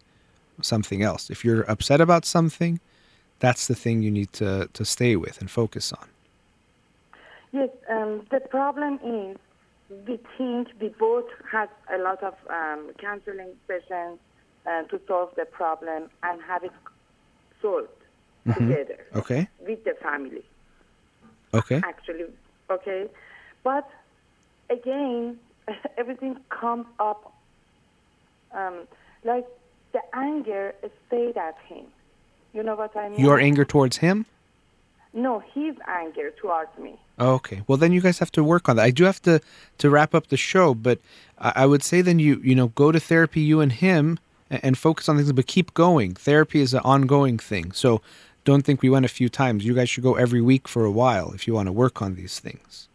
[0.62, 1.30] something else.
[1.30, 2.82] If you're upset about something,
[3.40, 6.08] that's the thing you need to to stay with and focus on.
[7.52, 9.38] Yes, um, the problem is
[9.90, 14.20] we think we both had a lot of um, counseling sessions
[14.66, 16.72] uh, to solve the problem and have it
[17.62, 17.88] solved
[18.54, 19.48] together Okay.
[19.60, 20.44] with the family.
[21.54, 21.82] Okay.
[21.84, 22.26] actually,
[22.70, 23.06] okay?
[23.64, 23.88] But
[24.70, 25.38] again,
[25.98, 27.34] everything comes up
[28.56, 28.88] um,
[29.24, 29.46] like
[29.94, 30.74] the anger
[31.08, 31.86] stayed at him.
[32.56, 33.20] You know what I mean?
[33.20, 34.26] Your anger towards him.
[35.14, 36.96] No, his anger towards me.
[37.20, 37.62] Okay.
[37.68, 38.84] Well, then you guys have to work on that.
[38.84, 39.42] I do have to
[39.78, 41.00] to wrap up the show, but
[41.38, 44.20] I, I would say then you you know go to therapy, you and him,
[44.50, 46.16] and, and focus on things, but keep going.
[46.16, 48.02] Therapy is an ongoing thing, so
[48.46, 49.66] don't think we went a few times.
[49.66, 52.16] You guys should go every week for a while if you want to work on
[52.16, 52.88] these things.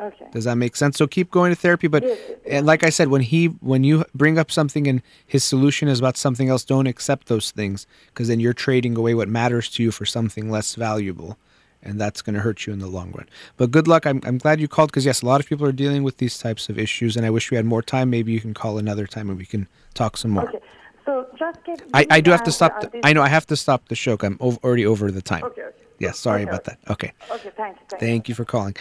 [0.00, 0.26] Okay.
[0.32, 0.98] Does that make sense?
[0.98, 2.18] So keep going to therapy, but Yes.
[2.46, 5.86] and eh, like I said, when he when you bring up something and his solution
[5.88, 9.70] is about something else, don't accept those things because then you're trading away what matters
[9.70, 11.38] to you for something less valuable,
[11.80, 13.28] and that's going to hurt you in the long run.
[13.56, 14.04] But good luck.
[14.04, 16.38] I'm I'm glad you called because yes, a lot of people are dealing with these
[16.38, 18.10] types of issues, and I wish we had more time.
[18.10, 20.48] Maybe you can call another time and we can talk some more.
[20.48, 20.58] Okay.
[21.04, 21.82] So just get.
[21.94, 22.72] I, I do have to stop.
[22.76, 24.16] Uh, the, this- I know I have to stop the show.
[24.20, 25.44] I'm over, already over the time.
[25.44, 25.62] Okay.
[25.62, 25.76] okay.
[26.00, 26.76] Yes, sorry Okay, about okay.
[26.86, 26.92] that.
[26.92, 27.12] Okay.
[27.30, 27.50] Okay.
[27.56, 27.82] Thank you.
[27.88, 28.74] Thank, Thank you for calling.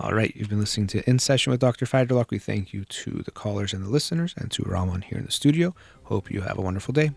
[0.00, 1.86] All right, you've been listening to In Session with Dr.
[1.86, 2.32] Fadi Holakouee.
[2.32, 5.32] We thank you to the callers and the listeners and to Raman here in the
[5.32, 5.74] studio.
[6.04, 7.10] Hope you have a wonderful day.